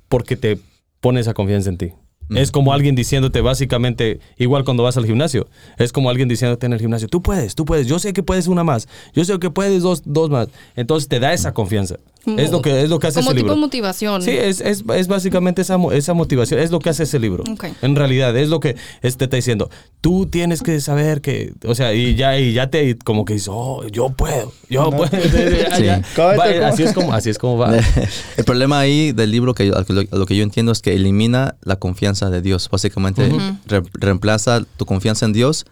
Porque 0.09 0.35
te 0.35 0.59
pone 0.99 1.21
esa 1.21 1.33
confianza 1.33 1.69
en 1.69 1.77
ti. 1.77 1.93
Mm. 2.27 2.37
Es 2.37 2.51
como 2.51 2.73
alguien 2.73 2.93
diciéndote 2.95 3.39
básicamente, 3.41 4.19
igual 4.37 4.65
cuando 4.65 4.83
vas 4.83 4.97
al 4.97 5.05
gimnasio, 5.05 5.47
es 5.77 5.93
como 5.93 6.09
alguien 6.09 6.27
diciéndote 6.27 6.65
en 6.65 6.73
el 6.73 6.79
gimnasio, 6.79 7.07
tú 7.07 7.21
puedes, 7.21 7.55
tú 7.55 7.63
puedes, 7.65 7.87
yo 7.87 7.99
sé 7.99 8.11
que 8.13 8.21
puedes 8.23 8.47
una 8.47 8.63
más, 8.63 8.87
yo 9.13 9.23
sé 9.23 9.39
que 9.39 9.49
puedes 9.49 9.81
dos, 9.81 10.01
dos 10.05 10.29
más. 10.29 10.49
Entonces 10.75 11.07
te 11.07 11.19
da 11.19 11.31
esa 11.33 11.53
confianza. 11.53 11.95
Es 12.25 12.51
lo 12.51 12.61
que, 12.61 12.81
es 12.83 12.89
lo 12.89 12.99
que 12.99 13.07
hace 13.07 13.19
Como 13.19 13.31
ese 13.31 13.35
tipo 13.37 13.47
libro. 13.49 13.57
motivación. 13.59 14.21
Sí, 14.21 14.31
es, 14.31 14.61
es, 14.61 14.83
es 14.95 15.07
básicamente 15.07 15.61
esa, 15.61 15.77
esa 15.91 16.13
motivación, 16.13 16.59
es 16.61 16.71
lo 16.71 16.79
que 16.79 16.89
hace 16.89 17.03
ese 17.03 17.19
libro. 17.19 17.43
Ok. 17.51 17.65
En 17.81 17.95
realidad, 17.97 18.35
es 18.37 18.47
lo 18.47 18.61
que 18.61 18.77
este 19.01 19.25
está 19.25 19.35
diciendo. 19.35 19.69
Tú 19.99 20.25
tienes 20.27 20.61
que 20.61 20.79
saber 20.79 21.19
que, 21.19 21.53
o 21.67 21.75
sea, 21.75 21.93
y 21.93 22.15
ya, 22.15 22.39
y 22.39 22.53
ya 22.53 22.69
te, 22.69 22.97
como 22.97 23.25
que 23.25 23.33
dices, 23.33 23.49
oh, 23.51 23.85
yo 23.89 24.09
puedo, 24.11 24.53
yo 24.69 24.89
puedo. 24.91 25.11
Ya, 25.11 26.01
Sí. 26.15 26.21
Va, 26.21 26.67
así, 26.69 26.83
es 26.83 26.93
como, 26.93 27.13
así 27.13 27.29
es 27.29 27.37
como 27.37 27.57
va. 27.57 27.75
El 28.37 28.45
problema 28.45 28.79
ahí 28.79 29.11
del 29.11 29.29
libro, 29.31 29.53
que 29.53 29.67
yo- 29.67 29.73
lo, 29.89 30.03
lo 30.17 30.25
que 30.25 30.35
yo 30.37 30.43
entiendo, 30.43 30.71
es 30.71 30.81
que 30.81 30.93
elimina 30.93 31.55
la 31.61 31.75
confianza 31.75 32.29
de 32.29 32.41
Dios. 32.41 32.69
Básicamente, 32.71 33.29
re- 33.65 33.83
reemplaza 33.95 34.63
tu 34.77 34.85
confianza 34.85 35.25
en 35.25 35.33
Dios, 35.33 35.65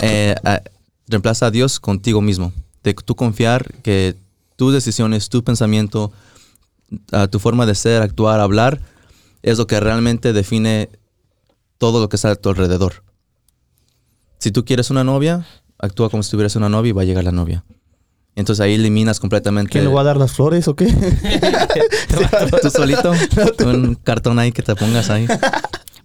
eh, 0.00 0.34
a- 0.44 0.62
reemplaza 1.06 1.46
a 1.46 1.50
Dios 1.50 1.78
contigo 1.80 2.20
mismo. 2.20 2.52
De 2.82 2.92
tú 2.94 3.14
confiar 3.14 3.72
que 3.82 4.16
tus 4.56 4.72
decisiones, 4.72 5.28
tu 5.28 5.42
pensamiento, 5.44 6.12
tu 7.30 7.38
forma 7.38 7.66
de 7.66 7.74
ser, 7.74 8.02
actuar, 8.02 8.40
hablar, 8.40 8.80
es 9.42 9.58
lo 9.58 9.66
que 9.66 9.80
realmente 9.80 10.32
define 10.32 10.88
todo 11.78 12.00
lo 12.00 12.08
que 12.08 12.16
está 12.16 12.30
a 12.30 12.36
tu 12.36 12.48
alrededor. 12.48 13.02
Si 14.38 14.50
tú 14.50 14.64
quieres 14.64 14.90
una 14.90 15.04
novia, 15.04 15.46
actúa 15.78 16.10
como 16.10 16.22
si 16.22 16.30
tuvieras 16.30 16.56
una 16.56 16.68
novia 16.68 16.90
y 16.90 16.92
va 16.92 17.02
a 17.02 17.04
llegar 17.04 17.24
la 17.24 17.32
novia. 17.32 17.64
Entonces 18.36 18.64
ahí 18.64 18.74
eliminas 18.74 19.20
completamente. 19.20 19.70
¿Quién 19.70 19.84
le 19.84 19.90
va 19.90 20.00
a 20.00 20.04
dar 20.04 20.16
las 20.16 20.32
flores 20.32 20.66
o 20.66 20.74
qué? 20.74 20.86
¿Tú 22.62 22.70
solito? 22.70 23.12
Un 23.64 23.94
cartón 23.94 24.38
ahí 24.38 24.50
que 24.50 24.62
te 24.62 24.74
pongas 24.74 25.08
ahí. 25.10 25.26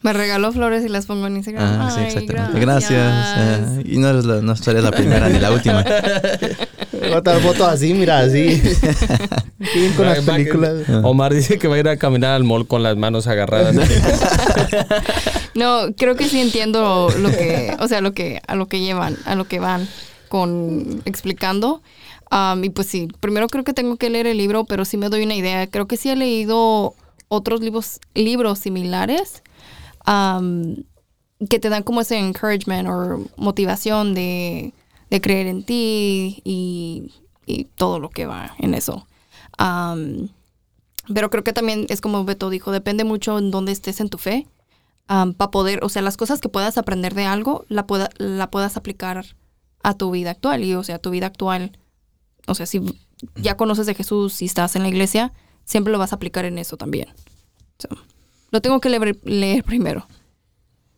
Me 0.01 0.13
regaló 0.13 0.51
flores 0.51 0.85
y 0.85 0.89
las 0.89 1.07
pongo 1.07 1.27
en 1.27 1.37
Instagram. 1.37 1.81
Ah, 1.81 1.91
sí, 1.91 1.99
Ay, 1.99 2.07
exactamente. 2.07 2.59
Gracias. 2.59 3.37
Eh, 3.37 3.83
y 3.85 3.97
no 3.97 4.09
eres 4.09 4.25
la, 4.25 4.41
no 4.41 4.55
serías 4.55 4.83
la 4.83 4.91
primera 4.91 5.27
ni 5.27 5.39
la 5.39 5.51
última. 5.51 5.83
Va 7.09 7.15
a 7.15 7.17
estar 7.19 7.39
fotos 7.41 7.67
así, 7.67 7.93
mira, 7.93 8.19
así. 8.19 8.61
Bien 9.75 9.93
con 9.95 10.05
las 10.05 10.19
películas. 10.19 10.87
Omar 11.03 11.33
dice 11.33 11.57
que 11.57 11.67
va 11.67 11.75
a 11.75 11.79
ir 11.79 11.87
a 11.89 11.97
caminar 11.97 12.31
al 12.31 12.43
mall 12.43 12.67
con 12.67 12.83
las 12.83 12.97
manos 12.97 13.27
agarradas. 13.27 13.75
No, 15.55 15.93
creo 15.97 16.15
que 16.15 16.29
sí 16.29 16.39
entiendo 16.39 17.09
lo 17.19 17.31
que, 17.31 17.75
o 17.79 17.87
sea, 17.89 17.99
lo 17.99 18.13
que, 18.13 18.39
a 18.47 18.55
lo 18.55 18.67
que 18.67 18.79
llevan, 18.79 19.17
a 19.25 19.35
lo 19.35 19.45
que 19.45 19.59
van 19.59 19.89
con 20.29 21.01
explicando. 21.03 21.81
Am, 22.29 22.63
y 22.63 22.69
pues 22.69 22.87
sí, 22.87 23.09
primero 23.19 23.47
creo 23.47 23.63
que 23.63 23.73
tengo 23.73 23.97
que 23.97 24.09
leer 24.09 24.27
el 24.27 24.37
libro, 24.37 24.63
pero 24.63 24.85
sí 24.85 24.95
me 24.95 25.09
doy 25.09 25.23
una 25.23 25.35
idea. 25.35 25.67
Creo 25.67 25.87
que 25.87 25.97
sí 25.97 26.09
he 26.09 26.15
leído 26.15 26.93
otros 27.27 27.59
libros, 27.61 27.99
libros 28.13 28.59
similares 28.59 29.43
am, 30.05 30.83
que 31.49 31.59
te 31.59 31.69
dan 31.69 31.83
como 31.83 32.01
ese 32.01 32.17
encouragement 32.17 32.87
o 32.87 33.25
motivación 33.35 34.13
de, 34.13 34.73
de 35.09 35.21
creer 35.21 35.47
en 35.47 35.63
ti 35.63 36.41
y, 36.43 37.11
y 37.45 37.65
todo 37.65 37.99
lo 37.99 38.09
que 38.09 38.25
va 38.25 38.55
en 38.59 38.73
eso. 38.73 39.07
Pero 41.13 41.29
creo 41.29 41.43
que 41.43 41.53
también 41.53 41.85
es 41.89 42.01
como 42.01 42.23
Beto 42.23 42.49
dijo, 42.49 42.71
depende 42.71 43.03
mucho 43.03 43.37
en 43.39 43.51
dónde 43.51 43.71
estés 43.71 43.99
en 43.99 44.09
tu 44.09 44.17
fe 44.17 44.47
para 45.07 45.51
poder, 45.51 45.83
o 45.83 45.89
sea, 45.89 46.03
las 46.03 46.17
cosas 46.17 46.39
que 46.39 46.49
puedas 46.49 46.77
aprender 46.77 47.15
de 47.15 47.25
algo, 47.25 47.65
la, 47.67 47.87
pueda, 47.87 48.09
la 48.17 48.51
puedas 48.51 48.77
aplicar 48.77 49.25
a 49.81 49.95
tu 49.95 50.11
vida 50.11 50.31
actual. 50.31 50.63
Y, 50.63 50.75
o 50.75 50.83
sea, 50.83 50.99
tu 50.99 51.09
vida 51.09 51.25
actual, 51.25 51.79
o 52.47 52.53
sea, 52.53 52.67
si 52.67 52.81
ya 53.35 53.57
conoces 53.57 53.87
de 53.87 53.95
Jesús 53.95 54.41
y 54.43 54.45
estás 54.45 54.75
en 54.75 54.83
la 54.83 54.89
iglesia, 54.89 55.33
siempre 55.65 55.91
lo 55.91 55.97
vas 55.99 56.13
a 56.13 56.17
aplicar 56.17 56.45
en 56.45 56.59
eso 56.59 56.77
también. 56.77 57.09
Lo 58.51 58.61
tengo 58.61 58.79
que 58.79 58.89
leer, 59.23 59.63
primero. 59.63 60.07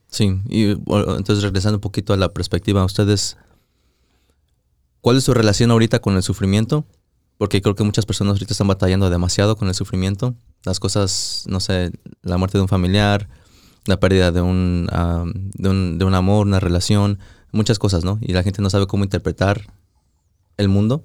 Sí, 0.10 0.42
y 0.50 0.72
entonces 0.72 1.42
regresando 1.42 1.78
un 1.78 1.82
poquito 1.82 2.12
a 2.12 2.18
la 2.18 2.34
perspectiva, 2.34 2.84
ustedes, 2.84 3.38
¿cuál 5.02 5.18
es 5.18 5.24
su 5.24 5.34
relación 5.34 5.72
ahorita 5.72 6.00
con 6.00 6.16
el 6.16 6.24
sufrimiento? 6.24 6.86
Porque 7.38 7.62
creo 7.62 7.76
que 7.76 7.84
muchas 7.84 8.06
personas 8.06 8.34
ahorita 8.34 8.54
están 8.54 8.68
batallando 8.68 9.10
demasiado 9.10 9.56
con 9.56 9.68
el 9.68 9.76
sufrimiento. 9.76 10.36
Las 10.64 10.80
cosas, 10.80 11.46
no 11.48 11.60
sé, 11.60 11.92
la 12.22 12.38
muerte 12.38 12.58
de 12.58 12.62
un 12.62 12.68
familiar, 12.68 13.28
la 13.86 14.00
pérdida 14.00 14.32
de 14.32 14.42
un, 14.42 14.88
de 15.54 15.70
un, 15.70 15.98
de 15.98 16.06
un 16.06 16.14
amor, 16.14 16.46
una 16.46 16.60
relación, 16.60 17.20
muchas 17.52 17.80
cosas, 17.80 18.04
¿no? 18.04 18.20
Y 18.22 18.34
la 18.34 18.44
gente 18.44 18.62
no 18.62 18.70
sabe 18.70 18.88
cómo 18.88 19.04
interpretar 19.04 19.74
el 20.58 20.70
mundo, 20.70 21.04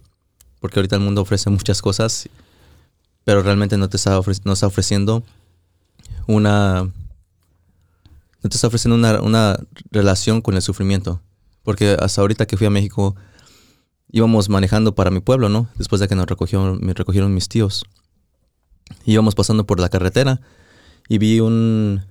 porque 0.61 0.79
ahorita 0.79 0.97
el 0.97 1.03
mundo 1.03 1.23
ofrece 1.23 1.49
muchas 1.49 1.81
cosas, 1.81 2.29
pero 3.25 3.43
realmente 3.43 3.79
no 3.79 3.89
te 3.89 3.97
está, 3.97 4.21
está 4.21 4.67
ofreciendo 4.67 5.25
una, 6.27 6.83
no 8.43 8.51
te 8.51 8.57
está 8.57 8.67
ofreciendo 8.67 8.97
una, 8.97 9.21
una 9.23 9.59
relación 9.91 10.43
con 10.43 10.55
el 10.55 10.63
sufrimiento. 10.63 11.21
Porque 11.63 11.97
hasta 11.99 12.21
ahorita 12.21 12.47
que 12.47 12.57
fui 12.57 12.67
a 12.67 12.71
México, 12.71 13.17
íbamos 14.11 14.49
manejando 14.49 14.95
para 14.95 15.11
mi 15.11 15.21
pueblo, 15.21 15.49
¿no? 15.49 15.69
Después 15.77 16.01
de 16.01 16.09
que 16.09 16.15
nos 16.15 16.27
recogieron, 16.27 16.79
me 16.81 16.95
recogieron 16.95 17.35
mis 17.35 17.49
tíos. 17.49 17.85
Íbamos 19.05 19.35
pasando 19.35 19.67
por 19.67 19.81
la 19.81 19.89
carretera 19.89 20.41
y 21.09 21.19
vi 21.19 21.41
un, 21.41 22.03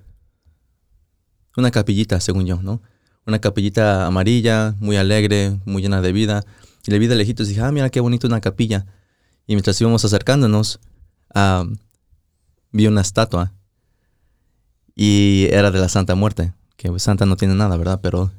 una 1.57 1.71
capillita, 1.71 2.19
según 2.19 2.45
yo, 2.45 2.61
¿no? 2.61 2.81
Una 3.25 3.39
capillita 3.39 4.05
amarilla, 4.05 4.75
muy 4.79 4.97
alegre, 4.97 5.59
muy 5.65 5.81
llena 5.81 6.01
de 6.01 6.11
vida. 6.11 6.43
Y 6.85 6.91
le 6.91 6.99
vi 6.99 7.07
de 7.07 7.15
lejitos 7.15 7.47
y 7.47 7.49
dije, 7.49 7.61
ah, 7.61 7.71
mira 7.71 7.89
qué 7.89 7.99
bonito 7.99 8.27
una 8.27 8.41
capilla. 8.41 8.85
Y 9.47 9.53
mientras 9.53 9.79
íbamos 9.81 10.05
acercándonos, 10.05 10.79
ah, 11.33 11.65
vi 12.71 12.87
una 12.87 13.01
estatua. 13.01 13.53
Y 14.95 15.47
era 15.51 15.71
de 15.71 15.79
la 15.79 15.89
Santa 15.89 16.15
Muerte. 16.15 16.53
Que 16.77 16.97
Santa 16.99 17.25
no 17.25 17.35
tiene 17.35 17.55
nada, 17.55 17.77
¿verdad? 17.77 17.99
Pero 18.01 18.31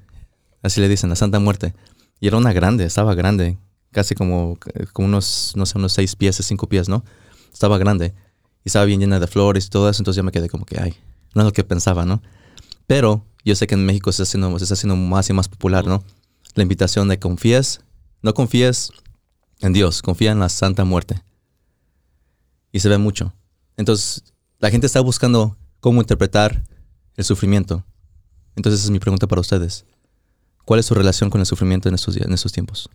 así 0.63 0.81
le 0.81 0.89
dicen, 0.89 1.11
la 1.11 1.17
Santa 1.17 1.41
Muerte. 1.41 1.75
Y 2.21 2.29
era 2.29 2.37
una 2.37 2.53
grande, 2.53 2.85
estaba 2.85 3.15
grande. 3.15 3.59
Casi 3.93 4.15
como, 4.15 4.59
como 4.93 5.09
unos, 5.09 5.53
no 5.57 5.67
sé, 5.67 5.79
unos 5.79 5.93
seis 5.93 6.17
pies, 6.17 6.37
cinco 6.43 6.69
pies, 6.69 6.89
¿no? 6.89 7.05
Estaba 7.53 7.79
grande. 7.79 8.15
Y 8.65 8.69
estaba 8.69 8.85
bien 8.85 9.01
llena 9.01 9.21
de 9.21 9.27
flores 9.27 9.67
y 9.67 9.71
todo 9.71 9.89
eso. 9.89 10.03
Entonces 10.03 10.17
yo 10.17 10.25
me 10.25 10.33
quedé 10.33 10.49
como 10.49 10.65
que, 10.65 10.81
ay, 10.81 10.95
no 11.35 11.43
es 11.43 11.47
lo 11.47 11.53
que 11.53 11.65
pensaba, 11.65 12.05
¿no? 12.05 12.23
Pero 12.87 13.25
yo 13.45 13.55
sé 13.55 13.67
que 13.67 13.75
en 13.75 13.87
México 13.87 14.11
se 14.13 14.23
está 14.23 14.31
haciendo, 14.31 14.59
se 14.59 14.65
está 14.65 14.75
haciendo 14.75 14.97
más 14.97 15.29
y 15.31 15.33
más 15.33 15.49
popular, 15.49 15.87
¿no? 15.87 16.03
La 16.55 16.63
invitación 16.63 17.09
de 17.09 17.19
confíes, 17.19 17.81
no 18.23 18.35
confíes 18.35 18.91
en 19.61 19.73
Dios, 19.73 20.03
confía 20.03 20.33
en 20.33 20.41
la 20.41 20.49
Santa 20.49 20.85
Muerte. 20.85 21.23
Y 22.73 22.81
se 22.81 22.89
ve 22.89 22.99
mucho. 22.99 23.35
Entonces, 23.77 24.25
la 24.59 24.71
gente 24.71 24.87
está 24.87 25.01
buscando 25.01 25.57
cómo 25.81 26.01
interpretar 26.01 26.65
el 27.17 27.25
sufrimiento. 27.25 27.85
Entonces, 28.57 28.81
esa 28.81 28.89
es 28.89 28.91
mi 28.91 28.99
pregunta 28.99 29.27
para 29.27 29.41
ustedes. 29.41 29.85
¿Cuál 30.67 30.81
es 30.81 30.87
su 30.87 30.95
relación 30.95 31.31
con 31.31 31.41
el 31.41 31.47
sufrimiento 31.47 31.89
en 31.89 31.95
estos, 31.95 32.15
días, 32.15 32.27
en 32.27 32.35
estos 32.35 32.53
tiempos? 32.53 32.91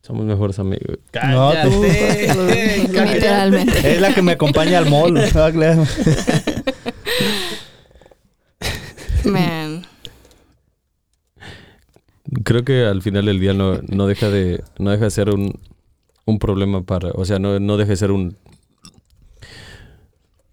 Somos 0.00 0.24
mejores 0.24 0.60
amigos. 0.60 0.98
No, 1.28 1.52
tú. 1.64 1.82
Literalmente. 1.82 3.94
Es 3.94 4.00
la 4.00 4.14
que 4.14 4.22
me 4.22 4.32
acompaña 4.32 4.78
al 4.78 4.88
mall. 4.88 5.20
Claro. 5.32 5.84
Man. 9.24 9.84
Creo 12.44 12.64
que 12.64 12.86
al 12.86 13.02
final 13.02 13.26
del 13.26 13.40
día 13.40 13.52
no, 13.52 13.80
no 13.88 14.06
deja 14.06 14.30
de 14.30 14.62
no 14.78 14.92
deja 14.92 15.06
de 15.06 15.10
ser 15.10 15.30
un, 15.30 15.58
un 16.26 16.38
problema 16.38 16.84
para, 16.84 17.10
o 17.10 17.24
sea, 17.24 17.40
no, 17.40 17.58
no 17.58 17.76
deja 17.76 17.90
de 17.90 17.96
ser 17.96 18.12
un 18.12 18.36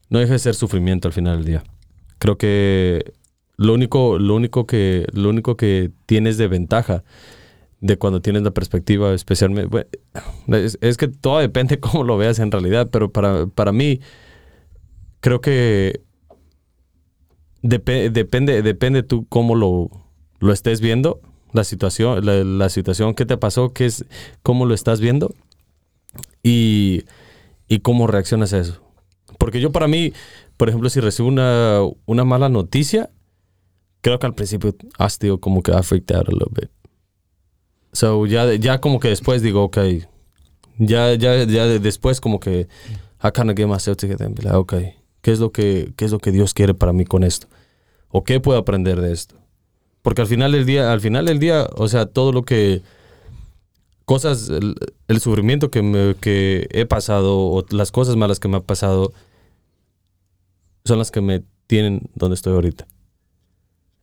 no 0.10 0.18
deja 0.18 0.34
de 0.34 0.40
ser 0.40 0.56
sufrimiento 0.56 1.08
al 1.08 1.14
final 1.14 1.38
del 1.38 1.46
día. 1.46 1.64
Creo 2.18 2.40
que 2.40 3.14
lo 3.58 3.74
único 3.74 4.20
lo 4.20 4.36
único 4.36 4.68
que 4.68 5.08
lo 5.14 5.30
único 5.30 5.58
que 5.58 5.92
tienes 6.06 6.38
de 6.38 6.48
ventaja 6.48 7.04
de 7.82 7.98
cuando 7.98 8.22
tienes 8.22 8.44
la 8.44 8.52
perspectiva 8.52 9.14
especialmente 9.14 9.68
bueno, 9.68 9.88
es, 10.58 10.78
es 10.82 10.98
que 10.98 11.08
todo 11.08 11.40
depende 11.40 11.80
cómo 11.82 12.04
lo 12.04 12.18
veas 12.18 12.40
en 12.40 12.52
realidad, 12.52 12.90
pero 12.92 13.12
para, 13.12 13.48
para 13.48 13.72
mí 13.72 14.00
creo 15.20 15.42
que 15.42 16.02
Depe- 17.64 18.12
depende, 18.12 18.62
depende 18.62 19.04
tú 19.04 19.26
cómo 19.28 19.56
lo, 19.56 19.90
lo 20.40 20.54
estés 20.54 20.80
viendo, 20.80 21.20
la 21.54 21.64
situación, 21.64 22.24
la, 22.26 22.44
la 22.44 22.70
situación 22.70 23.16
que 23.16 23.26
te 23.26 23.36
pasó, 23.36 23.74
qué 23.74 23.88
es, 23.88 24.06
cómo 24.44 24.66
lo 24.66 24.74
estás 24.76 25.00
viendo 25.02 25.34
y, 26.44 27.04
y 27.68 27.80
cómo 27.80 28.08
reaccionas 28.08 28.54
a 28.54 28.60
eso. 28.60 28.82
Porque 29.38 29.60
yo 29.60 29.72
para 29.72 29.88
mí, 29.88 30.14
por 30.58 30.70
ejemplo, 30.70 30.90
si 30.90 31.00
recibo 31.00 31.28
una, 31.28 31.80
una 32.06 32.24
mala 32.26 32.50
noticia, 32.50 33.10
creo 34.02 34.20
que 34.20 34.26
al 34.26 34.36
principio 34.36 34.76
ha 34.98 35.10
sido 35.10 35.40
como 35.40 35.62
que 35.64 35.72
I 35.72 35.82
freaked 35.84 36.16
out 36.16 36.28
a 36.30 36.32
little 36.32 36.52
bit. 36.54 36.70
So 37.94 38.26
ya, 38.26 38.54
ya 38.56 38.80
como 38.80 39.00
que 39.00 39.10
después 39.10 39.42
digo, 39.42 39.64
ok, 39.64 39.78
ya, 40.78 41.14
ya, 41.16 41.44
ya 41.46 41.66
de- 41.66 41.80
después 41.80 42.22
como 42.22 42.40
que 42.40 42.68
I 43.24 43.32
kind 43.34 43.50
of 43.50 43.58
get 43.58 43.68
myself 43.68 43.98
together 43.98 44.28
and 44.28 44.36
be 44.38 44.44
like, 44.44 44.56
ok, 44.58 44.74
¿qué 45.22 45.32
es 45.32 45.40
lo 45.40 45.52
que, 45.52 45.94
qué 45.96 46.06
es 46.06 46.12
lo 46.12 46.20
que 46.20 46.32
Dios 46.32 46.54
quiere 46.54 46.74
para 46.74 46.94
mí 46.94 47.06
con 47.06 47.24
esto? 47.24 47.48
¿O 48.10 48.24
qué 48.24 48.40
puedo 48.40 48.60
aprender 48.60 49.02
de 49.02 49.12
esto? 49.12 49.36
Porque 50.04 50.22
al 50.22 50.28
final 50.28 50.52
del 50.52 50.66
día, 50.66 50.92
al 50.94 51.02
final 51.02 51.26
del 51.26 51.40
día, 51.40 51.68
o 51.76 51.88
sea, 51.88 52.06
todo 52.06 52.32
lo 52.32 52.44
que 52.44 52.82
cosas, 54.06 54.48
el, 54.50 54.76
el 55.10 55.20
sufrimiento 55.20 55.70
que, 55.72 55.82
me- 55.82 56.16
que 56.22 56.68
he 56.72 56.86
pasado 56.86 57.40
o 57.40 57.66
las 57.72 57.92
cosas 57.92 58.16
malas 58.16 58.40
que 58.40 58.48
me 58.48 58.58
han 58.58 58.64
pasado 58.64 59.12
son 60.86 61.00
las 61.00 61.12
que 61.12 61.20
me 61.22 61.44
tienen 61.68 62.10
donde 62.16 62.36
estoy 62.36 62.54
ahorita. 62.54 62.88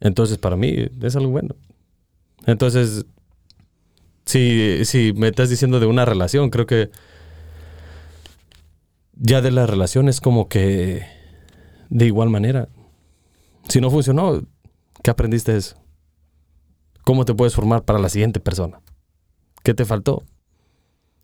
Entonces, 0.05 0.38
para 0.38 0.55
mí 0.55 0.72
es 1.02 1.16
algo 1.16 1.30
bueno. 1.32 1.57
Entonces, 2.46 3.07
si, 4.26 4.84
si 4.84 5.12
me 5.14 5.28
estás 5.28 5.48
diciendo 5.48 5.80
de 5.80 5.86
una 5.86 6.05
relación, 6.05 6.50
creo 6.50 6.66
que 6.66 6.90
ya 9.16 9.40
de 9.40 9.50
la 9.50 9.66
relación 9.66 10.09
es 10.09 10.20
como 10.20 10.48
que 10.48 11.07
de 11.88 12.07
igual 12.07 12.28
manera. 12.28 12.68
Si 13.68 13.80
no 13.80 13.90
funcionó, 13.90 14.42
¿qué 15.02 15.11
aprendiste 15.11 15.52
de 15.52 15.59
eso? 15.59 15.76
¿Cómo 17.05 17.24
te 17.24 17.34
puedes 17.34 17.55
formar 17.55 17.84
para 17.84 17.98
la 17.98 18.11
siguiente 18.11 18.40
persona? 18.40 18.80
¿Qué 19.62 19.72
te 19.72 19.86
faltó? 19.86 20.22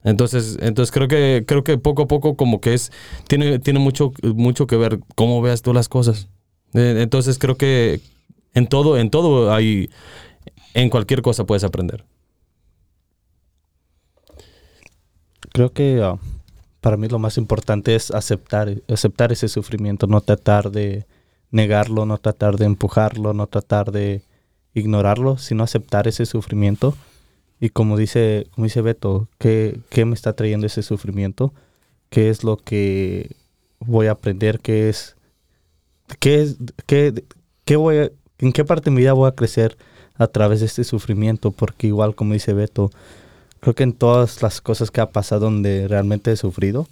Entonces, 0.03 0.57
entonces 0.62 0.91
creo 0.91 1.09
que 1.09 1.45
creo 1.47 1.64
que 1.64 1.76
poco 1.76 2.03
a 2.03 2.09
poco 2.09 2.35
como 2.35 2.62
que 2.62 2.72
es 2.72 2.91
tiene 3.28 3.59
tiene 3.59 3.78
mucho 3.78 4.12
mucho 4.22 4.66
que 4.66 4.76
ver 4.76 5.01
cómo 5.14 5.43
veas 5.43 5.61
tú 5.61 5.74
las 5.74 5.91
cosas. 5.91 6.28
Eh, 6.72 6.97
Entonces 7.01 7.39
creo 7.39 7.57
que 7.57 8.01
en 8.55 8.66
todo 8.66 8.98
en 8.98 9.11
todo 9.11 9.53
hay 9.53 9.90
en 10.74 10.90
cualquier 10.90 11.22
cosa 11.22 11.44
puedes 11.44 11.64
aprender. 11.64 12.05
Creo 15.53 15.72
que 15.72 16.01
ah, 16.03 16.18
para 16.80 16.96
mí 16.96 17.09
lo 17.09 17.18
más 17.18 17.38
importante 17.38 17.94
es 17.94 18.11
aceptar, 18.11 18.74
aceptar 18.88 19.32
ese 19.32 19.48
sufrimiento, 19.48 20.07
no 20.07 20.20
tratar 20.20 20.70
de 20.70 21.07
negarlo, 21.51 22.07
no 22.07 22.18
tratar 22.18 22.57
de 22.57 22.66
empujarlo, 22.66 23.32
no 23.34 23.46
tratar 23.46 23.90
de 23.92 24.22
ignorarlo, 24.74 25.38
sino 25.38 25.64
aceptar 25.64 26.07
ese 26.09 26.26
sufrimiento. 26.26 26.94
Y 27.61 27.70
como 27.70 27.96
dice, 27.96 28.46
como 28.55 28.64
dice 28.66 28.82
Beto, 28.82 29.28
¿qué, 29.38 29.80
¿qué 29.90 30.05
me 30.05 30.14
está 30.14 30.32
trayendo 30.34 30.66
ese 30.66 30.82
sufrimiento? 30.82 31.53
¿Qué 32.09 32.30
es 32.30 32.44
lo 32.44 32.57
que 32.57 33.36
voy 33.80 34.07
a 34.07 34.12
aprender? 34.12 34.61
¿Qué 34.61 34.88
es, 34.88 35.16
qué 36.20 36.42
es, 36.42 36.57
qué, 36.86 37.24
qué 37.64 37.76
voy 37.76 37.98
a- 37.98 38.11
en 38.41 38.53
qué 38.53 38.64
parte 38.64 38.91
de 38.91 38.91
mi 38.93 39.03
vida 39.03 39.12
voy 39.12 39.28
a 39.28 39.34
crecer 39.34 39.76
a 40.16 40.26
través 40.26 40.61
de 40.61 40.66
este 40.66 40.84
sufrimiento? 40.84 41.51
Porque 41.51 41.86
igual 41.86 42.14
como 42.14 42.34
dice 42.34 42.53
Beto, 42.53 42.91
creo 43.61 43.74
que 43.74 43.82
en 43.82 43.93
todas 43.93 44.43
las 44.43 44.61
cosas 44.61 44.91
que 44.91 45.01
ha 45.01 45.11
pasado 45.11 45.47
donde 45.47 45.88
realmente 45.88 46.32
he 46.32 46.36
sufrido, 46.36 46.86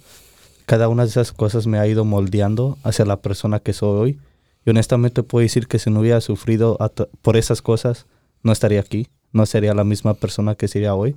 cada 0.65 0.87
una 0.87 1.03
de 1.03 1.09
esas 1.09 1.31
cosas 1.31 1.65
me 1.65 1.79
ha 1.79 1.87
ido 1.87 2.05
moldeando 2.05 2.77
hacia 2.83 3.05
la 3.05 3.21
persona 3.21 3.59
que 3.59 3.73
soy 3.73 3.99
hoy. 3.99 4.19
Y 4.65 4.69
honestamente 4.69 5.23
puedo 5.23 5.41
decir 5.41 5.67
que 5.67 5.79
si 5.79 5.89
no 5.89 6.01
hubiera 6.01 6.21
sufrido 6.21 6.77
por 7.21 7.37
esas 7.37 7.61
cosas, 7.61 8.05
no 8.43 8.51
estaría 8.51 8.79
aquí, 8.79 9.07
no 9.31 9.45
sería 9.45 9.73
la 9.73 9.83
misma 9.83 10.13
persona 10.13 10.55
que 10.55 10.67
sería 10.67 10.93
hoy. 10.93 11.15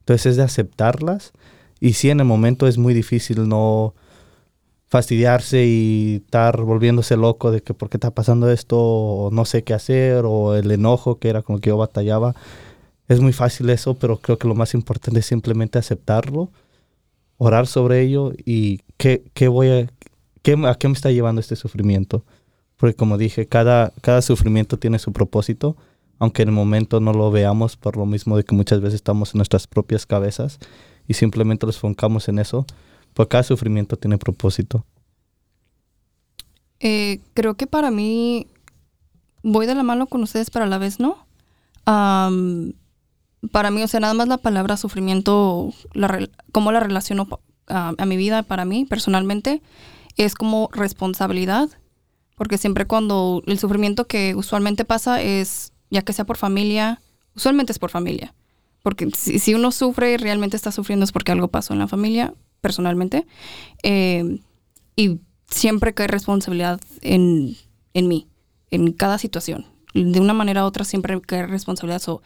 Entonces 0.00 0.26
es 0.26 0.36
de 0.36 0.42
aceptarlas. 0.42 1.32
Y 1.80 1.94
sí, 1.94 2.10
en 2.10 2.20
el 2.20 2.26
momento 2.26 2.68
es 2.68 2.76
muy 2.76 2.92
difícil 2.92 3.48
no 3.48 3.94
fastidiarse 4.92 5.64
y 5.64 6.16
estar 6.16 6.60
volviéndose 6.60 7.16
loco 7.16 7.50
de 7.50 7.62
que 7.62 7.72
por 7.72 7.88
qué 7.88 7.96
está 7.96 8.10
pasando 8.10 8.50
esto, 8.50 9.30
no 9.32 9.46
sé 9.46 9.64
qué 9.64 9.72
hacer, 9.72 10.24
o 10.26 10.54
el 10.54 10.70
enojo 10.70 11.18
que 11.18 11.30
era 11.30 11.40
con 11.40 11.56
el 11.56 11.62
que 11.62 11.70
yo 11.70 11.78
batallaba. 11.78 12.34
Es 13.08 13.18
muy 13.18 13.32
fácil 13.32 13.70
eso, 13.70 13.94
pero 13.94 14.18
creo 14.18 14.36
que 14.36 14.46
lo 14.46 14.54
más 14.54 14.74
importante 14.74 15.20
es 15.20 15.24
simplemente 15.24 15.78
aceptarlo, 15.78 16.50
orar 17.38 17.66
sobre 17.66 18.02
ello 18.02 18.32
y 18.44 18.80
qué, 18.98 19.24
qué 19.32 19.48
voy 19.48 19.70
a, 19.70 19.86
qué, 20.42 20.58
a 20.66 20.74
qué 20.74 20.88
me 20.88 20.94
está 20.94 21.10
llevando 21.10 21.40
este 21.40 21.56
sufrimiento. 21.56 22.26
Porque 22.76 22.94
como 22.94 23.16
dije, 23.16 23.46
cada, 23.46 23.94
cada 24.02 24.20
sufrimiento 24.20 24.78
tiene 24.78 24.98
su 24.98 25.10
propósito, 25.10 25.74
aunque 26.18 26.42
en 26.42 26.50
el 26.50 26.54
momento 26.54 27.00
no 27.00 27.14
lo 27.14 27.30
veamos 27.30 27.78
por 27.78 27.96
lo 27.96 28.04
mismo 28.04 28.36
de 28.36 28.44
que 28.44 28.54
muchas 28.54 28.82
veces 28.82 28.96
estamos 28.96 29.32
en 29.32 29.38
nuestras 29.38 29.66
propias 29.66 30.04
cabezas 30.04 30.58
y 31.08 31.14
simplemente 31.14 31.64
nos 31.64 31.76
enfocamos 31.76 32.28
en 32.28 32.40
eso, 32.40 32.66
pues 33.14 33.28
cada 33.28 33.42
sufrimiento 33.42 33.96
tiene 33.96 34.18
propósito. 34.18 34.84
Eh, 36.80 37.20
creo 37.34 37.54
que 37.54 37.66
para 37.66 37.90
mí 37.90 38.46
voy 39.42 39.66
de 39.66 39.74
la 39.74 39.82
mano 39.82 40.06
con 40.06 40.22
ustedes, 40.22 40.50
pero 40.50 40.64
a 40.64 40.68
la 40.68 40.78
vez 40.78 40.98
no. 41.00 41.26
Para 41.84 43.70
mí, 43.70 43.82
o 43.82 43.88
sea, 43.88 44.00
nada 44.00 44.14
más 44.14 44.28
la 44.28 44.38
palabra 44.38 44.76
sufrimiento, 44.76 45.72
la, 45.94 46.28
cómo 46.52 46.72
la 46.72 46.80
relaciono 46.80 47.28
a 47.66 48.06
mi 48.06 48.16
vida, 48.16 48.42
para 48.42 48.64
mí 48.64 48.84
personalmente, 48.84 49.62
es 50.16 50.34
como 50.34 50.68
responsabilidad. 50.72 51.68
Porque 52.36 52.58
siempre 52.58 52.86
cuando 52.86 53.42
el 53.46 53.58
sufrimiento 53.58 54.06
que 54.06 54.34
usualmente 54.34 54.84
pasa 54.84 55.20
es, 55.22 55.72
ya 55.90 56.02
que 56.02 56.12
sea 56.12 56.24
por 56.24 56.36
familia, 56.36 57.00
usualmente 57.36 57.72
es 57.72 57.78
por 57.78 57.90
familia. 57.90 58.34
Porque 58.82 59.08
si, 59.14 59.54
uno 59.54 59.70
sufre, 59.70 60.16
realmente 60.16 60.56
está 60.56 60.72
sufriendo 60.72 61.04
es 61.04 61.12
porque 61.12 61.32
algo 61.32 61.48
pasó 61.48 61.72
en 61.72 61.78
la 61.78 61.88
familia, 61.88 62.34
personalmente. 62.62 63.26
Eh, 63.82 64.38
y 64.96 65.20
siempre 65.48 65.92
cae 65.92 66.06
responsabilidad 66.06 66.80
en, 67.02 67.56
en 67.92 68.08
mí, 68.08 68.28
en 68.70 68.92
cada 68.92 69.18
situación. 69.18 69.66
De 69.92 70.20
una 70.20 70.32
manera 70.32 70.64
u 70.64 70.66
otra 70.66 70.84
siempre 70.84 71.20
cae 71.20 71.46
responsabilidad. 71.46 72.00
So, 72.00 72.22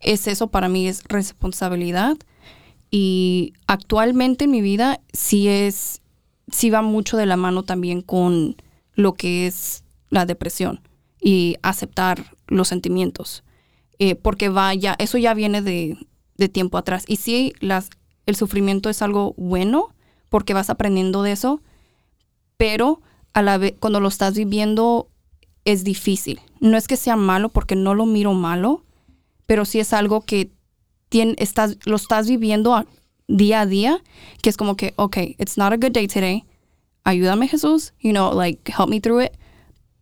es 0.00 0.26
eso 0.26 0.46
para 0.46 0.70
mí, 0.70 0.88
es 0.88 1.04
responsabilidad. 1.04 2.16
Y 2.90 3.52
actualmente 3.66 4.44
en 4.44 4.50
mi 4.50 4.62
vida 4.62 5.00
sí 5.12 5.48
es, 5.48 6.00
sí 6.50 6.70
va 6.70 6.80
mucho 6.80 7.18
de 7.18 7.26
la 7.26 7.36
mano 7.36 7.62
también 7.62 8.00
con 8.00 8.56
lo 8.94 9.14
que 9.14 9.46
es 9.46 9.84
la 10.08 10.24
depresión 10.26 10.80
y 11.20 11.56
aceptar 11.62 12.36
los 12.46 12.68
sentimientos. 12.68 13.44
Eh, 13.98 14.14
porque 14.14 14.48
va 14.48 14.74
ya, 14.74 14.94
eso 14.98 15.18
ya 15.18 15.34
viene 15.34 15.62
de, 15.62 15.96
de 16.36 16.48
tiempo 16.48 16.78
atrás. 16.78 17.04
Y 17.06 17.16
sí, 17.16 17.52
las, 17.60 17.90
el 18.26 18.36
sufrimiento 18.36 18.88
es 18.90 19.02
algo 19.02 19.34
bueno 19.36 19.94
porque 20.28 20.54
vas 20.54 20.70
aprendiendo 20.70 21.22
de 21.22 21.32
eso, 21.32 21.60
pero 22.56 23.00
a 23.34 23.42
la 23.42 23.58
vez 23.58 23.74
cuando 23.78 24.00
lo 24.00 24.08
estás 24.08 24.34
viviendo 24.34 25.08
es 25.64 25.84
difícil. 25.84 26.40
No 26.60 26.76
es 26.76 26.88
que 26.88 26.96
sea 26.96 27.16
malo 27.16 27.48
porque 27.48 27.76
no 27.76 27.94
lo 27.94 28.06
miro 28.06 28.34
malo, 28.34 28.84
pero 29.46 29.64
sí 29.64 29.80
es 29.80 29.92
algo 29.92 30.22
que 30.22 30.52
estás, 31.10 31.76
lo 31.84 31.96
estás 31.96 32.28
viviendo 32.28 32.86
día 33.28 33.60
a 33.62 33.66
día, 33.66 34.02
que 34.42 34.50
es 34.50 34.56
como 34.56 34.76
que, 34.76 34.94
ok, 34.96 35.16
it's 35.38 35.58
not 35.58 35.72
a 35.72 35.76
good 35.76 35.92
day 35.92 36.06
today. 36.06 36.44
Ayúdame 37.04 37.48
Jesús, 37.48 37.92
you 38.00 38.12
know, 38.12 38.32
like 38.32 38.72
help 38.72 38.88
me 38.88 39.00
through 39.00 39.24
it, 39.24 39.32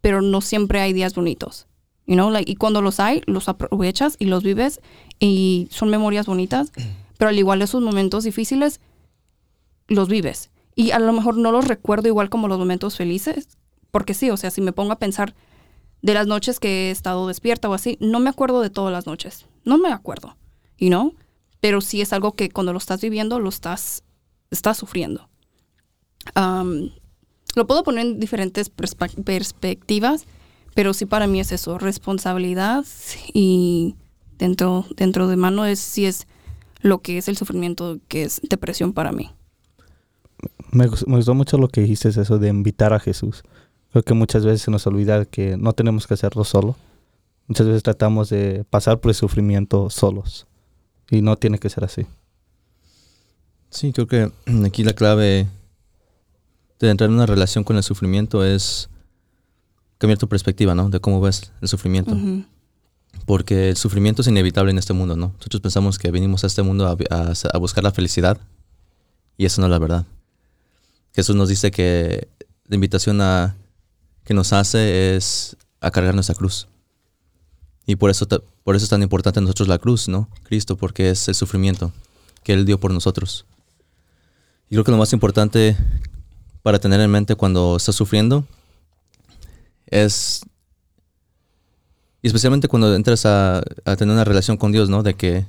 pero 0.00 0.20
no 0.20 0.40
siempre 0.40 0.80
hay 0.80 0.92
días 0.92 1.14
bonitos. 1.14 1.66
You 2.06 2.14
know, 2.14 2.30
like, 2.30 2.50
y 2.50 2.56
cuando 2.56 2.82
los 2.82 2.98
hay, 2.98 3.22
los 3.26 3.48
aprovechas 3.48 4.16
y 4.18 4.24
los 4.24 4.42
vives 4.42 4.80
y 5.20 5.68
son 5.70 5.90
memorias 5.90 6.26
bonitas, 6.26 6.72
pero 7.20 7.28
al 7.28 7.38
igual 7.38 7.60
esos 7.60 7.82
momentos 7.82 8.24
difíciles 8.24 8.80
los 9.88 10.08
vives. 10.08 10.48
Y 10.74 10.92
a 10.92 10.98
lo 10.98 11.12
mejor 11.12 11.36
no 11.36 11.52
los 11.52 11.68
recuerdo 11.68 12.08
igual 12.08 12.30
como 12.30 12.48
los 12.48 12.58
momentos 12.58 12.96
felices, 12.96 13.46
porque 13.90 14.14
sí, 14.14 14.30
o 14.30 14.38
sea, 14.38 14.50
si 14.50 14.62
me 14.62 14.72
pongo 14.72 14.92
a 14.92 14.98
pensar 14.98 15.34
de 16.00 16.14
las 16.14 16.26
noches 16.26 16.58
que 16.58 16.88
he 16.88 16.90
estado 16.90 17.28
despierta 17.28 17.68
o 17.68 17.74
así, 17.74 17.98
no 18.00 18.20
me 18.20 18.30
acuerdo 18.30 18.62
de 18.62 18.70
todas 18.70 18.90
las 18.90 19.04
noches. 19.04 19.44
No 19.66 19.76
me 19.76 19.92
acuerdo, 19.92 20.38
you 20.78 20.88
know? 20.88 21.14
Pero 21.60 21.82
sí 21.82 22.00
es 22.00 22.14
algo 22.14 22.32
que 22.32 22.48
cuando 22.48 22.72
lo 22.72 22.78
estás 22.78 23.02
viviendo, 23.02 23.38
lo 23.38 23.50
estás, 23.50 24.02
estás 24.50 24.78
sufriendo. 24.78 25.28
Lo 26.34 27.66
puedo 27.66 27.82
poner 27.82 28.06
en 28.06 28.18
diferentes 28.18 28.74
perspe- 28.74 29.22
perspectivas, 29.24 30.24
pero 30.74 30.94
sí 30.94 31.04
para 31.04 31.26
mí 31.26 31.38
es 31.38 31.52
eso, 31.52 31.76
responsabilidad 31.76 32.86
y 33.34 33.94
dentro, 34.38 34.86
dentro 34.96 35.28
de 35.28 35.36
mano 35.36 35.66
es 35.66 35.80
sí 35.80 36.06
es 36.06 36.26
lo 36.82 37.00
que 37.00 37.18
es 37.18 37.28
el 37.28 37.36
sufrimiento, 37.36 37.98
que 38.08 38.22
es 38.22 38.40
depresión 38.48 38.92
para 38.92 39.12
mí. 39.12 39.30
Me, 40.72 40.86
gus- 40.86 41.06
me 41.06 41.16
gustó 41.16 41.34
mucho 41.34 41.58
lo 41.58 41.68
que 41.68 41.80
dijiste, 41.82 42.08
eso 42.08 42.38
de 42.38 42.48
invitar 42.48 42.92
a 42.92 43.00
Jesús. 43.00 43.42
Creo 43.92 44.02
que 44.02 44.14
muchas 44.14 44.44
veces 44.44 44.62
se 44.62 44.70
nos 44.70 44.86
olvida 44.86 45.24
que 45.24 45.56
no 45.56 45.72
tenemos 45.72 46.06
que 46.06 46.14
hacerlo 46.14 46.44
solo. 46.44 46.76
Muchas 47.48 47.66
veces 47.66 47.82
tratamos 47.82 48.30
de 48.30 48.64
pasar 48.70 49.00
por 49.00 49.10
el 49.10 49.14
sufrimiento 49.16 49.90
solos. 49.90 50.46
Y 51.10 51.22
no 51.22 51.36
tiene 51.36 51.58
que 51.58 51.68
ser 51.68 51.84
así. 51.84 52.06
Sí, 53.70 53.92
creo 53.92 54.06
que 54.06 54.30
aquí 54.66 54.84
la 54.84 54.92
clave 54.92 55.48
de 56.78 56.90
entrar 56.90 57.10
en 57.10 57.14
una 57.16 57.26
relación 57.26 57.64
con 57.64 57.76
el 57.76 57.82
sufrimiento 57.82 58.44
es 58.44 58.88
cambiar 59.98 60.18
tu 60.18 60.28
perspectiva, 60.28 60.74
¿no? 60.74 60.88
De 60.88 61.00
cómo 61.00 61.20
ves 61.20 61.52
el 61.60 61.68
sufrimiento. 61.68 62.12
Ujú. 62.12 62.44
Porque 63.30 63.68
el 63.68 63.76
sufrimiento 63.76 64.22
es 64.22 64.26
inevitable 64.28 64.72
en 64.72 64.78
este 64.78 64.92
mundo, 64.92 65.14
¿no? 65.14 65.28
Nosotros 65.36 65.60
pensamos 65.60 66.00
que 66.00 66.10
venimos 66.10 66.42
a 66.42 66.48
este 66.48 66.62
mundo 66.62 66.88
a, 66.88 66.96
a- 67.16 67.32
a 67.54 67.58
buscar 67.58 67.84
la 67.84 67.92
felicidad 67.92 68.40
y 69.38 69.44
eso 69.44 69.60
no 69.60 69.68
es 69.68 69.70
la 69.70 69.78
verdad. 69.78 70.04
Jesús 71.14 71.36
nos 71.36 71.48
dice 71.48 71.70
que 71.70 72.26
la 72.66 72.74
invitación 72.74 73.20
a, 73.20 73.54
que 74.24 74.34
nos 74.34 74.52
hace 74.52 75.14
es 75.14 75.56
a 75.80 75.92
cargar 75.92 76.12
nuestra 76.12 76.34
cruz. 76.34 76.66
Y 77.86 77.94
por 77.94 78.10
eso, 78.10 78.26
por 78.64 78.74
eso 78.74 78.82
es 78.82 78.90
tan 78.90 79.00
importante 79.04 79.38
a 79.38 79.42
nosotros 79.42 79.68
la 79.68 79.78
cruz, 79.78 80.08
¿no? 80.08 80.28
Cristo, 80.42 80.76
porque 80.76 81.10
es 81.10 81.28
el 81.28 81.36
sufrimiento 81.36 81.92
que 82.42 82.52
Él 82.52 82.64
dio 82.64 82.80
por 82.80 82.90
nosotros. 82.92 83.44
Y 84.68 84.70
creo 84.74 84.82
que 84.82 84.90
lo 84.90 84.98
más 84.98 85.12
importante 85.12 85.76
para 86.64 86.80
tener 86.80 87.00
en 87.00 87.12
mente 87.12 87.36
cuando 87.36 87.76
estás 87.76 87.94
sufriendo 87.94 88.44
es 89.86 90.40
y 92.22 92.26
especialmente 92.26 92.68
cuando 92.68 92.94
entras 92.94 93.24
a, 93.26 93.62
a 93.84 93.96
tener 93.96 94.12
una 94.12 94.24
relación 94.24 94.56
con 94.56 94.72
Dios, 94.72 94.88
¿no? 94.88 95.02
De 95.02 95.14
que 95.14 95.46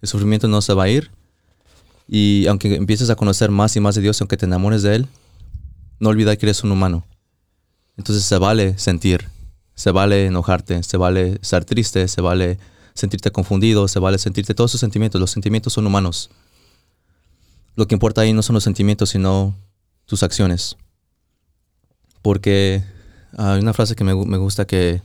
el 0.00 0.08
sufrimiento 0.08 0.48
no 0.48 0.60
se 0.62 0.74
va 0.74 0.84
a 0.84 0.88
ir. 0.88 1.10
Y 2.08 2.46
aunque 2.46 2.74
empieces 2.74 3.10
a 3.10 3.16
conocer 3.16 3.50
más 3.50 3.76
y 3.76 3.80
más 3.80 3.94
de 3.94 4.00
Dios, 4.00 4.20
aunque 4.20 4.36
te 4.36 4.46
enamores 4.46 4.82
de 4.82 4.96
Él, 4.96 5.06
no 6.00 6.08
olvida 6.08 6.36
que 6.36 6.46
eres 6.46 6.64
un 6.64 6.72
humano. 6.72 7.06
Entonces 7.96 8.24
se 8.24 8.38
vale 8.38 8.78
sentir, 8.78 9.28
se 9.74 9.90
vale 9.90 10.26
enojarte, 10.26 10.82
se 10.82 10.96
vale 10.96 11.38
estar 11.42 11.64
triste, 11.64 12.08
se 12.08 12.20
vale 12.20 12.58
sentirte 12.94 13.30
confundido, 13.30 13.86
se 13.88 13.98
vale 13.98 14.18
sentirte 14.18 14.54
todos 14.54 14.72
esos 14.72 14.80
sentimientos. 14.80 15.20
Los 15.20 15.30
sentimientos 15.30 15.72
son 15.72 15.86
humanos. 15.86 16.30
Lo 17.76 17.86
que 17.86 17.94
importa 17.94 18.22
ahí 18.22 18.32
no 18.32 18.42
son 18.42 18.54
los 18.54 18.64
sentimientos, 18.64 19.10
sino 19.10 19.54
tus 20.06 20.22
acciones. 20.22 20.76
Porque 22.22 22.82
hay 23.36 23.60
una 23.60 23.72
frase 23.72 23.94
que 23.94 24.02
me, 24.02 24.14
me 24.14 24.36
gusta 24.36 24.66
que, 24.66 25.02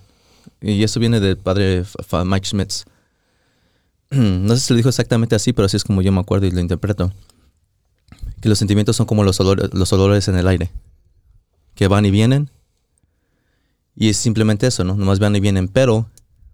y 0.64 0.84
esto 0.84 1.00
viene 1.00 1.20
del 1.20 1.38
padre 1.38 1.84
Mike 2.26 2.48
Schmitz. 2.48 2.86
No 4.12 4.56
sé 4.56 4.62
si 4.62 4.74
lo 4.74 4.78
dijo 4.78 4.90
exactamente 4.90 5.36
así, 5.36 5.54
pero 5.54 5.66
así 5.66 5.76
es 5.78 5.84
como 5.84 6.02
yo 6.02 6.12
me 6.12 6.20
acuerdo 6.20 6.46
y 6.46 6.52
lo 6.52 6.60
interpreto. 6.60 7.12
Que 8.42 8.50
los 8.50 8.60
sentimientos 8.60 8.96
son 8.96 9.06
como 9.06 9.24
los 9.24 9.40
olores, 9.40 9.74
los 9.74 9.92
olores 9.94 10.28
en 10.28 10.36
el 10.36 10.48
aire, 10.48 10.72
que 11.76 11.88
van 11.88 12.06
y 12.06 12.12
vienen. 12.12 12.52
Y 13.96 14.10
es 14.10 14.18
simplemente 14.18 14.68
eso, 14.68 14.84
¿no? 14.84 14.96
Nomás 14.96 15.20
van 15.20 15.36
y 15.36 15.40
vienen, 15.40 15.68
pero 15.68 16.10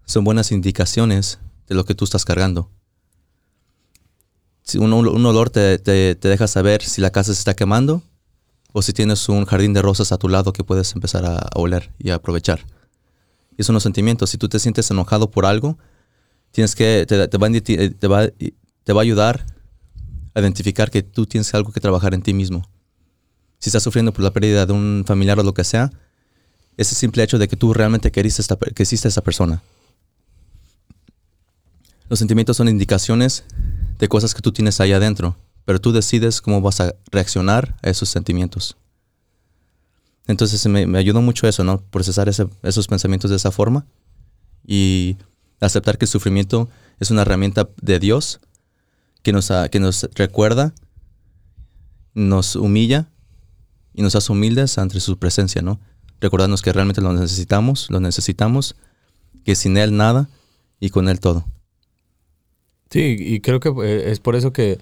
son 0.06 0.24
buenas 0.24 0.52
indicaciones 0.52 1.38
de 1.68 1.74
lo 1.74 1.84
que 1.84 1.94
tú 1.94 2.04
estás 2.04 2.24
cargando. 2.24 2.70
Si 4.62 4.78
un, 4.78 4.92
un 4.92 5.26
olor 5.26 5.50
te, 5.50 5.78
te- 5.78 6.14
te 6.14 6.28
deja 6.28 6.46
saber 6.46 6.82
si 6.82 7.00
la 7.00 7.10
casa 7.10 7.34
se 7.34 7.38
está 7.40 7.54
quemando 7.54 8.02
o 8.72 8.82
si 8.82 8.92
tienes 8.92 9.28
un 9.28 9.44
jardín 9.44 9.72
de 9.72 9.82
rosas 9.82 10.12
a 10.12 10.18
tu 10.18 10.28
lado 10.28 10.52
que 10.52 10.64
puedes 10.64 10.94
empezar 10.94 11.24
a, 11.24 11.36
a 11.38 11.50
oler 11.58 11.92
y 11.98 12.10
aprovechar. 12.10 12.64
Y 13.60 13.62
son 13.62 13.74
los 13.74 13.82
sentimientos. 13.82 14.30
Si 14.30 14.38
tú 14.38 14.48
te 14.48 14.58
sientes 14.58 14.90
enojado 14.90 15.30
por 15.30 15.44
algo, 15.44 15.76
tienes 16.50 16.74
que, 16.74 17.04
te, 17.06 17.28
te 17.28 17.36
va, 17.36 17.46
a 17.46 17.50
indi- 17.50 17.94
te 17.94 18.06
va- 18.08 18.22
a 18.22 19.02
ayudar 19.02 19.44
a 20.32 20.40
identificar 20.40 20.90
que 20.90 21.02
tú 21.02 21.26
tienes 21.26 21.52
algo 21.52 21.70
que 21.70 21.78
trabajar 21.78 22.14
en 22.14 22.22
ti 22.22 22.32
mismo. 22.32 22.66
Si 23.58 23.68
estás 23.68 23.82
sufriendo 23.82 24.14
por 24.14 24.24
la 24.24 24.30
pérdida 24.30 24.64
de 24.64 24.72
un 24.72 25.04
familiar 25.06 25.38
o 25.38 25.42
lo 25.42 25.52
que 25.52 25.64
sea, 25.64 25.90
ese 26.78 26.94
simple 26.94 27.22
hecho 27.22 27.36
de 27.38 27.48
que 27.48 27.56
tú 27.56 27.74
realmente 27.74 28.10
queriste 28.10 28.42
que 28.74 28.82
esa 28.82 29.20
persona. 29.20 29.62
Los 32.08 32.18
sentimientos 32.18 32.56
son 32.56 32.66
indicaciones 32.68 33.44
de 33.98 34.08
cosas 34.08 34.32
que 34.34 34.40
tú 34.40 34.52
tienes 34.52 34.80
ahí 34.80 34.94
adentro, 34.94 35.36
pero 35.66 35.82
tú 35.82 35.92
decides 35.92 36.40
cómo 36.40 36.62
vas 36.62 36.80
a 36.80 36.94
reaccionar 37.12 37.76
a 37.82 37.90
esos 37.90 38.08
sentimientos. 38.08 38.78
Entonces 40.26 40.64
me, 40.66 40.86
me 40.86 40.98
ayudó 40.98 41.20
mucho 41.22 41.48
eso, 41.48 41.64
¿no? 41.64 41.80
Procesar 41.90 42.28
esos 42.28 42.88
pensamientos 42.88 43.30
de 43.30 43.36
esa 43.36 43.50
forma 43.50 43.86
y 44.66 45.16
aceptar 45.60 45.98
que 45.98 46.04
el 46.04 46.10
sufrimiento 46.10 46.68
es 46.98 47.10
una 47.10 47.22
herramienta 47.22 47.68
de 47.80 47.98
Dios 47.98 48.40
que 49.22 49.32
nos, 49.32 49.52
que 49.70 49.80
nos 49.80 50.08
recuerda, 50.14 50.74
nos 52.14 52.56
humilla 52.56 53.08
y 53.94 54.02
nos 54.02 54.14
hace 54.14 54.32
humildes 54.32 54.78
ante 54.78 55.00
su 55.00 55.18
presencia, 55.18 55.62
¿no? 55.62 55.80
Recordarnos 56.20 56.62
que 56.62 56.72
realmente 56.72 57.00
lo 57.00 57.12
necesitamos, 57.12 57.90
lo 57.90 58.00
necesitamos, 58.00 58.76
que 59.44 59.54
sin 59.54 59.76
Él 59.76 59.96
nada 59.96 60.28
y 60.78 60.90
con 60.90 61.08
Él 61.08 61.20
todo. 61.20 61.44
Sí, 62.90 63.16
y 63.18 63.40
creo 63.40 63.60
que 63.60 63.68
eh, 63.84 64.10
es 64.10 64.20
por 64.20 64.36
eso 64.36 64.52
que 64.52 64.78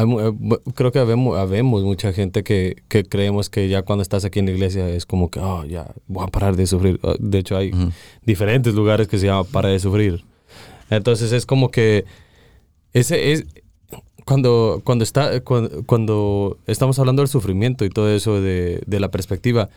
hay 0.00 0.06
eh, 0.10 0.32
creo 0.74 0.92
que 0.92 0.98
habemos, 0.98 1.38
habemos 1.38 1.82
mucha 1.82 2.12
gente 2.12 2.42
que, 2.42 2.76
que 2.88 3.04
creemos 3.04 3.50
que 3.50 3.68
ya 3.68 3.82
cuando 3.82 4.02
estás 4.02 4.24
aquí 4.24 4.38
en 4.38 4.46
la 4.46 4.52
iglesia 4.52 4.88
es 4.88 5.06
como 5.06 5.30
que, 5.30 5.40
oh, 5.40 5.64
ya, 5.64 5.92
voy 6.08 6.24
a 6.24 6.28
parar 6.28 6.56
de 6.56 6.66
sufrir. 6.66 6.98
Ah, 7.02 7.14
De 7.18 7.38
hecho, 7.38 7.56
hay 7.56 7.70
Ujú. 7.72 7.90
diferentes 8.24 8.74
lugares 8.74 9.08
que 9.08 9.18
se 9.18 9.26
llama 9.26 9.44
para 9.44 9.68
de 9.68 9.78
sufrir. 9.78 10.24
Entonces 10.90 11.32
es 11.32 11.46
como 11.46 11.70
que 11.70 12.04
ese 12.92 13.32
es 13.32 13.46
cuando 14.24 14.80
cuando 14.84 15.02
está 15.04 15.40
cuando, 15.40 15.82
cuando 15.86 16.58
estamos 16.66 16.98
hablando 16.98 17.22
del 17.22 17.28
sufrimiento 17.28 17.84
y 17.84 17.90
todo 17.90 18.08
eso 18.10 18.40
de, 18.40 18.82
de 18.86 19.00
la 19.00 19.10
perspectiva 19.10 19.70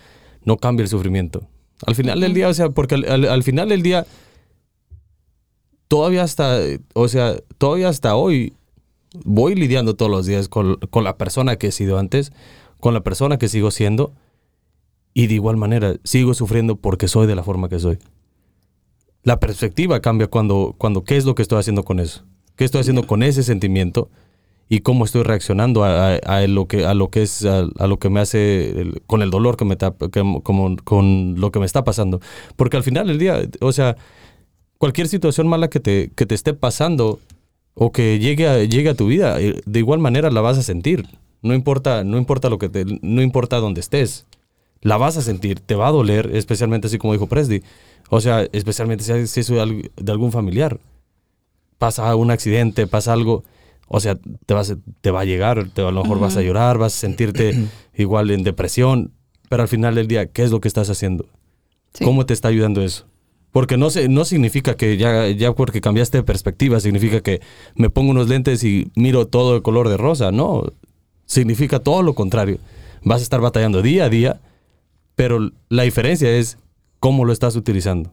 no 0.45 0.57
cambia 0.57 0.84
el 0.84 0.89
sufrimiento. 0.89 1.43
Al 1.86 1.95
final 1.95 2.19
del 2.19 2.34
día, 2.34 2.47
o 2.49 2.53
sea, 2.53 2.69
porque 2.69 2.95
al, 2.95 3.05
al- 3.05 3.26
al 3.30 3.43
final 3.43 3.69
del 3.69 3.82
día 3.84 4.05
todavía 5.88 6.24
hasta 6.24 6.59
o 6.93 7.07
sea, 7.07 7.36
todavía 7.57 7.89
hasta 7.89 8.15
hoy 8.15 8.53
voy 9.14 9.55
lidiando 9.55 9.95
todos 9.95 10.11
los 10.11 10.26
días 10.26 10.47
con, 10.47 10.78
con 10.89 11.03
la 11.03 11.18
persona 11.18 11.55
que 11.55 11.68
he 11.68 11.72
sido 11.72 11.97
antes, 11.97 12.32
con 12.80 12.93
la 12.93 13.01
persona 13.01 13.38
que 13.38 13.47
sigo 13.47 13.72
siendo 13.72 14.14
y 15.14 15.28
de 15.28 15.36
igual 15.36 15.57
manera 15.57 15.95
sigo 16.03 16.34
sufriendo 16.34 16.76
porque 16.76 17.07
soy 17.07 17.28
de 17.28 17.36
la 17.36 17.43
forma 17.43 17.70
que 17.70 17.80
soy 17.80 17.99
la 19.24 19.39
perspectiva 19.39 20.01
cambia 20.01 20.28
cuando, 20.28 20.76
cuando 20.78 21.03
qué 21.03 21.18
es 21.18 21.26
lo 21.26 21.34
que 21.34 21.41
estoy 21.41 21.59
haciendo 21.59 21.84
con 21.84 21.99
eso. 21.99 22.24
¿Qué 22.55 22.66
estoy 22.66 22.82
haciendo 22.82 23.07
con 23.07 23.24
ese 23.24 23.41
sentimiento? 23.41 24.09
Y 24.70 24.80
cómo 24.80 25.05
estoy 25.05 25.24
reaccionando 25.24 25.84
a, 25.84 26.47
lo, 26.47 26.68
que, 26.68 26.86
a 26.86 26.93
lo 26.93 27.09
que 27.09 27.24
es, 27.24 27.45
a, 27.45 27.88
lo 27.88 27.99
que 27.99 28.09
me 28.09 28.20
hace, 28.20 28.91
con 29.07 29.22
el 29.22 29.30
dolor 29.30 29.57
que 29.57 29.66
me 29.66 29.74
está, 29.74 29.91
con 29.91 31.36
lo 31.38 31.51
que 31.51 31.59
me 31.59 31.66
está 31.66 31.84
pasando. 31.84 32.22
Porque 32.55 32.78
al 32.78 32.84
final 32.84 33.07
del 33.07 33.18
día, 33.18 33.41
o 33.61 33.72
sea, 33.72 33.97
cualquier 34.78 35.07
situación 35.07 35.47
mala 35.47 35.70
que 35.70 35.80
te, 35.80 36.11
que 36.16 36.26
te 36.26 36.36
esté 36.36 36.53
pasando 36.53 37.20
o 37.76 37.91
que 37.91 38.19
llegue 38.19 38.47
a, 38.47 38.63
llegue 38.63 38.89
a 38.89 38.95
tu 38.95 39.07
vida, 39.07 39.39
eh, 39.41 39.61
de 39.65 39.80
igual 39.80 39.99
manera 39.99 40.30
la 40.32 40.41
vas 40.41 40.57
a 40.57 40.63
sentir. 40.63 41.07
No 41.41 41.53
importa, 41.53 42.03
no 42.03 42.17
importa 42.17 42.49
lo 42.49 42.57
que 42.57 42.69
te, 42.69 42.86
no 43.01 43.21
importa 43.21 43.57
dónde 43.57 43.82
estés 43.82 44.26
la 44.82 44.97
vas 44.97 45.15
a 45.15 45.21
sentir, 45.21 45.59
te 45.61 45.76
va 45.76 45.88
a 45.88 45.91
doler, 45.91 46.32
especialmente 46.36 46.88
así 46.88 46.97
como 46.97 47.13
dijo 47.13 47.28
Presdy. 47.28 47.61
O 48.09 48.19
sea, 48.19 48.45
especialmente 48.51 49.03
si, 49.05 49.28
si 49.28 49.39
es 49.39 49.47
de 49.47 49.61
al- 49.61 49.91
de 49.95 50.11
algún 50.11 50.32
familiar. 50.34 50.78
Pasa 51.78 52.15
un 52.15 52.32
accidente, 52.32 52.88
pasa 52.88 53.11
algo, 53.13 53.43
o 53.88 53.99
sea, 53.99 54.17
te, 54.45 54.53
vas, 54.53 54.76
te 55.01 55.11
va 55.11 55.21
a 55.21 55.26
llegar, 55.26 55.69
te, 55.69 55.82
a 55.82 55.91
lo 55.91 56.03
mejor 56.03 56.19
vas 56.19 56.38
a 56.38 56.41
llorar, 56.41 56.78
vas 56.78 56.95
a 56.95 56.99
sentirte 56.99 57.67
igual 57.95 58.32
en 58.32 58.43
depresión, 58.43 59.11
pero 59.49 59.63
al 59.63 59.67
final 59.67 59.95
del 59.95 60.07
día, 60.07 60.26
¿qué 60.28 60.43
es 60.43 60.51
lo 60.51 60.61
que 60.61 60.67
estás 60.67 60.89
haciendo? 60.89 61.26
Sí. 61.93 62.05
¿Cómo 62.05 62.26
te 62.26 62.34
está 62.34 62.47
ayudando 62.49 62.82
eso? 62.82 63.05
Porque 63.54 63.78
no, 63.78 63.91
se, 63.91 64.10
no 64.10 64.26
significa 64.26 64.76
que 64.76 64.97
ya, 64.97 65.30
ya 65.30 65.54
porque 65.54 65.80
cambiaste 65.80 66.18
de 66.18 66.24
perspectiva, 66.24 66.80
significa 66.80 67.22
que 67.22 67.39
me 67.76 67.91
pongo 67.91 68.10
unos 68.12 68.28
lentes 68.28 68.64
y 68.64 68.91
miro 68.95 69.28
todo 69.28 69.54
de 69.54 69.62
color 69.62 69.89
de 69.89 69.95
rosa. 69.95 70.32
No, 70.32 70.64
significa 71.28 71.80
todo 71.80 72.01
lo 72.01 72.16
contrario. 72.16 72.58
Vas 73.04 73.22
a 73.22 73.24
estar 73.24 73.39
batallando 73.41 73.84
día 73.84 74.06
a 74.06 74.10
día, 74.10 74.41
pero 75.16 75.51
la 75.70 75.84
diferencia 75.84 76.32
es 76.32 76.58
cómo 76.99 77.26
lo 77.26 77.32
estás 77.32 77.56
utilizando. 77.56 78.12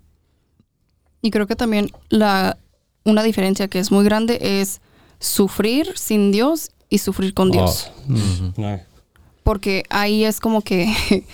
Y 1.22 1.30
creo 1.30 1.46
que 1.46 1.56
también 1.56 1.90
la, 2.10 2.58
una 3.04 3.22
diferencia 3.22 3.68
que 3.68 3.78
es 3.78 3.90
muy 3.90 4.04
grande 4.04 4.38
es 4.60 4.82
sufrir 5.20 5.96
sin 5.96 6.32
Dios 6.32 6.70
y 6.90 6.98
sufrir 6.98 7.32
con 7.32 7.50
Dios. 7.50 7.90
Oh. 8.58 8.78
Porque 9.42 9.84
ahí 9.88 10.24
es 10.24 10.38
como 10.38 10.60
que 10.60 10.92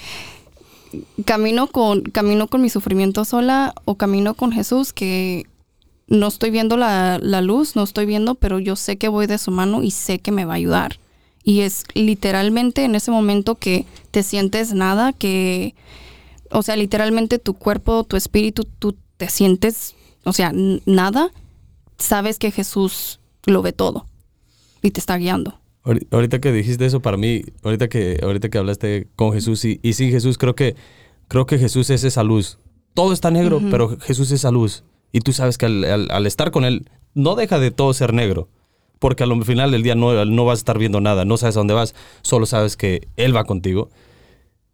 camino 1.24 1.66
con, 1.66 2.02
camino 2.02 2.48
con 2.48 2.62
mi 2.62 2.70
sufrimiento 2.70 3.24
sola 3.24 3.74
o 3.84 3.96
camino 3.96 4.34
con 4.34 4.52
Jesús 4.52 4.92
que 4.92 5.46
no 6.08 6.28
estoy 6.28 6.50
viendo 6.50 6.76
la, 6.76 7.18
la 7.20 7.40
luz, 7.40 7.76
no 7.76 7.82
estoy 7.82 8.06
viendo, 8.06 8.34
pero 8.36 8.58
yo 8.58 8.76
sé 8.76 8.96
que 8.96 9.08
voy 9.08 9.26
de 9.26 9.38
su 9.38 9.50
mano 9.50 9.82
y 9.82 9.90
sé 9.90 10.18
que 10.18 10.32
me 10.32 10.44
va 10.44 10.54
a 10.54 10.56
ayudar. 10.56 10.98
Y 11.42 11.60
es 11.60 11.84
literalmente 11.94 12.84
en 12.84 12.94
ese 12.94 13.10
momento 13.10 13.54
que 13.54 13.86
te 14.10 14.22
sientes 14.22 14.72
nada, 14.72 15.12
que, 15.12 15.74
o 16.50 16.62
sea, 16.62 16.76
literalmente 16.76 17.38
tu 17.38 17.54
cuerpo, 17.54 18.04
tu 18.04 18.16
espíritu, 18.16 18.64
tú 18.64 18.96
te 19.16 19.28
sientes, 19.28 19.94
o 20.24 20.32
sea, 20.32 20.52
nada, 20.86 21.30
sabes 21.98 22.38
que 22.38 22.50
Jesús 22.50 23.20
lo 23.44 23.62
ve 23.62 23.72
todo 23.72 24.06
y 24.82 24.90
te 24.90 25.00
está 25.00 25.16
guiando. 25.16 25.58
Ahori- 25.86 26.06
Ahorita 26.10 26.40
que 26.40 26.52
dijiste 26.52 26.84
eso 26.84 27.00
para 27.00 27.16
mí, 27.16 27.42
ahorita 27.62 27.88
que, 27.88 28.18
ahorita 28.22 28.48
que 28.50 28.58
hablaste 28.58 29.06
con 29.16 29.32
Jesús 29.32 29.64
y, 29.64 29.80
y 29.82 29.94
sin 29.94 30.10
Jesús, 30.10 30.36
creo 30.36 30.54
que, 30.54 30.76
creo 31.28 31.46
que 31.46 31.58
Jesús 31.58 31.88
es 31.90 32.04
esa 32.04 32.22
luz. 32.22 32.58
Todo 32.92 33.12
está 33.14 33.30
negro, 33.30 33.60
pero 33.70 33.96
Jesús 34.00 34.28
es 34.32 34.40
esa 34.40 34.50
luz. 34.50 34.84
Y 35.12 35.20
tú 35.20 35.32
sabes 35.32 35.56
que 35.56 35.66
al, 35.66 35.84
al- 35.84 36.08
al 36.10 36.26
estar 36.26 36.50
con 36.50 36.64
Él, 36.64 36.90
no 37.14 37.36
deja 37.36 37.58
de 37.58 37.70
todo 37.70 37.94
ser 37.94 38.12
negro. 38.12 38.48
Porque 38.98 39.24
al 39.24 39.44
final 39.44 39.70
del 39.70 39.82
día 39.82 39.94
no, 39.94 40.24
no 40.24 40.44
vas 40.44 40.58
a 40.58 40.60
estar 40.60 40.78
viendo 40.78 41.00
nada, 41.00 41.24
no 41.24 41.36
sabes 41.36 41.56
a 41.56 41.60
dónde 41.60 41.74
vas, 41.74 41.94
solo 42.22 42.46
sabes 42.46 42.76
que 42.76 43.08
Él 43.16 43.34
va 43.36 43.44
contigo. 43.44 43.90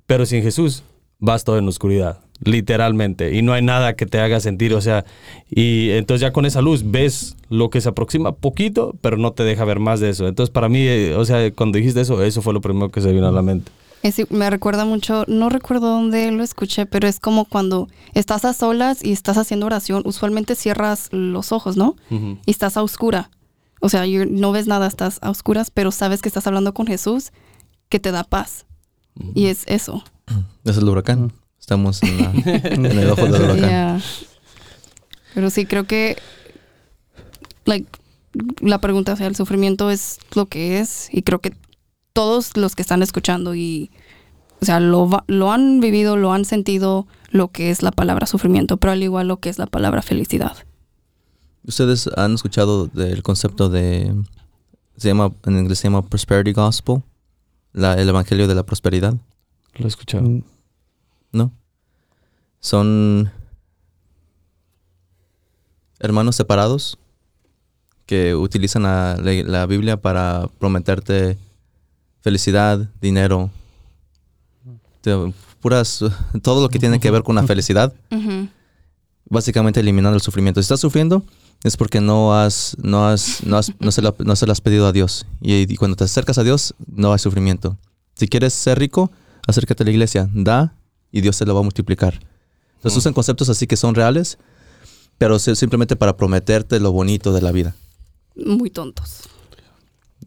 Pero 0.06 0.26
sin 0.26 0.42
Jesús 0.42 0.84
vas 1.18 1.44
todo 1.44 1.58
en 1.58 1.66
oscuridad, 1.68 2.20
literalmente. 2.44 3.34
Y 3.34 3.42
no 3.42 3.52
hay 3.52 3.62
nada 3.62 3.94
que 3.94 4.06
te 4.06 4.20
haga 4.20 4.40
sentir, 4.40 4.74
o 4.74 4.80
sea, 4.80 5.04
y 5.50 5.90
entonces 5.90 6.20
ya 6.22 6.32
con 6.32 6.46
esa 6.46 6.60
luz 6.62 6.82
ves 6.90 7.36
lo 7.48 7.70
que 7.70 7.80
se 7.80 7.88
aproxima 7.88 8.32
poquito, 8.32 8.94
pero 9.00 9.16
no 9.16 9.32
te 9.32 9.42
deja 9.44 9.64
ver 9.64 9.78
más 9.78 10.00
de 10.00 10.10
eso. 10.10 10.26
Entonces 10.28 10.52
para 10.52 10.68
mí, 10.68 10.80
eh, 10.80 11.14
o 11.16 11.24
sea, 11.24 11.50
cuando 11.52 11.78
dijiste 11.78 12.00
eso, 12.00 12.22
eso 12.22 12.42
fue 12.42 12.52
lo 12.54 12.60
primero 12.60 12.90
que 12.90 13.00
se 13.00 13.12
vino 13.12 13.26
a 13.28 13.32
la 13.32 13.42
mente. 13.42 13.70
Es 14.02 14.20
me 14.32 14.50
recuerda 14.50 14.84
mucho, 14.84 15.24
no 15.28 15.48
recuerdo 15.48 15.86
dónde 15.88 16.32
lo 16.32 16.42
escuché, 16.42 16.86
pero 16.86 17.06
es 17.06 17.20
como 17.20 17.44
cuando 17.44 17.86
estás 18.14 18.44
a 18.44 18.52
solas 18.52 19.04
y 19.04 19.12
estás 19.12 19.38
haciendo 19.38 19.66
oración, 19.66 20.02
usualmente 20.04 20.56
cierras 20.56 21.08
los 21.12 21.52
ojos, 21.52 21.76
¿no? 21.76 21.94
Y 22.10 22.50
estás 22.50 22.76
a 22.76 22.82
oscura. 22.82 23.30
O 23.80 23.88
sea, 23.88 24.04
you- 24.06 24.26
no 24.28 24.50
ves 24.50 24.66
nada, 24.66 24.88
estás 24.88 25.18
a 25.22 25.30
oscuras, 25.30 25.70
pero 25.70 25.92
sabes 25.92 26.20
que 26.20 26.28
estás 26.28 26.46
hablando 26.48 26.74
con 26.74 26.86
Jesús, 26.88 27.30
que 27.88 28.00
te 28.00 28.10
da 28.10 28.24
paz. 28.24 28.66
Y 29.34 29.46
es 29.46 29.62
eso. 29.66 30.02
Es 30.64 30.78
el 30.78 30.88
huracán. 30.88 31.32
Estamos 31.74 32.02
en, 32.02 32.18
la- 32.18 32.32
en 32.64 32.86
el 32.86 33.10
ojo 33.10 33.22
del 33.26 33.42
huracán. 33.42 33.56
Yeah. 33.68 34.00
Pero 35.34 35.50
sí, 35.50 35.64
creo 35.66 35.84
que 35.84 36.16
like, 37.64 37.86
la 38.60 38.78
pregunta, 38.80 39.16
sea, 39.16 39.26
el 39.26 39.36
sufrimiento 39.36 39.90
es 39.90 40.18
lo 40.34 40.46
que 40.46 40.78
es 40.80 41.08
y 41.12 41.22
creo 41.22 41.40
que 41.40 41.54
todos 42.12 42.56
los 42.56 42.74
que 42.76 42.82
están 42.82 43.02
escuchando 43.02 43.54
y, 43.54 43.90
o 44.60 44.64
sea, 44.66 44.80
lo, 44.80 45.08
va- 45.08 45.24
lo 45.28 45.50
han 45.52 45.80
vivido, 45.80 46.16
lo 46.16 46.32
han 46.32 46.44
sentido 46.44 47.06
lo 47.30 47.48
que 47.48 47.70
es 47.70 47.82
la 47.82 47.90
palabra 47.92 48.26
sufrimiento, 48.26 48.76
pero 48.76 48.92
al 48.92 49.02
igual 49.02 49.28
lo 49.28 49.38
que 49.38 49.48
es 49.48 49.58
la 49.58 49.66
palabra 49.66 50.02
felicidad. 50.02 50.56
¿Ustedes 51.64 52.10
han 52.16 52.34
escuchado 52.34 52.88
del 52.88 53.22
concepto 53.22 53.68
de... 53.70 54.14
Se 54.96 55.08
llama, 55.08 55.32
en 55.46 55.58
inglés 55.58 55.78
se 55.78 55.84
llama 55.84 56.02
Prosperity 56.02 56.52
Gospel? 56.52 57.02
la- 57.72 57.94
el 57.94 58.08
Evangelio 58.08 58.46
de 58.48 58.54
la 58.54 58.64
Prosperidad? 58.64 59.14
Lo 59.76 59.84
he 59.86 59.88
escuchado. 59.88 60.28
¿No? 61.32 61.50
Son 62.62 63.30
hermanos 65.98 66.36
separados 66.36 66.96
que 68.06 68.34
utilizan 68.34 68.84
la, 68.84 69.16
la- 69.20 69.42
la 69.42 69.66
Biblia 69.66 69.96
para 69.96 70.48
prometerte 70.58 71.36
felicidad, 72.20 72.88
dinero, 73.00 73.50
te- 75.00 75.32
puras, 75.60 76.04
todo 76.42 76.60
lo 76.62 76.68
que 76.68 76.78
tiene 76.78 77.00
que 77.00 77.10
ver 77.10 77.22
con 77.24 77.34
la 77.34 77.42
felicidad, 77.44 77.92
básicamente 79.28 79.80
eliminando 79.80 80.14
el 80.16 80.22
sufrimiento. 80.22 80.60
Si 80.60 80.64
estás 80.64 80.80
sufriendo 80.80 81.24
es 81.64 81.76
porque 81.76 82.00
no 82.00 82.34
has, 82.34 82.76
no 82.80 83.06
has, 83.08 83.42
no 83.44 83.56
has, 83.56 83.72
no 83.80 83.90
se, 83.92 84.02
lo, 84.02 84.14
no 84.20 84.34
se 84.36 84.46
lo 84.46 84.52
has 84.52 84.60
pedido 84.60 84.86
a 84.86 84.92
Dios. 84.92 85.26
Y, 85.40 85.72
y 85.72 85.76
cuando 85.76 85.96
te 85.96 86.04
acercas 86.04 86.38
a 86.38 86.44
Dios, 86.44 86.74
no 86.86 87.12
hay 87.12 87.18
sufrimiento. 87.18 87.76
Si 88.14 88.26
quieres 88.28 88.52
ser 88.52 88.78
rico, 88.78 89.10
acércate 89.48 89.82
a 89.82 89.86
la 89.86 89.90
iglesia, 89.92 90.28
da 90.32 90.74
y 91.12 91.20
Dios 91.22 91.38
te 91.38 91.46
lo 91.46 91.54
va 91.54 91.60
a 91.60 91.64
multiplicar. 91.64 92.20
Entonces 92.82 92.96
Mm. 92.96 92.98
usan 92.98 93.12
conceptos 93.14 93.48
así 93.48 93.66
que 93.68 93.76
son 93.76 93.94
reales, 93.94 94.38
pero 95.18 95.38
si- 95.38 95.54
simplemente 95.54 95.94
para 95.94 96.16
prometerte 96.16 96.80
lo 96.80 96.90
bonito 96.92 97.32
de 97.32 97.40
la 97.40 97.52
vida. 97.52 97.74
Muy 98.34 98.70
tontos. 98.70 99.20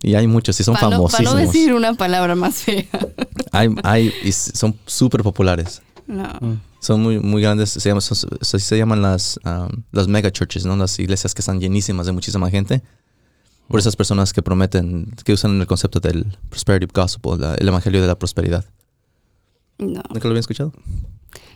Y 0.02 0.16
hay 0.16 0.28
muchos, 0.28 0.60
y 0.60 0.64
son 0.64 0.76
Para 0.76 0.90
no, 0.90 0.96
famosísimos. 0.98 1.34
no 1.34 1.40
decir 1.40 1.74
una 1.74 1.94
palabra 1.96 2.36
más 2.36 2.56
fea. 2.56 2.86
Hay, 3.52 3.70
hay, 3.84 4.14
y 4.24 4.32
son 4.34 4.78
súper 4.86 5.24
populares. 5.24 5.82
No. 6.08 6.26
mm. 6.42 6.60
Son 6.82 7.02
muy, 7.02 7.20
muy 7.20 7.42
grandes, 7.42 7.70
se 7.72 7.90
llaman, 7.90 8.02
son- 8.02 8.30
así 8.42 8.60
se 8.60 8.78
llaman 8.78 9.02
las, 9.02 9.40
um, 9.46 9.70
las 9.92 10.08
mega 10.08 10.30
churches, 10.32 10.66
¿no? 10.66 10.76
Las 10.76 11.00
iglesias 11.00 11.34
que 11.34 11.42
están 11.42 11.60
llenísimas 11.60 12.06
de 12.06 12.12
muchísima 12.12 12.50
gente. 12.50 12.84
Por 13.68 13.80
esas 13.80 13.96
personas 13.96 14.32
que 14.34 14.44
prometen, 14.44 15.12
que 15.24 15.34
usan 15.34 15.60
el 15.60 15.66
concepto 15.68 16.00
del 16.00 16.38
prosperity 16.50 16.92
gospel, 16.94 17.40
la- 17.42 17.56
el 17.56 17.68
evangelio 17.68 18.02
de 18.02 18.08
la 18.08 18.20
prosperidad. 18.20 18.66
No. 19.78 20.02
¿Nunca 20.10 20.20
lo 20.24 20.30
habían 20.30 20.38
escuchado? 20.40 20.74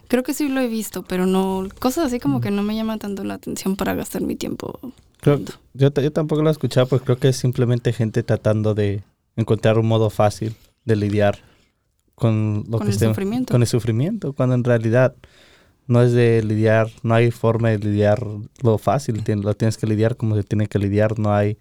Creo 0.08 0.24
que 0.24 0.34
sí 0.34 0.48
lo 0.50 0.60
he 0.60 0.68
visto, 0.68 1.04
pero 1.04 1.26
no. 1.26 1.68
Cosas 1.80 2.06
así 2.08 2.20
como 2.20 2.42
que 2.42 2.52
no 2.52 2.64
me 2.64 2.76
llaman 2.76 3.00
tanto 3.00 3.24
la 3.24 3.36
atención 3.36 3.76
para 3.76 3.94
gastar 3.94 4.22
mi 4.22 4.36
tiempo. 4.36 4.80
Creo- 5.22 5.40
yo, 5.74 5.92
ta- 5.92 6.02
yo 6.02 6.12
tampoco 6.12 6.42
lo 6.42 6.50
he 6.50 6.52
escuchado, 6.52 6.88
porque 6.88 7.06
creo 7.06 7.18
que 7.18 7.30
es 7.30 7.38
simplemente 7.38 7.94
gente 7.94 8.24
tratando 8.24 8.74
de 8.74 9.04
encontrar 9.36 9.78
un 9.78 9.88
modo 9.88 10.10
fácil 10.10 10.56
de 10.86 10.96
lidiar 10.96 11.40
con 12.16 12.66
lo 12.68 12.78
Con 12.80 12.88
que 12.88 12.92
el 12.94 12.98
esté- 12.98 13.08
sufrimiento. 13.08 13.52
Con 13.54 13.62
el 13.62 13.68
sufrimiento, 13.68 14.34
cuando 14.34 14.56
en 14.56 14.64
realidad 14.64 15.16
no 15.88 16.02
es 16.02 16.12
de 16.12 16.44
lidiar, 16.44 16.90
no 17.04 17.14
hay 17.16 17.32
forma 17.32 17.70
de 17.70 17.80
lidiar 17.80 18.26
lo 18.62 18.78
fácil, 18.78 19.24
lo 19.42 19.54
tienes 19.56 19.78
que 19.78 19.88
lidiar 19.88 20.18
como 20.18 20.36
se 20.36 20.44
tiene 20.44 20.68
que 20.68 20.80
lidiar, 20.80 21.18
no 21.20 21.34
hay 21.34 21.58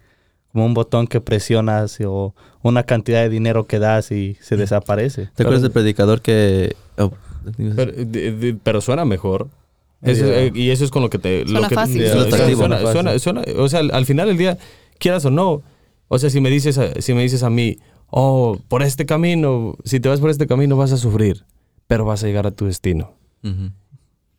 como 0.53 0.65
un 0.65 0.73
botón 0.73 1.07
que 1.07 1.21
presionas 1.21 1.97
o 2.05 2.33
una 2.63 2.83
cantidad 2.83 3.21
de 3.21 3.29
dinero 3.29 3.65
que 3.67 3.79
das 3.79 4.11
y 4.11 4.37
se 4.41 4.57
desaparece. 4.57 5.29
¿Te 5.35 5.43
acuerdas 5.43 5.61
del 5.61 5.71
predicador 5.71 6.21
que... 6.21 6.75
oh, 6.97 7.11
Pero, 7.75 7.91
de- 7.91 8.31
de- 8.33 8.53
pero 8.61 8.81
suena 8.81 9.05
mejor. 9.05 9.47
Eso- 10.01 10.25
Yeah. 10.25 10.39
eh, 10.45 10.51
y 10.55 10.69
eso 10.71 10.83
es 10.85 10.91
con 10.91 11.01
lo 11.01 11.09
que 11.09 11.19
te... 11.19 11.43
Suena 11.43 11.61
lo 11.61 11.67
que, 11.69 11.75
fácil. 11.75 12.01
Yeah, 12.01 12.13
suena- 12.13 12.37
suena- 12.55 12.91
suena- 12.91 13.19
suena- 13.19 13.43
o 13.57 13.69
sea, 13.69 13.79
al, 13.81 13.91
al 13.91 14.05
final 14.05 14.27
del 14.27 14.37
día, 14.37 14.57
quieras 14.97 15.23
o 15.25 15.29
no, 15.31 15.61
o 16.07 16.19
sea, 16.19 16.29
si 16.29 16.41
me 16.41 16.49
dices 16.49 16.77
a, 16.77 16.93
si 17.01 17.13
me 17.13 17.21
dices 17.21 17.43
a 17.43 17.49
mí, 17.49 17.77
oh, 18.09 18.57
por 18.67 18.81
este 18.81 19.05
camino, 19.05 19.75
si 19.83 19.99
te 19.99 20.09
vas 20.09 20.19
por 20.19 20.29
este 20.31 20.47
camino 20.47 20.75
vas 20.77 20.91
a 20.93 20.97
sufrir, 20.97 21.45
pero 21.87 22.05
vas 22.05 22.23
a 22.23 22.27
llegar 22.27 22.47
a 22.47 22.51
tu 22.51 22.65
destino. 22.65 23.13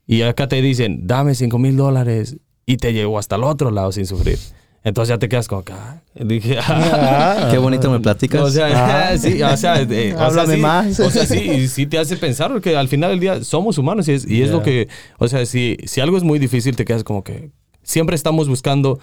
Y 0.07 0.23
acá 0.23 0.49
te 0.49 0.61
dicen, 0.61 1.07
dame 1.07 1.35
cinco 1.35 1.59
mil 1.59 1.77
dólares 1.77 2.37
y 2.67 2.77
te 2.79 2.93
llevo 2.93 3.19
hasta 3.19 3.37
el 3.37 3.45
otro 3.45 3.71
lado 3.71 3.93
sin 3.93 4.07
sufrir. 4.07 4.39
Entonces 4.83 5.11
ya 5.11 5.18
te 5.18 5.28
quedas 5.28 5.47
como 5.47 5.61
acá. 5.61 6.03
Dije, 6.14 6.57
ah, 6.61 7.49
Qué 7.51 7.59
bonito 7.59 7.91
me 7.91 8.01
platicas. 8.01 8.41
o 8.41 8.51
sea, 8.51 9.11
Ah. 9.12 9.18
sí, 9.18 9.43
o 9.43 9.57
sea, 9.57 9.81
eh, 9.83 10.14
o 10.14 10.16
sea, 10.16 10.26
Háblame 10.26 10.55
sí, 10.57 10.61
más. 10.61 11.01
O 11.01 11.11
sea, 11.11 11.26
sí, 11.26 11.39
y 11.39 11.68
sí 11.68 11.87
te 11.87 11.99
hace 11.99 12.16
pensar 12.16 12.51
porque 12.51 12.76
al 12.76 12.89
final 12.89 13.11
del 13.11 13.20
día 13.20 13.45
somos 13.45 13.76
humanos 13.78 14.09
y 14.09 14.12
es, 14.12 14.26
y 14.26 14.43
es 14.43 14.51
lo 14.51 14.62
que, 14.62 14.89
o 15.18 15.28
sea, 15.28 15.45
si, 15.45 15.76
si 15.85 16.01
algo 16.01 16.16
es 16.16 16.22
muy 16.24 16.39
difícil 16.39 16.76
te 16.76 16.85
quedas 16.87 17.05
como 17.05 17.22
que 17.24 17.51
siempre 17.83 18.16
estamos 18.16 18.49
buscando 18.49 18.99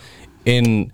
en, 0.45 0.91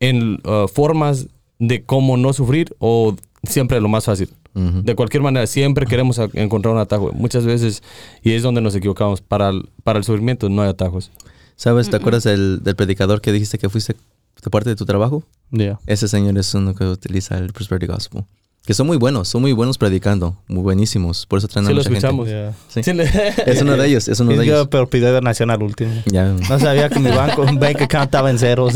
en 0.00 0.40
uh, 0.46 0.66
formas 0.66 1.26
de 1.58 1.84
cómo 1.84 2.16
no 2.16 2.32
sufrir 2.32 2.74
o 2.78 3.14
siempre 3.42 3.80
lo 3.80 3.88
más 3.88 4.04
fácil. 4.06 4.30
De 4.54 4.94
cualquier 4.94 5.22
manera, 5.22 5.46
siempre 5.46 5.86
queremos 5.86 6.18
encontrar 6.34 6.74
un 6.74 6.80
atajo. 6.80 7.10
Muchas 7.14 7.46
veces, 7.46 7.82
y 8.22 8.32
es 8.32 8.42
donde 8.42 8.60
nos 8.60 8.74
equivocamos, 8.74 9.22
para 9.22 9.48
el, 9.48 9.70
para 9.82 9.98
el 9.98 10.04
sufrimiento 10.04 10.50
no 10.50 10.60
hay 10.60 10.68
atajos. 10.68 11.10
¿Sabes? 11.56 11.88
¿Te 11.88 11.96
acuerdas 11.96 12.24
del, 12.24 12.62
del 12.62 12.76
predicador 12.76 13.22
que 13.22 13.32
dijiste 13.32 13.56
que 13.56 13.70
fuiste 13.70 13.96
de 14.42 14.50
parte 14.50 14.70
de 14.70 14.76
tu 14.76 14.84
trabajo? 14.86 15.24
Yeah. 15.50 15.78
Ese 15.86 16.08
señor 16.08 16.38
es 16.38 16.54
uno 16.54 16.74
que 16.74 16.84
utiliza 16.84 17.36
el 17.38 17.52
prosperity 17.52 17.86
gospel. 17.86 18.24
Que 18.64 18.74
son 18.74 18.86
muy 18.86 18.96
buenos, 18.96 19.26
son 19.28 19.40
muy 19.42 19.52
buenos 19.52 19.76
predicando, 19.76 20.36
muy 20.46 20.62
buenísimos. 20.62 21.26
Por 21.26 21.38
eso 21.40 21.48
traen 21.48 21.66
a 21.66 21.68
Sí 21.70 21.74
lo 21.74 21.78
mucha 21.78 21.90
gente. 21.90 21.98
escuchamos. 22.06 22.28
Yeah. 22.28 22.54
Sí. 22.68 22.82
Sí, 22.84 22.92
le- 22.92 23.50
Es 23.52 23.60
uno 23.60 23.76
de 23.76 23.86
ellos, 23.88 24.06
es 24.06 24.20
uno 24.20 24.30
de 24.36 24.44
Y 24.44 24.48
yo, 24.48 24.54
ellos. 24.54 24.68
pero 24.70 24.88
pidió 24.88 25.12
donación 25.12 25.50
al 25.50 25.62
último. 25.62 25.92
Ya. 26.06 26.26
No 26.48 26.58
sabía 26.60 26.88
que 26.88 27.00
mi 27.00 27.10
banco, 27.10 27.44
bank 27.44 27.82
account 27.82 28.04
estaba 28.06 28.30
en 28.30 28.38
ceros. 28.38 28.74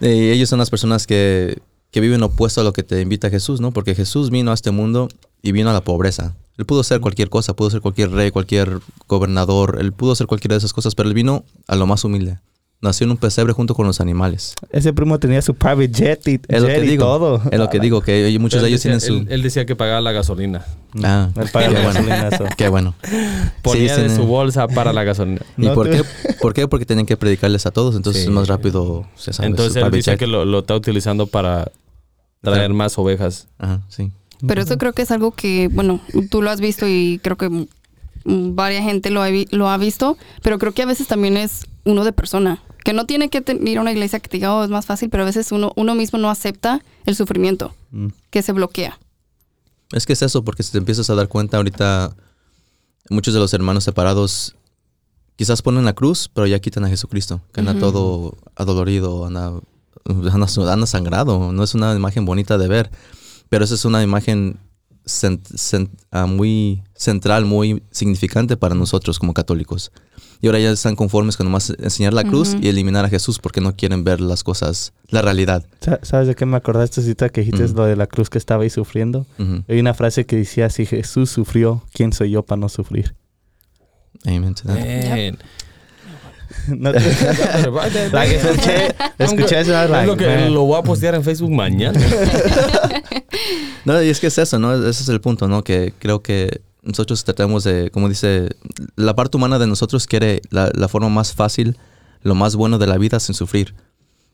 Y 0.00 0.06
ellos 0.30 0.48
son 0.48 0.60
las 0.60 0.70
personas 0.70 1.06
que, 1.08 1.58
que 1.90 2.00
viven 2.00 2.22
opuesto 2.22 2.60
a 2.60 2.64
lo 2.64 2.72
que 2.72 2.84
te 2.84 3.00
invita 3.00 3.28
Jesús, 3.28 3.60
¿no? 3.60 3.72
Porque 3.72 3.94
Jesús 3.96 4.30
vino 4.30 4.52
a 4.52 4.54
este 4.54 4.70
mundo 4.70 5.08
y 5.42 5.50
vino 5.52 5.68
a 5.70 5.72
la 5.72 5.82
pobreza. 5.82 6.36
Él 6.56 6.64
pudo 6.64 6.84
ser 6.84 7.00
cualquier 7.00 7.28
cosa, 7.28 7.54
pudo 7.56 7.70
ser 7.70 7.80
cualquier 7.80 8.10
rey, 8.12 8.30
cualquier 8.30 8.78
gobernador, 9.08 9.78
él 9.80 9.92
pudo 9.92 10.14
ser 10.14 10.26
cualquiera 10.28 10.54
de 10.54 10.58
esas 10.58 10.72
cosas, 10.72 10.94
pero 10.94 11.08
él 11.08 11.14
vino 11.14 11.44
a 11.66 11.74
lo 11.74 11.86
más 11.86 12.04
humilde. 12.04 12.38
Nació 12.82 13.04
en 13.04 13.10
un 13.10 13.16
pesebre 13.18 13.52
junto 13.52 13.74
con 13.74 13.86
los 13.86 14.00
animales. 14.00 14.54
Ese 14.70 14.94
primo 14.94 15.18
tenía 15.18 15.42
su 15.42 15.54
private 15.54 15.88
jet 15.90 16.26
y, 16.28 16.40
Es 16.48 16.62
lo 16.62 16.68
jet 16.68 16.78
que 16.80 16.86
y 16.86 16.88
digo. 16.88 17.04
todo. 17.04 17.42
Es 17.50 17.58
lo 17.58 17.68
que 17.68 17.78
digo, 17.78 18.00
que 18.00 18.34
muchos 18.40 18.56
Él 18.58 18.62
de 18.62 18.68
ellos 18.68 18.82
decía- 18.82 18.98
tienen 18.98 19.24
su... 19.26 19.28
él, 19.28 19.32
él 19.34 19.42
decía 19.42 19.66
que 19.66 19.76
pagaba 19.76 20.00
la 20.00 20.12
gasolina. 20.12 20.64
Ah, 21.02 21.28
El 21.36 21.50
paga 21.50 21.68
qué 21.68 21.74
la 21.74 21.80
bueno. 21.82 21.92
gasolina, 21.92 22.28
eso. 22.28 22.44
Qué 22.56 22.68
bueno. 22.70 22.94
Ponía 23.60 23.94
Sí, 23.96 24.00
de 24.02 24.16
su 24.16 24.24
bolsa 24.24 24.66
para 24.66 24.94
la 24.94 25.04
gasolina. 25.04 25.42
¿Y 25.58 25.66
No 25.66 25.74
por 25.74 25.90
qué? 25.90 26.02
¿Por 26.40 26.54
qué? 26.54 26.66
Porque 26.68 26.86
tienen 26.86 27.04
que 27.04 27.18
predicarles 27.18 27.66
a 27.66 27.70
todos, 27.70 27.94
entonces 27.96 28.22
Sí. 28.22 28.28
es 28.28 28.34
más 28.34 28.48
rápido. 28.48 29.06
se 29.14 29.34
sabe, 29.34 29.48
Entonces 29.50 29.74
su 29.74 29.86
él 29.86 29.92
dice 29.92 30.12
jet. 30.12 30.18
que 30.20 30.26
lo, 30.26 30.46
lo 30.46 30.60
está 30.60 30.74
utilizando 30.74 31.26
para 31.26 31.70
traer 32.40 32.72
más 32.72 32.96
ovejas. 32.98 33.48
Ajá, 33.58 33.82
sí. 33.90 34.10
Pero 34.46 34.62
eso 34.62 34.78
creo 34.78 34.94
que 34.94 35.02
es 35.02 35.10
algo 35.10 35.32
que, 35.32 35.68
bueno, 35.70 36.00
tú 36.30 36.40
lo 36.40 36.48
has 36.50 36.60
visto 36.62 36.88
y 36.88 37.20
creo 37.22 37.36
que 37.36 37.66
varias 38.24 38.84
gente 38.84 39.10
lo 39.10 39.22
ha, 39.22 39.28
vi- 39.28 39.48
lo 39.50 39.68
ha 39.68 39.76
visto, 39.76 40.16
pero 40.42 40.58
creo 40.58 40.72
que 40.72 40.80
a 40.80 40.86
veces 40.86 41.06
también 41.08 41.36
es 41.36 41.66
uno 41.84 42.04
de 42.04 42.12
persona. 42.12 42.62
Que 42.84 42.92
no 42.92 43.04
tiene 43.06 43.28
que 43.28 43.44
ir 43.64 43.78
a 43.78 43.80
una 43.82 43.92
iglesia 43.92 44.20
que 44.20 44.28
te 44.28 44.38
diga, 44.38 44.54
oh, 44.54 44.64
es 44.64 44.70
más 44.70 44.86
fácil, 44.86 45.10
pero 45.10 45.22
a 45.22 45.26
veces 45.26 45.52
uno, 45.52 45.72
uno 45.76 45.94
mismo 45.94 46.18
no 46.18 46.30
acepta 46.30 46.82
el 47.04 47.14
sufrimiento, 47.14 47.74
Mm. 47.90 48.08
que 48.30 48.42
se 48.42 48.52
bloquea. 48.52 48.98
Es 49.92 50.06
que 50.06 50.12
es 50.12 50.22
eso, 50.22 50.44
porque 50.44 50.62
si 50.62 50.72
te 50.72 50.78
empiezas 50.78 51.10
a 51.10 51.14
dar 51.14 51.28
cuenta 51.28 51.56
ahorita, 51.56 52.14
muchos 53.10 53.34
de 53.34 53.40
los 53.40 53.52
hermanos 53.52 53.84
separados 53.84 54.54
quizás 55.36 55.62
ponen 55.62 55.84
la 55.84 55.94
cruz, 55.94 56.30
pero 56.32 56.46
ya 56.46 56.58
quitan 56.60 56.84
a 56.84 56.88
Jesucristo, 56.88 57.40
que 57.52 57.60
anda 57.60 57.76
todo 57.78 58.36
adolorido, 58.56 59.26
anda, 59.26 59.52
anda, 60.04 60.46
anda 60.72 60.86
sangrado. 60.86 61.52
No 61.52 61.62
es 61.64 61.74
una 61.74 61.94
imagen 61.94 62.24
bonita 62.24 62.56
de 62.58 62.68
ver, 62.68 62.90
pero 63.48 63.64
esa 63.64 63.74
es 63.74 63.84
una 63.84 64.02
imagen 64.02 64.58
cent- 65.10 65.46
cent- 65.56 65.90
ah, 66.10 66.26
muy 66.26 66.82
central, 66.94 67.44
muy 67.44 67.82
significante 67.90 68.56
para 68.56 68.74
nosotros 68.74 69.18
como 69.18 69.34
católicos. 69.34 69.90
Y 70.42 70.46
ahora 70.46 70.58
ya 70.58 70.70
están 70.70 70.96
conformes 70.96 71.36
con 71.36 71.44
nomás 71.46 71.68
enseñar 71.78 72.14
la 72.14 72.24
cruz 72.24 72.56
y 72.62 72.68
eliminar 72.68 73.04
a 73.04 73.08
Jesús 73.10 73.38
porque 73.38 73.60
no 73.60 73.76
quieren 73.76 74.04
ver 74.04 74.22
las 74.22 74.42
cosas, 74.42 74.94
la 75.08 75.20
realidad. 75.20 75.66
Sa- 75.80 75.98
¿Sabes 76.02 76.28
de 76.28 76.34
qué 76.34 76.46
me 76.46 76.56
acordaste, 76.56 77.02
cita 77.02 77.28
que 77.28 77.42
dijiste 77.42 77.64
Ujú. 77.64 77.74
lo 77.76 77.84
de 77.84 77.94
la 77.96 78.06
cruz 78.06 78.30
que 78.30 78.38
estaba 78.38 78.62
ahí 78.62 78.70
sufriendo? 78.70 79.26
Hay 79.68 79.78
una 79.80 79.92
frase 79.92 80.24
que 80.24 80.36
decía, 80.36 80.70
si 80.70 80.86
Jesús 80.86 81.28
sufrió, 81.30 81.82
¿quién 81.92 82.14
soy 82.14 82.30
yo 82.30 82.42
para 82.42 82.58
no 82.58 82.70
sufrir? 82.70 83.14
Amen 84.26 84.54
to 84.54 84.62
that. 84.64 84.76
Man. 84.76 85.38
No 86.68 86.92
te- 86.92 88.10
like, 88.12 88.34
escuché, 88.36 88.94
escuché 89.18 89.60
eso, 89.60 89.72
was 89.72 89.84
Es 89.84 89.90
like, 89.90 90.06
lo 90.06 90.16
que 90.16 90.26
man. 90.26 90.52
lo 90.54 90.62
voy 90.64 90.78
a 90.78 90.82
postear 90.82 91.14
en 91.14 91.22
Facebook 91.24 91.50
mañana. 91.50 91.98
No, 93.84 94.02
y 94.02 94.08
es 94.08 94.20
que 94.20 94.26
es 94.26 94.36
eso, 94.38 94.58
¿no? 94.58 94.74
Ese 94.74 95.02
es 95.02 95.08
el 95.08 95.20
punto, 95.20 95.48
¿no? 95.48 95.64
Que 95.64 95.94
creo 95.98 96.22
que 96.22 96.60
nosotros 96.82 97.24
tratamos 97.24 97.64
de, 97.64 97.90
como 97.90 98.08
dice, 98.08 98.48
la 98.96 99.14
parte 99.14 99.36
humana 99.36 99.58
de 99.58 99.66
nosotros 99.66 100.06
quiere 100.06 100.42
la, 100.50 100.70
la 100.74 100.88
forma 100.88 101.08
más 101.08 101.32
fácil, 101.32 101.76
lo 102.22 102.34
más 102.34 102.56
bueno 102.56 102.78
de 102.78 102.86
la 102.86 102.98
vida 102.98 103.18
sin 103.20 103.34
sufrir. 103.34 103.74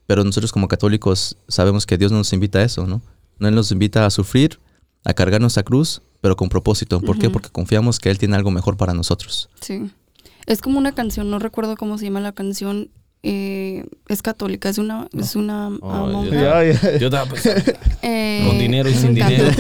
Pero 0.07 0.25
nosotros 0.25 0.53
como 0.53 0.69
católicos 0.69 1.37
sabemos 1.49 1.87
que 1.87 1.97
Dios 1.99 2.11
no 2.13 2.19
nos 2.19 2.33
invita 2.33 2.59
a 2.59 2.63
eso, 2.65 2.87
¿no? 2.87 3.03
No 3.39 3.49
Él 3.49 3.55
nos 3.55 3.71
invita 3.71 4.07
a 4.07 4.11
sufrir, 4.11 4.59
a 5.05 5.15
cargar 5.15 5.41
nuestra 5.41 5.63
cruz, 5.63 6.03
pero 6.21 6.37
con 6.37 6.49
propósito. 6.49 7.01
¿Por 7.01 7.19
qué? 7.19 7.27
Ujú. 7.27 7.35
Porque 7.35 7.51
confiamos 7.51 7.99
que 7.99 8.11
Él 8.11 8.19
tiene 8.19 8.35
algo 8.37 8.51
mejor 8.51 8.77
para 8.77 8.95
nosotros. 8.95 9.49
Sí. 9.61 9.91
Es 10.47 10.61
como 10.61 10.79
una 10.79 10.93
canción, 10.93 11.31
no 11.31 11.39
recuerdo 11.39 11.77
cómo 11.77 11.99
se 11.99 12.05
llama 12.07 12.21
la 12.21 12.33
canción. 12.33 12.89
eh, 13.29 13.85
es 14.09 14.23
católica, 14.23 14.69
es 14.69 14.79
una, 14.79 15.09
es 15.19 15.35
una 15.35 15.67
ah, 15.67 15.79
Oh, 15.81 16.07
monja. 16.07 16.35
Ya. 16.63 16.99
Yo 16.99 17.07
estaba 17.09 17.25
pensando, 17.31 17.73
Eh, 18.03 18.45
con 18.47 18.57
dinero 18.59 18.89
y 18.89 18.95
sin 18.95 19.11
un 19.11 19.17
canto. 19.17 19.43
dinero. 19.43 19.51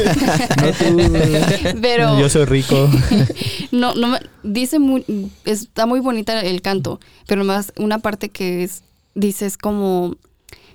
Pero 1.82 2.20
Yo 2.20 2.28
soy 2.28 2.45
rico. 2.45 2.89
no, 3.72 3.95
no 3.97 4.07
me- 4.09 4.20
dice 4.45 4.78
muy, 4.78 5.05
está 5.45 5.87
muy 5.87 5.99
bonita 6.01 6.41
el 6.43 6.62
canto, 6.62 7.01
pero 7.26 7.43
más 7.45 7.72
una 7.76 7.99
parte 7.99 8.28
que 8.28 8.62
es, 8.62 8.84
dices 9.16 9.59
como, 9.59 10.14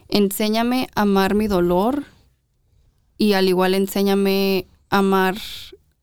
enséñame 0.09 0.89
a 0.95 1.01
amar 1.03 1.33
mi 1.35 1.47
dolor 1.47 2.03
y 3.17 3.33
al 3.33 3.47
igual 3.47 3.73
enséñame 3.73 4.67
amar, 4.89 5.35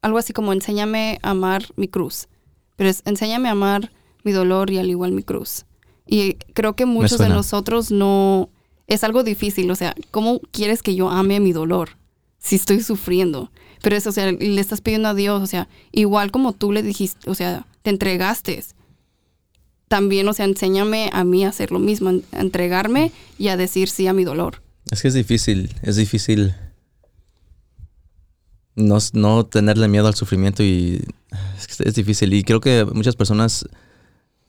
algo 0.00 0.16
así 0.16 0.32
como 0.32 0.54
enséñame 0.54 1.18
a 1.22 1.30
amar 1.30 1.66
mi 1.76 1.88
cruz. 1.88 2.28
Pero 2.76 2.88
es 2.88 3.02
enséñame 3.04 3.48
a 3.48 3.52
amar 3.52 3.90
mi 4.24 4.32
dolor 4.32 4.70
y 4.70 4.78
al 4.78 4.90
igual 4.90 5.12
mi 5.12 5.22
cruz. 5.22 5.64
Y 6.06 6.34
creo 6.54 6.74
que 6.74 6.86
muchos 6.86 7.18
de 7.18 7.28
nosotros 7.28 7.90
no, 7.90 8.48
es 8.86 9.04
algo 9.04 9.22
difícil, 9.22 9.70
o 9.70 9.74
sea, 9.74 9.94
¿cómo 10.10 10.40
quieres 10.50 10.82
que 10.82 10.94
yo 10.94 11.10
ame 11.10 11.40
mi 11.40 11.52
dolor 11.52 11.90
si 12.38 12.56
estoy 12.56 12.82
sufriendo? 12.82 13.50
Pero 13.82 13.96
eso, 13.96 14.10
o 14.10 14.12
sea, 14.12 14.32
le 14.32 14.60
estás 14.60 14.80
pidiendo 14.80 15.08
a 15.08 15.14
Dios, 15.14 15.42
o 15.42 15.46
sea, 15.46 15.68
igual 15.92 16.30
como 16.30 16.52
tú 16.52 16.72
le 16.72 16.82
dijiste, 16.82 17.30
o 17.30 17.34
sea, 17.34 17.66
te 17.82 17.90
entregaste. 17.90 18.64
También, 19.88 20.28
o 20.28 20.32
sea, 20.32 20.44
enséñame 20.46 21.10
a 21.12 21.24
mí 21.24 21.44
a 21.44 21.48
hacer 21.48 21.70
lo 21.70 21.78
mismo, 21.78 22.10
a 22.32 22.40
entregarme 22.40 23.12
y 23.38 23.48
a 23.48 23.56
decir 23.56 23.88
sí 23.88 24.06
a 24.06 24.12
mi 24.12 24.24
dolor. 24.24 24.62
Es 24.90 25.02
que 25.02 25.08
es 25.08 25.14
difícil, 25.14 25.74
es 25.82 25.96
difícil 25.96 26.54
no, 28.78 28.98
no 29.12 29.44
tenerle 29.44 29.88
miedo 29.88 30.06
al 30.06 30.14
sufrimiento 30.14 30.62
y 30.62 31.04
es, 31.84 31.94
difícil. 31.94 32.32
Y 32.32 32.44
creo 32.44 32.60
que 32.60 32.86
muchas 32.92 33.16
personas, 33.16 33.68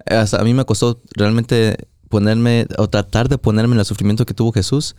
a 0.06 0.43
mí 0.43 0.54
me 0.54 0.66
costó 0.66 1.00
realmente 1.16 1.88
ponerme 2.10 2.68
o 2.78 2.89
tratar 2.89 3.30
de 3.30 3.38
ponerme 3.38 3.76
en 3.76 3.80
el 3.80 3.86
sufrimiento 3.86 4.26
que 4.26 4.34
tuvo 4.34 4.52
Jesús, 4.52 4.95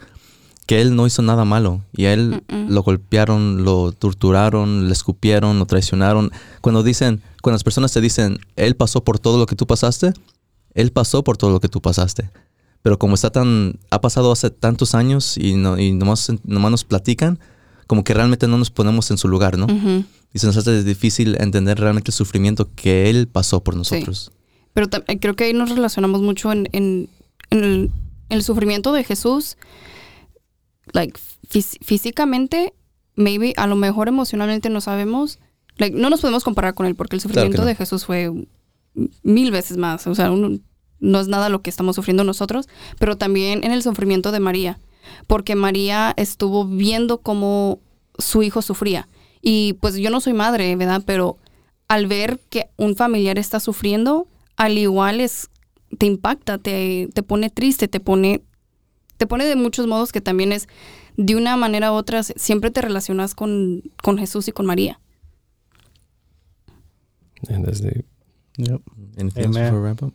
que 0.66 0.80
él 0.80 0.94
no 0.94 1.06
hizo 1.06 1.22
nada 1.22 1.44
malo 1.44 1.82
y 1.92 2.04
a 2.04 2.12
él 2.12 2.42
lo 2.48 2.82
golpearon, 2.82 3.64
lo 3.64 3.92
torturaron, 3.92 4.86
le 4.86 4.92
escupieron, 4.92 5.58
lo 5.58 5.66
traicionaron. 5.66 6.30
Cuando 6.60 6.82
dicen, 6.82 7.22
cuando 7.42 7.56
las 7.56 7.64
personas 7.64 7.92
te 7.92 8.00
dicen, 8.00 8.38
él 8.56 8.76
pasó 8.76 9.02
por 9.02 9.18
todo 9.18 9.38
lo 9.38 9.46
que 9.46 9.56
tú 9.56 9.66
pasaste, 9.66 10.12
él 10.74 10.92
pasó 10.92 11.24
por 11.24 11.36
todo 11.36 11.50
lo 11.50 11.60
que 11.60 11.68
tú 11.68 11.80
pasaste. 11.80 12.30
Pero 12.82 12.98
como 12.98 13.14
está 13.14 13.30
tan, 13.30 13.78
ha 13.90 14.00
pasado 14.00 14.32
hace 14.32 14.50
tantos 14.50 14.94
años 14.94 15.36
y, 15.36 15.54
no, 15.54 15.78
y 15.78 15.92
nomás, 15.92 16.32
nomás 16.44 16.70
nos 16.70 16.84
platican, 16.84 17.38
como 17.86 18.04
que 18.04 18.14
realmente 18.14 18.46
no 18.46 18.56
nos 18.56 18.70
ponemos 18.70 19.10
en 19.10 19.18
su 19.18 19.28
lugar, 19.28 19.58
¿no? 19.58 19.66
Ujú. 19.66 20.04
Y 20.32 20.38
se 20.38 20.46
nos 20.46 20.56
hace 20.56 20.84
difícil 20.84 21.36
entender 21.40 21.80
realmente 21.80 22.12
el 22.12 22.14
sufrimiento 22.14 22.68
que 22.76 23.10
él 23.10 23.26
pasó 23.26 23.64
por 23.64 23.74
nosotros. 23.74 24.30
Pero 24.74 24.88
eh, 25.08 25.18
creo 25.18 25.34
que 25.34 25.44
ahí 25.44 25.52
nos 25.52 25.70
relacionamos 25.70 26.20
mucho 26.22 26.52
en, 26.52 26.68
en- 26.72 27.08
en 27.50 27.64
el, 27.64 27.90
el 28.28 28.42
sufrimiento 28.42 28.92
de 28.92 29.04
Jesús. 29.04 29.56
Like, 30.92 31.18
fís- 31.48 31.78
físicamente, 31.82 32.72
maybe, 33.14 33.52
a 33.56 33.66
lo 33.66 33.76
mejor 33.76 34.08
emocionalmente 34.08 34.70
no 34.70 34.80
sabemos. 34.80 35.38
Like, 35.76 35.96
no 35.96 36.10
nos 36.10 36.20
podemos 36.20 36.44
comparar 36.44 36.74
con 36.74 36.86
él 36.86 36.94
porque 36.94 37.16
el 37.16 37.22
Claro 37.22 37.32
sufrimiento 37.34 37.62
no. 37.62 37.66
de 37.68 37.74
Jesús 37.74 38.04
fue 38.04 38.30
mil 39.22 39.50
veces 39.50 39.76
más. 39.76 40.06
O 40.06 40.14
sea, 40.14 40.28
no 40.30 41.20
es 41.20 41.28
nada 41.28 41.48
lo 41.48 41.62
que 41.62 41.70
estamos 41.70 41.96
sufriendo 41.96 42.24
nosotros, 42.24 42.68
pero 42.98 43.16
también 43.16 43.64
en 43.64 43.72
el 43.72 43.82
sufrimiento 43.82 44.32
de 44.32 44.40
María. 44.40 44.78
Porque 45.26 45.54
María 45.54 46.12
estuvo 46.16 46.64
viendo 46.66 47.18
cómo 47.18 47.80
su 48.18 48.42
hijo 48.42 48.62
sufría. 48.62 49.08
Y 49.40 49.74
pues 49.74 49.96
yo 49.96 50.10
no 50.10 50.20
soy 50.20 50.34
madre, 50.34 50.76
¿verdad? 50.76 51.02
Pero 51.06 51.38
al 51.88 52.06
ver 52.06 52.40
que 52.50 52.68
un 52.76 52.94
familiar 52.96 53.38
está 53.38 53.58
sufriendo, 53.60 54.28
al 54.60 54.76
igual 54.76 55.20
es, 55.20 55.48
te 55.98 56.04
impacta, 56.04 56.58
te, 56.58 57.08
te 57.14 57.22
pone 57.22 57.48
triste, 57.48 57.88
te 57.88 57.98
pone, 57.98 58.42
te 59.16 59.26
pone 59.26 59.46
de 59.46 59.56
muchos 59.56 59.86
modos 59.86 60.12
que 60.12 60.20
también 60.20 60.52
es, 60.52 60.68
de 61.16 61.34
una 61.34 61.56
manera 61.56 61.92
u 61.92 61.94
otra, 61.94 62.22
siempre 62.22 62.70
te 62.70 62.82
relacionas 62.82 63.34
con, 63.34 63.82
con 64.02 64.18
Jesús 64.18 64.48
y 64.48 64.52
con 64.52 64.66
María. 64.66 65.00
And 67.48 67.64
that's 67.64 67.80
the- 67.80 68.04
Yep. 68.58 68.82
Anything 69.18 69.44
else 69.44 69.58
Amen. 69.58 69.64
before 69.64 69.80
we 69.80 69.86
wrap 69.88 70.02
up? 70.02 70.12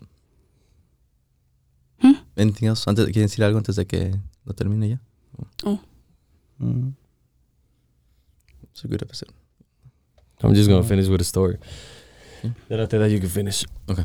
¿Mm? 2.02 2.14
Anything 2.38 2.68
else? 2.68 2.84
Antes, 2.88 3.06
¿Quieren 3.06 3.24
decir 3.24 3.44
algo 3.44 3.58
antes 3.58 3.76
de 3.76 3.88
que 3.88 4.14
lo 4.44 4.54
termine 4.54 4.90
ya? 4.90 5.02
Mm. 6.60 6.90
It's 8.70 8.86
a 8.86 8.88
good 8.88 9.02
episode. 9.02 9.32
I'm 10.44 10.54
just 10.54 10.70
gonna 10.70 10.84
finish 10.84 11.08
with 11.08 11.22
a 11.22 11.24
story. 11.24 11.58
Sí. 12.44 12.52
Then 12.70 12.80
after 12.82 13.00
that 13.00 13.10
you 13.10 13.20
can 13.20 13.30
finish. 13.30 13.66
Ok. 13.88 14.02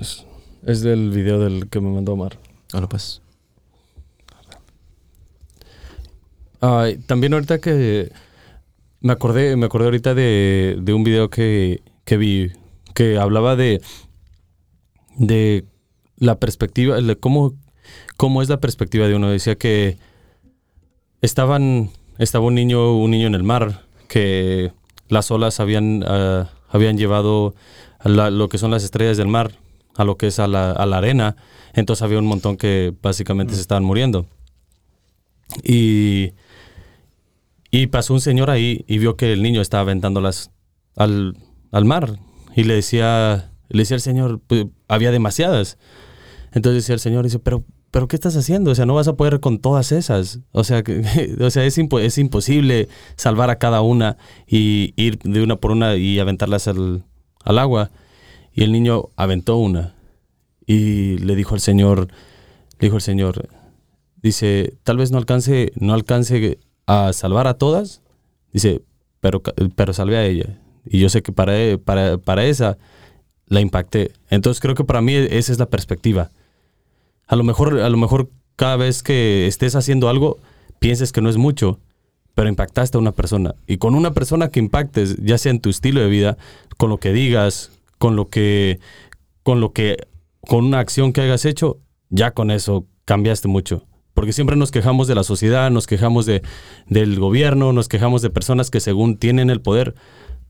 Es, 0.00 0.24
es 0.66 0.80
del 0.82 1.10
video 1.10 1.38
del 1.38 1.68
que 1.68 1.80
me 1.80 1.90
mandó 1.90 2.12
Omar. 2.12 2.38
Hola 2.72 2.88
pues. 2.88 3.20
Ah, 6.60 6.88
también 7.06 7.34
ahorita 7.34 7.58
que 7.60 8.10
me 9.00 9.12
acordé, 9.12 9.56
me 9.56 9.66
acordé 9.66 9.86
ahorita 9.86 10.14
de, 10.14 10.78
de 10.80 10.92
un 10.94 11.04
video 11.04 11.28
que, 11.28 11.82
que 12.04 12.16
vi 12.16 12.52
que 12.94 13.18
hablaba 13.18 13.56
de 13.56 13.80
de 15.16 15.64
la 16.16 16.40
perspectiva, 16.40 17.00
de 17.00 17.16
cómo, 17.16 17.54
cómo 18.16 18.42
es 18.42 18.48
la 18.48 18.58
perspectiva 18.60 19.06
de 19.06 19.14
uno. 19.14 19.30
Decía 19.30 19.54
que 19.56 19.98
estaban, 21.20 21.90
estaba 22.18 22.46
un 22.46 22.54
niño, 22.56 22.96
un 22.96 23.10
niño 23.12 23.26
en 23.28 23.34
el 23.34 23.44
mar, 23.44 23.84
que 24.08 24.72
las 25.08 25.30
olas 25.30 25.60
habían, 25.60 26.02
ah, 26.06 26.50
habían 26.68 26.96
llevado 26.98 27.54
la- 28.04 28.30
lo 28.30 28.48
que 28.48 28.58
son 28.58 28.70
las 28.72 28.82
estrellas 28.82 29.16
del 29.16 29.28
mar 29.28 29.52
a 29.96 30.04
lo 30.04 30.16
que 30.16 30.28
es 30.28 30.38
a 30.38 30.46
la, 30.48 30.72
a 30.72 30.86
la 30.86 30.98
arena. 30.98 31.36
Entonces 31.74 32.02
había 32.02 32.18
un 32.18 32.26
montón 32.26 32.56
que 32.56 32.94
básicamente 33.02 33.54
se 33.54 33.60
estaban 33.60 33.84
muriendo. 33.84 34.26
Y, 35.62 36.32
y 37.70 37.86
pasó 37.88 38.14
un 38.14 38.20
señor 38.20 38.50
ahí 38.50 38.84
y 38.88 38.98
vio 38.98 39.16
que 39.16 39.32
el 39.32 39.42
niño 39.42 39.60
estaba 39.60 39.82
aventándolas 39.82 40.50
al, 40.96 41.36
al 41.72 41.84
mar. 41.84 42.18
Y 42.56 42.64
le 42.64 42.74
decía, 42.74 43.52
le 43.68 43.78
decía 43.82 43.96
al 43.96 44.00
señor, 44.00 44.40
pues, 44.46 44.66
había 44.88 45.10
demasiadas. 45.10 45.78
Entonces 46.52 46.82
decía 46.84 46.94
el 46.94 47.00
señor, 47.00 47.24
dice, 47.24 47.40
pero, 47.40 47.64
pero 47.90 48.06
¿qué 48.08 48.14
estás 48.16 48.36
haciendo? 48.36 48.70
O 48.70 48.74
sea, 48.74 48.86
no 48.86 48.94
vas 48.94 49.08
a 49.08 49.16
poder 49.16 49.40
con 49.40 49.58
todas 49.58 49.90
esas. 49.92 50.40
O 50.52 50.62
sea, 50.64 50.82
que, 50.82 51.02
o 51.40 51.50
sea 51.50 51.64
es, 51.64 51.78
impo- 51.78 52.00
es 52.00 52.16
imposible 52.18 52.88
salvar 53.16 53.50
a 53.50 53.58
cada 53.58 53.80
una 53.82 54.16
y 54.46 54.92
ir 54.96 55.18
de 55.18 55.42
una 55.42 55.56
por 55.56 55.72
una 55.72 55.96
y 55.96 56.18
aventarlas 56.20 56.68
al, 56.68 57.04
al 57.44 57.58
agua. 57.58 57.90
Y 58.54 58.62
el 58.62 58.72
niño 58.72 59.08
aventó 59.16 59.56
una 59.56 59.94
y 60.66 61.18
le 61.18 61.34
dijo 61.34 61.54
al 61.54 61.60
señor, 61.60 62.08
le 62.78 62.86
dijo 62.86 62.96
el 62.96 63.02
señor, 63.02 63.48
dice, 64.22 64.74
tal 64.84 64.96
vez 64.96 65.10
no 65.10 65.18
alcance, 65.18 65.72
no 65.76 65.92
alcance 65.92 66.58
a 66.86 67.12
salvar 67.12 67.46
a 67.46 67.54
todas, 67.54 68.00
dice, 68.52 68.82
pero, 69.20 69.42
pero 69.42 69.92
salvé 69.92 70.16
a 70.16 70.24
ella. 70.24 70.58
Y 70.86 71.00
yo 71.00 71.08
sé 71.08 71.22
que 71.22 71.32
para, 71.32 71.58
e- 71.60 71.78
para, 71.78 72.18
para 72.18 72.44
esa 72.46 72.78
la 73.46 73.60
impacté. 73.60 74.12
Entonces 74.30 74.60
creo 74.60 74.74
que 74.74 74.84
para 74.84 75.00
mí 75.02 75.14
esa 75.14 75.52
es 75.52 75.58
la 75.58 75.66
perspectiva. 75.66 76.30
A 77.26 77.36
lo 77.36 77.42
mejor, 77.44 77.80
a 77.80 77.88
lo 77.88 77.96
mejor 77.96 78.30
cada 78.56 78.76
vez 78.76 79.02
que 79.02 79.46
estés 79.46 79.74
haciendo 79.74 80.08
algo, 80.08 80.38
pienses 80.78 81.10
que 81.10 81.20
no 81.20 81.28
es 81.30 81.36
mucho, 81.36 81.80
pero 82.34 82.48
impactaste 82.48 82.96
a 82.96 83.00
una 83.00 83.12
persona. 83.12 83.54
Y 83.66 83.78
con 83.78 83.94
una 83.94 84.12
persona 84.12 84.48
que 84.48 84.60
impactes, 84.60 85.16
ya 85.22 85.38
sea 85.38 85.50
en 85.50 85.60
tu 85.60 85.70
estilo 85.70 86.00
de 86.00 86.08
vida, 86.08 86.36
con 86.76 86.90
lo 86.90 86.98
que 86.98 87.12
digas, 87.12 87.70
con 87.98 88.16
lo 88.16 88.28
que, 88.28 88.80
con 89.42 89.60
lo 89.60 89.72
que, 89.72 89.96
con 90.46 90.64
una 90.64 90.78
acción 90.78 91.12
que 91.12 91.20
hayas 91.20 91.44
hecho, 91.44 91.78
ya 92.10 92.32
con 92.32 92.50
eso 92.50 92.86
cambiaste 93.04 93.48
mucho. 93.48 93.86
Porque 94.14 94.32
siempre 94.32 94.56
nos 94.56 94.70
quejamos 94.70 95.08
de 95.08 95.16
la 95.16 95.24
sociedad, 95.24 95.70
nos 95.70 95.86
quejamos 95.86 96.24
de, 96.26 96.42
del 96.88 97.18
gobierno, 97.18 97.72
nos 97.72 97.88
quejamos 97.88 98.22
de 98.22 98.30
personas 98.30 98.70
que 98.70 98.80
según 98.80 99.16
tienen 99.16 99.50
el 99.50 99.60
poder, 99.60 99.94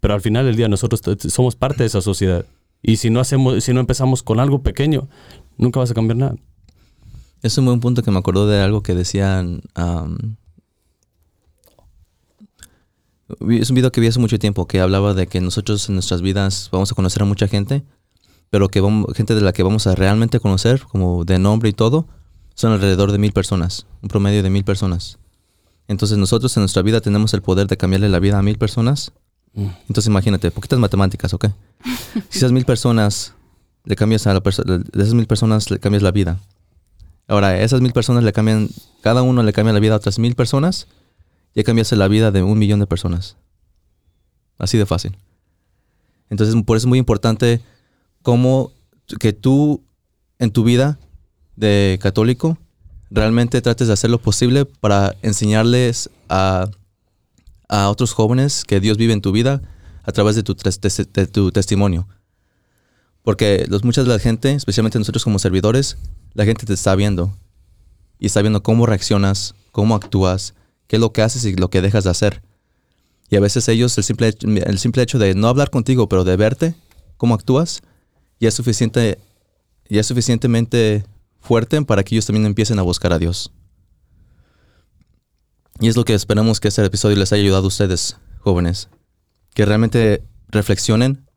pero 0.01 0.15
al 0.15 0.21
final 0.21 0.45
del 0.45 0.57
día 0.57 0.69
nosotros 0.69 1.01
somos 1.29 1.57
parte 1.57 1.83
de 1.83 1.87
esa 1.87 2.03
sociedad. 2.03 2.45
Y 2.83 2.97
si 2.97 3.09
no 3.09 3.21
hacemos, 3.21 3.65
si 3.65 3.73
no 3.73 3.81
empezamos 3.81 4.23
con 4.23 4.39
algo 4.39 4.63
pequeño, 4.63 5.09
nunca 5.57 5.81
vas 5.81 5.91
a 5.91 5.95
cambiar 5.95 6.19
nada. 6.19 6.37
Es 7.43 7.57
un 7.57 7.65
buen 7.65 7.81
punto 7.81 8.03
que 8.03 8.11
me 8.11 8.19
acordó 8.19 8.47
de 8.47 8.61
algo 8.61 8.83
que 8.83 8.95
decían. 8.95 9.63
Es 13.51 13.71
un 13.71 13.75
video 13.75 13.91
que 13.93 14.01
vi 14.01 14.07
hace 14.07 14.19
mucho 14.19 14.39
tiempo 14.39 14.67
que 14.67 14.81
hablaba 14.81 15.15
de 15.15 15.27
que 15.27 15.41
nosotros 15.41 15.89
en 15.89 15.95
nuestras 15.95 16.23
vidas 16.23 16.69
vamos 16.73 16.93
a 16.93 16.95
conocer 16.95 17.23
a 17.23 17.25
mucha 17.25 17.49
gente, 17.49 17.85
pero 18.51 18.69
que 18.69 18.81
vamos, 18.81 19.07
gente 19.15 19.35
de 19.35 19.41
la 19.41 19.53
que 19.53 19.63
vamos 19.63 19.87
a 19.87 19.95
realmente 19.95 20.41
conocer, 20.41 20.83
como 20.83 21.25
de 21.25 21.39
nombre 21.39 21.69
y 21.69 21.73
todo, 21.73 22.07
son 22.55 22.73
alrededor 22.73 23.13
de 23.13 23.19
mil 23.19 23.33
personas, 23.33 23.87
un 24.03 24.09
promedio 24.09 24.43
de 24.43 24.51
mil 24.51 24.65
personas. 24.65 25.19
Entonces 25.89 26.19
nosotros 26.19 26.57
en 26.57 26.63
nuestra 26.63 26.83
vida 26.83 27.01
tenemos 27.01 27.35
el 27.35 27.43
poder 27.43 27.67
de 27.67 27.77
cambiarle 27.77 28.09
la 28.09 28.19
vida 28.19 28.39
a 28.39 28.43
mil 28.43 28.59
personas. 28.59 29.13
Mm. 29.55 29.67
Entonces 29.89 30.07
imagínate, 30.07 30.51
poquitas 30.51 30.79
matemáticas, 30.79 31.35
¿ok? 31.35 31.47
Si 32.29 32.39
esas 32.39 32.53
mil 32.53 32.65
personas 32.65 33.35
le 33.85 33.97
cambias 33.97 34.27
a 34.27 34.35
la 34.35 34.41
persona, 34.41 34.79
de 34.79 35.03
esas 35.03 35.15
mil 35.15 35.27
personas 35.27 35.71
le 35.71 35.79
cambias 35.79 36.03
la 36.03 36.11
vida. 36.11 36.39
Ahora, 37.27 37.59
esas 37.61 37.81
mil 37.81 37.93
personas 37.93 38.23
le 38.23 38.33
cambian, 38.33 38.69
cada 39.01 39.23
uno 39.23 39.43
le 39.43 39.53
cambia 39.53 39.73
la 39.73 39.81
vida 39.81 39.95
a 39.95 39.97
otras 39.97 40.19
mil 40.19 40.35
personas, 40.35 40.87
ya 41.55 41.63
cambiaste 41.63 41.97
la 41.97 42.09
vida 42.09 42.31
de 42.31 42.43
un 42.43 42.59
millón 42.59 42.81
de 42.81 42.87
personas. 42.87 43.37
Así 44.59 44.79
de 44.79 44.87
fácil. 44.87 45.17
Entonces, 46.31 46.55
por 46.65 46.77
eso 46.77 46.87
es 46.87 46.89
muy 46.89 46.99
importante 46.99 47.61
cómo 48.23 48.73
que 49.21 49.33
tú 49.33 49.83
en 50.39 50.51
tu 50.51 50.65
vida 50.65 50.99
de 51.57 51.99
católico 52.03 52.59
realmente 53.11 53.61
trates 53.63 53.87
de 53.87 53.93
hacer 53.93 54.11
lo 54.11 54.19
posible 54.19 54.65
para 54.65 55.15
enseñarles 55.23 56.11
a, 56.29 56.69
a 57.69 57.89
otros 57.89 58.13
jóvenes 58.13 58.65
que 58.65 58.81
Dios 58.81 58.97
vive 58.97 59.13
en 59.13 59.21
tu 59.21 59.33
vida 59.33 59.63
a 60.03 60.13
través 60.13 60.37
de 60.37 60.43
tu, 60.43 60.55
tu 60.55 61.53
testimonio. 61.53 62.09
Porque 63.23 63.65
los, 63.69 63.85
muchas 63.85 64.05
de 64.05 64.13
la 64.13 64.19
gente, 64.19 64.53
especialmente 64.53 64.99
nosotros 64.99 65.25
como 65.25 65.39
servidores, 65.39 65.97
la 66.35 66.45
gente 66.45 66.67
te 66.67 66.75
está 66.75 66.95
viendo 66.95 67.35
y 68.19 68.27
está 68.27 68.43
viendo 68.43 68.63
cómo 68.63 68.87
reaccionas, 68.87 69.55
cómo 69.73 69.95
actúas, 69.95 70.55
qué 70.87 70.97
es 70.97 71.01
lo 71.01 71.13
que 71.13 71.23
haces 71.23 71.45
y 71.45 71.55
lo 71.55 71.71
que 71.71 71.83
dejas 71.83 72.05
de 72.05 72.11
hacer. 72.11 72.43
Y 73.31 73.37
a 73.37 73.41
veces 73.41 73.69
ellos, 73.69 73.97
el 73.99 74.05
simple, 74.05 74.35
el 74.41 74.79
simple 74.79 75.03
hecho 75.03 75.19
de 75.19 75.35
no 75.35 75.49
hablar 75.49 75.71
contigo, 75.71 76.09
pero 76.09 76.25
de 76.25 76.37
verte, 76.37 76.75
cómo 77.17 77.35
actúas, 77.35 77.83
ya 78.41 78.49
es 78.49 78.55
suficiente, 78.55 79.19
ya 79.89 80.01
es 80.01 80.07
suficientemente 80.07 81.05
fuerte 81.41 81.81
para 81.83 82.03
que 82.03 82.15
ellos 82.15 82.27
también 82.27 82.47
empiecen 82.47 82.79
a 82.79 82.83
buscar 82.83 83.13
a 83.13 83.19
Dios. 83.19 83.51
Y 85.81 85.89
es 85.89 85.97
lo 85.97 86.05
que 86.05 86.15
esperamos 86.15 86.61
que 86.61 86.69
este 86.69 86.85
episodio 86.85 87.17
les 87.17 87.33
haya 87.33 87.43
ayudado 87.43 87.65
a 87.65 87.69
ustedes, 87.69 88.17
jóvenes. 88.41 88.89
Que 89.55 89.67
realmente 89.67 90.23
reflexionen 90.49 91.29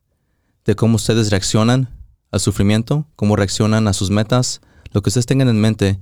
de 0.64 0.76
cómo 0.76 0.96
ustedes 0.96 1.30
reaccionan 1.30 1.88
al 2.30 2.40
sufrimiento, 2.40 3.06
cómo 3.16 3.36
reaccionan 3.36 3.88
a 3.88 3.92
sus 3.92 4.10
metas. 4.10 4.60
Lo 4.92 5.02
que 5.02 5.10
ustedes 5.10 5.26
tengan 5.26 5.48
en 5.48 5.60
mente, 5.60 5.98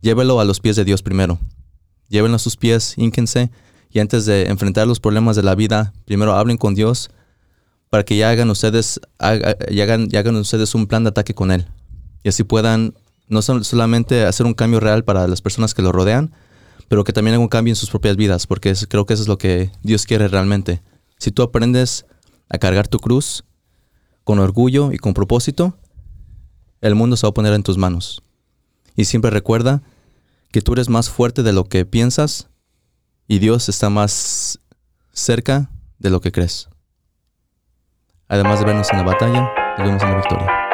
llévelo 0.00 0.40
a 0.40 0.44
los 0.44 0.60
pies 0.60 0.76
de 0.76 0.84
Dios 0.84 1.02
primero. 1.02 1.40
Llévenlo 2.10 2.36
a 2.36 2.40
sus 2.40 2.56
pies, 2.56 2.94
ínquense 2.98 3.50
y 3.90 4.00
antes 4.00 4.26
de 4.26 4.48
enfrentar 4.48 4.86
los 4.86 5.00
problemas 5.00 5.36
de 5.36 5.42
la 5.42 5.54
vida, 5.54 5.92
primero 6.04 6.34
hablen 6.34 6.58
con 6.58 6.74
Dios 6.74 7.10
para 7.88 8.04
que 8.04 8.16
ya 8.16 8.30
hagan 8.30 8.50
ustedes, 8.50 9.00
hagan, 9.18 10.08
ya 10.08 10.20
hagan 10.20 10.36
ustedes 10.36 10.74
un 10.74 10.86
plan 10.86 11.02
de 11.02 11.08
ataque 11.10 11.34
con 11.34 11.50
Él. 11.50 11.66
Y 12.22 12.28
así 12.28 12.44
puedan 12.44 12.94
no 13.26 13.42
solamente 13.42 14.24
hacer 14.24 14.46
un 14.46 14.54
cambio 14.54 14.80
real 14.80 15.04
para 15.04 15.26
las 15.26 15.40
personas 15.40 15.74
que 15.74 15.82
lo 15.82 15.90
rodean, 15.90 16.32
pero 16.88 17.02
que 17.04 17.12
también 17.12 17.34
hagan 17.34 17.42
un 17.42 17.48
cambio 17.48 17.72
en 17.72 17.76
sus 17.76 17.90
propias 17.90 18.16
vidas, 18.16 18.46
porque 18.46 18.74
creo 18.88 19.06
que 19.06 19.14
eso 19.14 19.22
es 19.22 19.28
lo 19.28 19.38
que 19.38 19.72
Dios 19.82 20.06
quiere 20.06 20.28
realmente. 20.28 20.82
Si 21.18 21.30
tú 21.32 21.42
aprendes 21.42 22.06
a 22.48 22.58
cargar 22.58 22.86
tu 22.86 22.98
cruz 22.98 23.44
con 24.24 24.38
orgullo 24.38 24.92
y 24.92 24.98
con 24.98 25.14
propósito, 25.14 25.76
el 26.80 26.94
mundo 26.94 27.16
se 27.16 27.26
va 27.26 27.30
a 27.30 27.34
poner 27.34 27.52
en 27.54 27.62
tus 27.62 27.76
manos. 27.76 28.22
Y 28.96 29.04
siempre 29.04 29.30
recuerda 29.30 29.82
que 30.50 30.62
tú 30.62 30.72
eres 30.72 30.88
más 30.88 31.10
fuerte 31.10 31.42
de 31.42 31.52
lo 31.52 31.64
que 31.64 31.84
piensas 31.84 32.48
y 33.26 33.38
Dios 33.38 33.68
está 33.68 33.90
más 33.90 34.60
cerca 35.12 35.70
de 35.98 36.10
lo 36.10 36.20
que 36.20 36.32
crees. 36.32 36.68
Además 38.28 38.60
de 38.60 38.66
vernos 38.66 38.88
en 38.92 38.98
la 38.98 39.04
batalla, 39.04 39.52
nos 39.78 39.86
vemos 39.86 40.02
en 40.02 40.10
la 40.10 40.16
victoria. 40.16 40.69